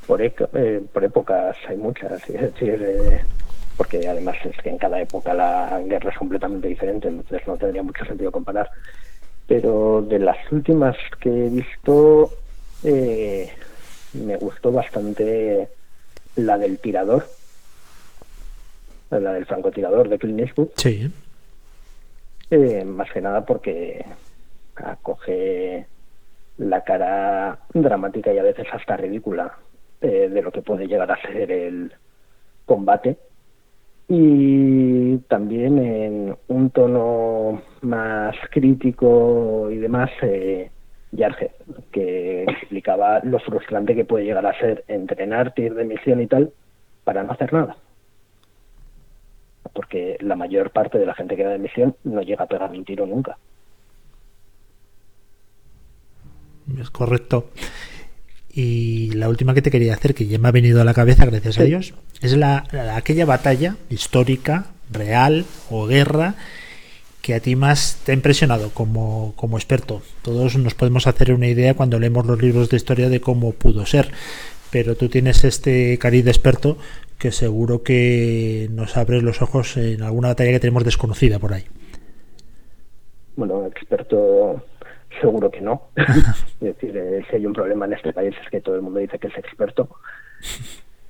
por, 0.06 0.22
eh, 0.22 0.82
por 0.92 1.04
épocas 1.04 1.56
hay 1.68 1.76
muchas, 1.76 2.26
decir, 2.26 3.20
porque 3.76 4.06
además 4.06 4.36
es 4.44 4.56
que 4.62 4.70
en 4.70 4.78
cada 4.78 5.00
época 5.00 5.34
la 5.34 5.80
guerra 5.86 6.10
es 6.10 6.18
completamente 6.18 6.68
diferente, 6.68 7.08
entonces 7.08 7.46
no 7.46 7.56
tendría 7.56 7.82
mucho 7.82 8.04
sentido 8.04 8.30
comparar. 8.30 8.70
Pero 9.46 10.02
de 10.08 10.18
las 10.18 10.36
últimas 10.50 10.96
que 11.20 11.46
he 11.46 11.48
visto, 11.50 12.30
eh, 12.84 13.50
me 14.12 14.36
gustó 14.36 14.72
bastante 14.72 15.68
la 16.36 16.58
del 16.58 16.78
tirador, 16.78 17.26
la 19.10 19.32
del 19.32 19.46
francotirador 19.46 20.08
de 20.08 20.18
Clint 20.18 20.40
Eastwood. 20.40 20.68
Sí. 20.76 21.10
Eh, 22.54 22.84
más 22.84 23.10
que 23.10 23.22
nada 23.22 23.46
porque 23.46 24.04
acoge 24.76 25.86
la 26.58 26.84
cara 26.84 27.60
dramática 27.72 28.30
y 28.30 28.38
a 28.38 28.42
veces 28.42 28.66
hasta 28.70 28.94
ridícula 28.94 29.56
eh, 30.02 30.28
de 30.28 30.42
lo 30.42 30.52
que 30.52 30.60
puede 30.60 30.86
llegar 30.86 31.10
a 31.10 31.22
ser 31.22 31.50
el 31.50 31.94
combate 32.66 33.16
y 34.06 35.16
también 35.28 35.78
en 35.78 36.36
un 36.48 36.68
tono 36.68 37.62
más 37.80 38.36
crítico 38.50 39.70
y 39.70 39.78
demás, 39.78 40.10
eh, 40.20 40.70
que 41.90 42.42
explicaba 42.42 43.20
lo 43.20 43.38
frustrante 43.38 43.94
que 43.94 44.04
puede 44.04 44.26
llegar 44.26 44.44
a 44.44 44.58
ser 44.58 44.84
entrenar, 44.88 45.54
ir 45.56 45.72
de 45.72 45.84
misión 45.84 46.20
y 46.20 46.26
tal, 46.26 46.52
para 47.02 47.22
no 47.22 47.32
hacer 47.32 47.50
nada. 47.50 47.78
Porque 49.72 50.16
la 50.20 50.36
mayor 50.36 50.70
parte 50.70 50.98
de 50.98 51.06
la 51.06 51.14
gente 51.14 51.36
que 51.36 51.44
va 51.44 51.50
de 51.50 51.58
misión 51.58 51.96
no 52.04 52.22
llega 52.22 52.44
a 52.44 52.48
pegar 52.48 52.70
un 52.70 52.84
tiro 52.84 53.06
nunca. 53.06 53.38
Es 56.78 56.90
correcto. 56.90 57.50
Y 58.54 59.10
la 59.12 59.28
última 59.28 59.54
que 59.54 59.62
te 59.62 59.70
quería 59.70 59.94
hacer, 59.94 60.14
que 60.14 60.26
ya 60.26 60.38
me 60.38 60.48
ha 60.48 60.52
venido 60.52 60.80
a 60.80 60.84
la 60.84 60.92
cabeza, 60.92 61.24
gracias 61.24 61.58
a 61.58 61.64
Dios, 61.64 61.94
es 62.20 62.36
la, 62.36 62.64
aquella 62.94 63.24
batalla 63.24 63.76
histórica, 63.88 64.66
real 64.90 65.46
o 65.70 65.86
guerra 65.86 66.34
que 67.22 67.34
a 67.34 67.40
ti 67.40 67.56
más 67.56 68.00
te 68.04 68.12
ha 68.12 68.14
impresionado 68.14 68.70
como, 68.70 69.32
como 69.36 69.56
experto. 69.56 70.02
Todos 70.22 70.56
nos 70.56 70.74
podemos 70.74 71.06
hacer 71.06 71.32
una 71.32 71.46
idea 71.46 71.74
cuando 71.74 71.98
leemos 71.98 72.26
los 72.26 72.42
libros 72.42 72.68
de 72.68 72.76
historia 72.76 73.08
de 73.08 73.20
cómo 73.20 73.52
pudo 73.52 73.86
ser, 73.86 74.10
pero 74.70 74.96
tú 74.96 75.08
tienes 75.08 75.44
este 75.44 75.96
cariz 75.98 76.24
de 76.24 76.32
experto 76.32 76.78
que 77.22 77.30
seguro 77.30 77.84
que 77.84 78.68
nos 78.72 78.96
abre 78.96 79.22
los 79.22 79.42
ojos 79.42 79.76
en 79.76 80.02
alguna 80.02 80.28
batalla 80.28 80.50
que 80.50 80.58
tenemos 80.58 80.82
desconocida 80.82 81.38
por 81.38 81.52
ahí. 81.52 81.62
Bueno, 83.36 83.64
experto 83.66 84.60
Seguro 85.20 85.50
que 85.50 85.60
no. 85.60 85.90
es 85.96 86.60
decir, 86.60 86.96
eh, 86.96 87.24
si 87.30 87.36
hay 87.36 87.46
un 87.46 87.52
problema 87.52 87.86
en 87.86 87.92
este 87.92 88.12
país 88.12 88.34
es 88.42 88.50
que 88.50 88.60
todo 88.60 88.74
el 88.74 88.82
mundo 88.82 88.98
dice 88.98 89.18
que 89.18 89.28
es 89.28 89.38
experto. 89.38 89.88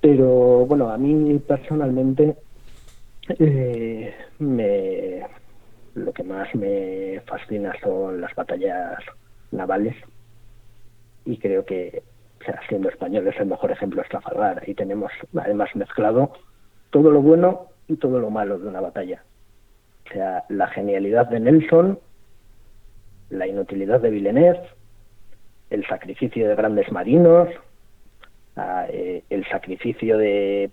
Pero 0.03 0.67
bueno, 0.67 0.91
a 0.91 0.99
mí 0.99 1.39
personalmente 1.39 2.37
eh, 3.39 4.15
me, 4.39 5.23
lo 5.95 6.13
que 6.13 6.25
más 6.25 6.55
me 6.55 7.23
fascina 7.27 7.73
son 7.83 8.21
las 8.21 8.35
batallas 8.35 8.99
navales 9.51 9.97
y 11.25 11.39
creo 11.39 11.65
que 11.65 12.03
siendo 12.69 12.89
español 12.89 13.27
es 13.29 13.39
el 13.39 13.47
mejor 13.47 13.71
ejemplo 13.71 14.03
es 14.03 14.09
Trafalgar 14.09 14.63
y 14.67 14.75
tenemos 14.75 15.13
además 15.37 15.75
mezclado 15.75 16.33
todo 16.91 17.11
lo 17.11 17.21
bueno 17.21 17.67
y 17.89 17.97
todo 17.97 18.19
lo 18.19 18.31
malo 18.31 18.59
de 18.59 18.69
una 18.69 18.81
batalla. 18.81 19.23
O 20.07 20.13
sea, 20.13 20.45
la 20.49 20.69
genialidad 20.69 21.27
de 21.27 21.41
Nelson 21.41 21.99
la 23.33 23.47
inutilidad 23.47 24.01
de 24.01 24.11
Villeneuve, 24.11 24.61
el 25.71 25.87
sacrificio 25.87 26.49
de 26.49 26.55
grandes 26.55 26.93
marinos, 26.93 27.49
ah, 28.57 28.87
eh, 28.89 29.25
el 29.31 29.47
sacrificio 29.49 30.19
de 30.19 30.71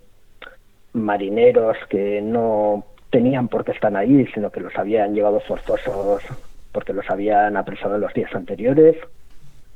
marineros 0.94 1.78
que 1.90 2.22
no 2.22 2.86
tenían 3.10 3.48
por 3.48 3.64
qué 3.64 3.72
estar 3.72 3.96
ahí, 3.96 4.28
sino 4.34 4.52
que 4.52 4.60
los 4.60 4.76
habían 4.78 5.16
llevado 5.16 5.40
forzosos 5.40 6.24
porque 6.72 6.94
los 6.94 7.10
habían 7.10 7.58
apresado 7.58 7.98
los 7.98 8.14
días 8.14 8.34
anteriores. 8.36 8.96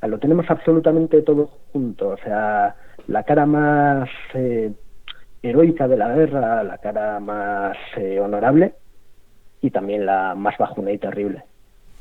Lo 0.07 0.19
tenemos 0.19 0.49
absolutamente 0.49 1.21
todo 1.21 1.49
junto, 1.71 2.09
o 2.09 2.17
sea, 2.17 2.75
la 3.07 3.23
cara 3.23 3.45
más 3.45 4.09
eh, 4.33 4.71
heroica 5.41 5.87
de 5.87 5.97
la 5.97 6.13
guerra, 6.13 6.63
la 6.63 6.77
cara 6.77 7.19
más 7.19 7.77
eh, 7.97 8.19
honorable 8.19 8.73
y 9.61 9.69
también 9.71 10.05
la 10.05 10.35
más 10.35 10.57
bajuna 10.57 10.91
y 10.91 10.97
terrible 10.97 11.43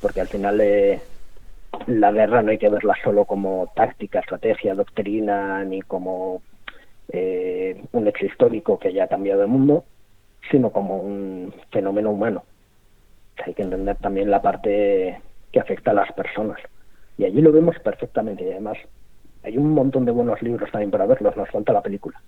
porque 0.03 0.21
al 0.21 0.29
final 0.29 0.61
eh, 0.61 1.01
la 1.87 2.13
guerra 2.13 2.43
no 2.43 2.51
hay 2.51 2.59
que 2.59 2.69
verla 2.69 2.95
solo 3.03 3.25
como 3.25 3.73
táctica, 3.75 4.19
estrategia, 4.19 4.75
doctrina, 4.75 5.65
ni 5.65 5.81
como 5.81 6.43
eh, 7.09 7.83
un 7.93 8.09
hecho 8.09 8.27
histórico 8.27 8.79
que 8.79 8.89
haya 8.89 9.07
cambiado 9.07 9.43
el 9.43 9.49
mundo, 9.49 9.85
sino 10.51 10.71
como 10.71 10.99
un 10.99 11.55
fenómeno 11.71 12.11
humano. 12.11 12.43
Hay 13.47 13.55
que 13.55 13.63
entender 13.63 13.97
también 13.97 14.31
la 14.31 14.43
parte 14.43 15.21
que 15.53 15.61
afecta 15.61 15.93
a 15.93 15.95
las 15.95 16.13
personas. 16.13 16.59
Y 17.19 17.25
allí 17.25 17.41
lo 17.41 17.53
vemos 17.53 17.77
perfectamente. 17.81 18.45
Y 18.45 18.53
además 18.53 18.79
hay 19.43 19.59
un 19.59 19.71
montón 19.71 20.05
de 20.05 20.13
buenos 20.13 20.41
libros 20.43 20.71
también 20.71 20.91
para 20.91 21.07
verlos, 21.07 21.37
nos 21.37 21.51
falta 21.51 21.73
la 21.73 21.83
película. 21.83 22.21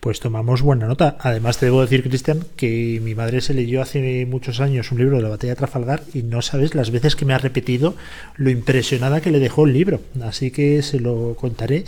Pues 0.00 0.20
tomamos 0.20 0.62
buena 0.62 0.86
nota. 0.86 1.16
Además, 1.20 1.58
te 1.58 1.66
debo 1.66 1.80
decir, 1.80 2.02
Cristian, 2.02 2.40
que 2.56 3.00
mi 3.02 3.14
madre 3.14 3.40
se 3.40 3.54
leyó 3.54 3.80
hace 3.80 4.26
muchos 4.26 4.60
años 4.60 4.90
un 4.90 4.98
libro 4.98 5.16
de 5.16 5.22
la 5.22 5.28
batalla 5.28 5.52
de 5.52 5.56
Trafalgar 5.56 6.02
y 6.12 6.22
no 6.22 6.42
sabes 6.42 6.74
las 6.74 6.90
veces 6.90 7.16
que 7.16 7.24
me 7.24 7.34
ha 7.34 7.38
repetido 7.38 7.94
lo 8.36 8.50
impresionada 8.50 9.20
que 9.20 9.30
le 9.30 9.38
dejó 9.38 9.64
el 9.64 9.72
libro. 9.72 10.00
Así 10.22 10.50
que 10.50 10.82
se 10.82 11.00
lo 11.00 11.34
contaré 11.36 11.84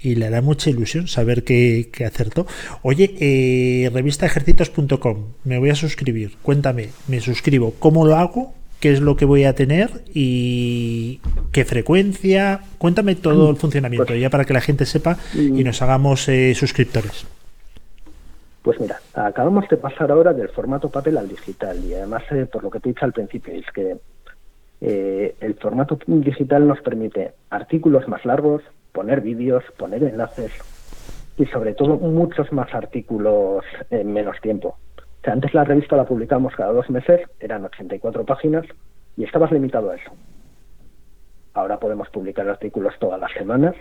y 0.00 0.16
le 0.16 0.26
hará 0.26 0.42
mucha 0.42 0.70
ilusión 0.70 1.08
saber 1.08 1.44
que, 1.44 1.88
acertó. 2.04 2.46
Oye, 2.82 3.14
eh, 3.18 3.90
revistaejercitos.com, 3.92 5.24
me 5.44 5.58
voy 5.58 5.70
a 5.70 5.74
suscribir. 5.74 6.36
Cuéntame, 6.42 6.90
me 7.08 7.20
suscribo. 7.20 7.74
¿Cómo 7.78 8.06
lo 8.06 8.16
hago? 8.16 8.54
Qué 8.80 8.92
es 8.92 9.00
lo 9.00 9.16
que 9.16 9.24
voy 9.24 9.44
a 9.44 9.54
tener 9.54 9.90
y 10.12 11.20
qué 11.52 11.64
frecuencia. 11.64 12.60
Cuéntame 12.78 13.14
todo 13.14 13.50
el 13.50 13.56
funcionamiento, 13.56 14.06
pues 14.06 14.20
ya 14.20 14.30
para 14.30 14.44
que 14.44 14.54
la 14.54 14.60
gente 14.60 14.84
sepa 14.84 15.16
y 15.34 15.64
nos 15.64 15.82
hagamos 15.82 16.28
eh, 16.28 16.54
suscriptores. 16.54 17.26
Pues 18.62 18.80
mira, 18.80 18.98
acabamos 19.14 19.68
de 19.68 19.76
pasar 19.76 20.10
ahora 20.10 20.32
del 20.32 20.48
formato 20.48 20.90
papel 20.90 21.18
al 21.18 21.28
digital 21.28 21.78
y 21.84 21.94
además, 21.94 22.24
eh, 22.32 22.46
por 22.46 22.64
lo 22.64 22.70
que 22.70 22.80
te 22.80 22.88
he 22.88 22.92
dicho 22.92 23.04
al 23.04 23.12
principio, 23.12 23.54
es 23.54 23.66
que 23.72 23.96
eh, 24.80 25.36
el 25.40 25.54
formato 25.54 25.98
digital 26.06 26.66
nos 26.66 26.80
permite 26.80 27.32
artículos 27.50 28.08
más 28.08 28.24
largos, 28.24 28.62
poner 28.92 29.20
vídeos, 29.20 29.62
poner 29.78 30.02
enlaces 30.02 30.50
y 31.38 31.46
sobre 31.46 31.74
todo 31.74 31.96
muchos 31.96 32.52
más 32.52 32.74
artículos 32.74 33.64
en 33.90 34.12
menos 34.12 34.40
tiempo 34.40 34.76
antes 35.30 35.54
la 35.54 35.64
revista 35.64 35.96
la 35.96 36.04
publicamos 36.04 36.54
cada 36.54 36.72
dos 36.72 36.88
meses, 36.90 37.20
eran 37.40 37.64
84 37.64 38.24
páginas 38.24 38.66
y 39.16 39.24
estabas 39.24 39.52
limitado 39.52 39.90
a 39.90 39.96
eso. 39.96 40.10
Ahora 41.54 41.78
podemos 41.78 42.08
publicar 42.10 42.48
artículos 42.48 42.94
todas 42.98 43.18
las 43.18 43.32
semanas, 43.32 43.74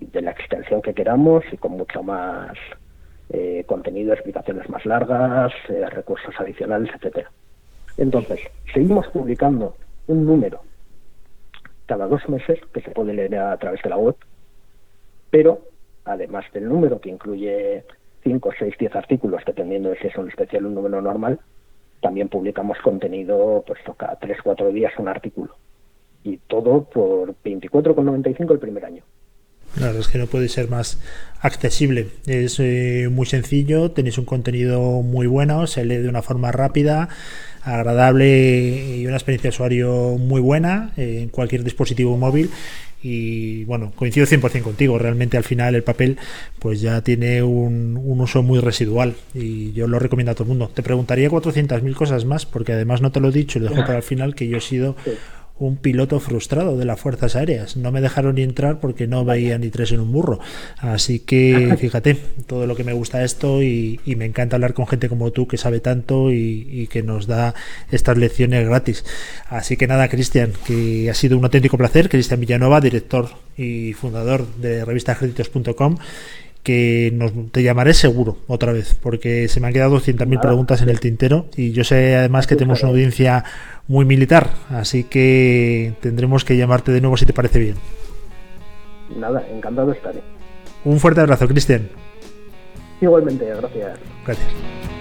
de 0.00 0.22
la 0.22 0.30
extensión 0.30 0.80
que 0.82 0.94
queramos 0.94 1.44
y 1.52 1.56
con 1.56 1.72
mucho 1.72 2.02
más 2.02 2.56
eh, 3.30 3.64
contenido, 3.66 4.12
explicaciones 4.12 4.68
más 4.70 4.86
largas, 4.86 5.52
eh, 5.68 5.84
recursos 5.90 6.34
adicionales, 6.38 6.90
etcétera. 6.94 7.30
Entonces, 7.96 8.40
seguimos 8.72 9.08
publicando 9.08 9.76
un 10.06 10.24
número 10.24 10.60
cada 11.86 12.06
dos 12.06 12.28
meses 12.28 12.60
que 12.72 12.80
se 12.80 12.90
puede 12.90 13.14
leer 13.14 13.36
a 13.36 13.56
través 13.56 13.82
de 13.82 13.90
la 13.90 13.96
web, 13.96 14.14
pero 15.30 15.62
además 16.04 16.44
del 16.52 16.68
número 16.68 17.00
que 17.00 17.10
incluye 17.10 17.84
5, 18.24 18.50
6, 18.58 18.74
10 18.78 18.96
artículos, 18.96 19.42
dependiendo 19.46 19.90
de 19.90 19.98
si 19.98 20.08
es 20.08 20.16
un 20.16 20.28
especial 20.28 20.66
un 20.66 20.74
número 20.74 21.00
normal, 21.00 21.38
también 22.00 22.28
publicamos 22.28 22.78
contenido 22.78 23.64
pues 23.66 23.80
cada 23.96 24.16
3, 24.16 24.38
4 24.42 24.72
días 24.72 24.92
un 24.98 25.08
artículo. 25.08 25.56
Y 26.24 26.38
todo 26.48 26.84
por 26.84 27.34
24,95 27.44 28.52
el 28.52 28.58
primer 28.58 28.84
año. 28.84 29.02
La 29.76 29.86
verdad 29.86 30.00
es 30.00 30.08
que 30.08 30.18
no 30.18 30.26
puede 30.26 30.48
ser 30.48 30.68
más 30.68 30.98
accesible. 31.40 32.08
Es 32.26 32.58
eh, 32.58 33.08
muy 33.10 33.26
sencillo, 33.26 33.90
tenéis 33.90 34.18
un 34.18 34.24
contenido 34.24 34.80
muy 35.02 35.26
bueno, 35.26 35.66
se 35.66 35.84
lee 35.84 35.98
de 35.98 36.08
una 36.08 36.22
forma 36.22 36.50
rápida, 36.50 37.08
agradable 37.62 38.96
y 38.96 39.06
una 39.06 39.16
experiencia 39.16 39.50
de 39.50 39.54
usuario 39.54 40.16
muy 40.18 40.40
buena 40.40 40.92
en 40.96 41.28
cualquier 41.28 41.64
dispositivo 41.64 42.16
móvil 42.16 42.50
y 43.02 43.64
bueno, 43.64 43.92
coincido 43.94 44.26
100% 44.26 44.62
contigo, 44.62 44.98
realmente 44.98 45.36
al 45.36 45.44
final 45.44 45.74
el 45.74 45.84
papel 45.84 46.18
pues 46.58 46.80
ya 46.80 47.00
tiene 47.02 47.42
un, 47.42 47.96
un, 47.96 48.20
uso 48.20 48.42
muy 48.42 48.58
residual 48.58 49.14
y 49.34 49.72
yo 49.72 49.86
lo 49.86 49.98
recomiendo 49.98 50.32
a 50.32 50.34
todo 50.34 50.44
el 50.44 50.48
mundo. 50.48 50.70
Te 50.74 50.82
preguntaría 50.82 51.30
400.000 51.30 51.94
cosas 51.94 52.24
más 52.24 52.44
porque 52.44 52.72
además 52.72 53.00
no 53.00 53.12
te 53.12 53.20
lo 53.20 53.28
he 53.28 53.32
dicho, 53.32 53.58
lo 53.60 53.68
dejo 53.68 53.82
para 53.82 53.98
el 53.98 54.02
final 54.02 54.34
que 54.34 54.48
yo 54.48 54.56
he 54.56 54.60
sido 54.60 54.96
un 55.58 55.76
piloto 55.76 56.20
frustrado 56.20 56.76
de 56.76 56.84
las 56.84 57.00
fuerzas 57.00 57.36
aéreas. 57.36 57.76
No 57.76 57.90
me 57.92 58.00
dejaron 58.00 58.36
ni 58.36 58.42
entrar 58.42 58.80
porque 58.80 59.06
no 59.06 59.24
veía 59.24 59.58
ni 59.58 59.70
tres 59.70 59.92
en 59.92 60.00
un 60.00 60.12
burro. 60.12 60.38
Así 60.78 61.20
que 61.20 61.76
fíjate, 61.80 62.16
todo 62.46 62.66
lo 62.66 62.76
que 62.76 62.84
me 62.84 62.92
gusta 62.92 63.24
esto 63.24 63.62
y, 63.62 64.00
me 64.18 64.24
encanta 64.24 64.56
hablar 64.56 64.74
con 64.74 64.88
gente 64.88 65.08
como 65.08 65.30
tú 65.30 65.46
que 65.46 65.56
sabe 65.56 65.78
tanto 65.78 66.32
y, 66.32 66.88
que 66.90 67.02
nos 67.02 67.26
da 67.26 67.54
estas 67.92 68.18
lecciones 68.18 68.66
gratis. 68.66 69.04
Así 69.48 69.76
que 69.76 69.86
nada, 69.86 70.08
Cristian, 70.08 70.52
que 70.66 71.08
ha 71.08 71.14
sido 71.14 71.38
un 71.38 71.44
auténtico 71.44 71.78
placer. 71.78 72.08
Cristian 72.08 72.40
Villanova, 72.40 72.80
director 72.80 73.28
y 73.56 73.92
fundador 73.92 74.46
de 74.56 74.84
revistascréditos.com 74.84 75.98
que 76.62 77.10
nos, 77.14 77.32
te 77.52 77.62
llamaré 77.62 77.94
seguro 77.94 78.38
otra 78.46 78.72
vez, 78.72 78.94
porque 78.94 79.48
se 79.48 79.60
me 79.60 79.68
han 79.68 79.72
quedado 79.72 79.98
200.000 79.98 80.40
preguntas 80.40 80.82
en 80.82 80.88
el 80.88 81.00
tintero 81.00 81.46
y 81.56 81.72
yo 81.72 81.84
sé 81.84 82.16
además 82.16 82.46
que 82.46 82.56
tenemos 82.56 82.82
una 82.82 82.90
audiencia 82.90 83.44
muy 83.86 84.04
militar, 84.04 84.50
así 84.68 85.04
que 85.04 85.94
tendremos 86.00 86.44
que 86.44 86.56
llamarte 86.56 86.92
de 86.92 87.00
nuevo 87.00 87.16
si 87.16 87.26
te 87.26 87.32
parece 87.32 87.58
bien. 87.58 87.76
Nada, 89.16 89.42
encantado 89.50 89.92
estaré. 89.92 90.22
Un 90.84 91.00
fuerte 91.00 91.20
abrazo, 91.20 91.48
Cristian. 91.48 91.88
Igualmente, 93.00 93.46
gracias. 93.46 93.98
Gracias. 94.26 94.97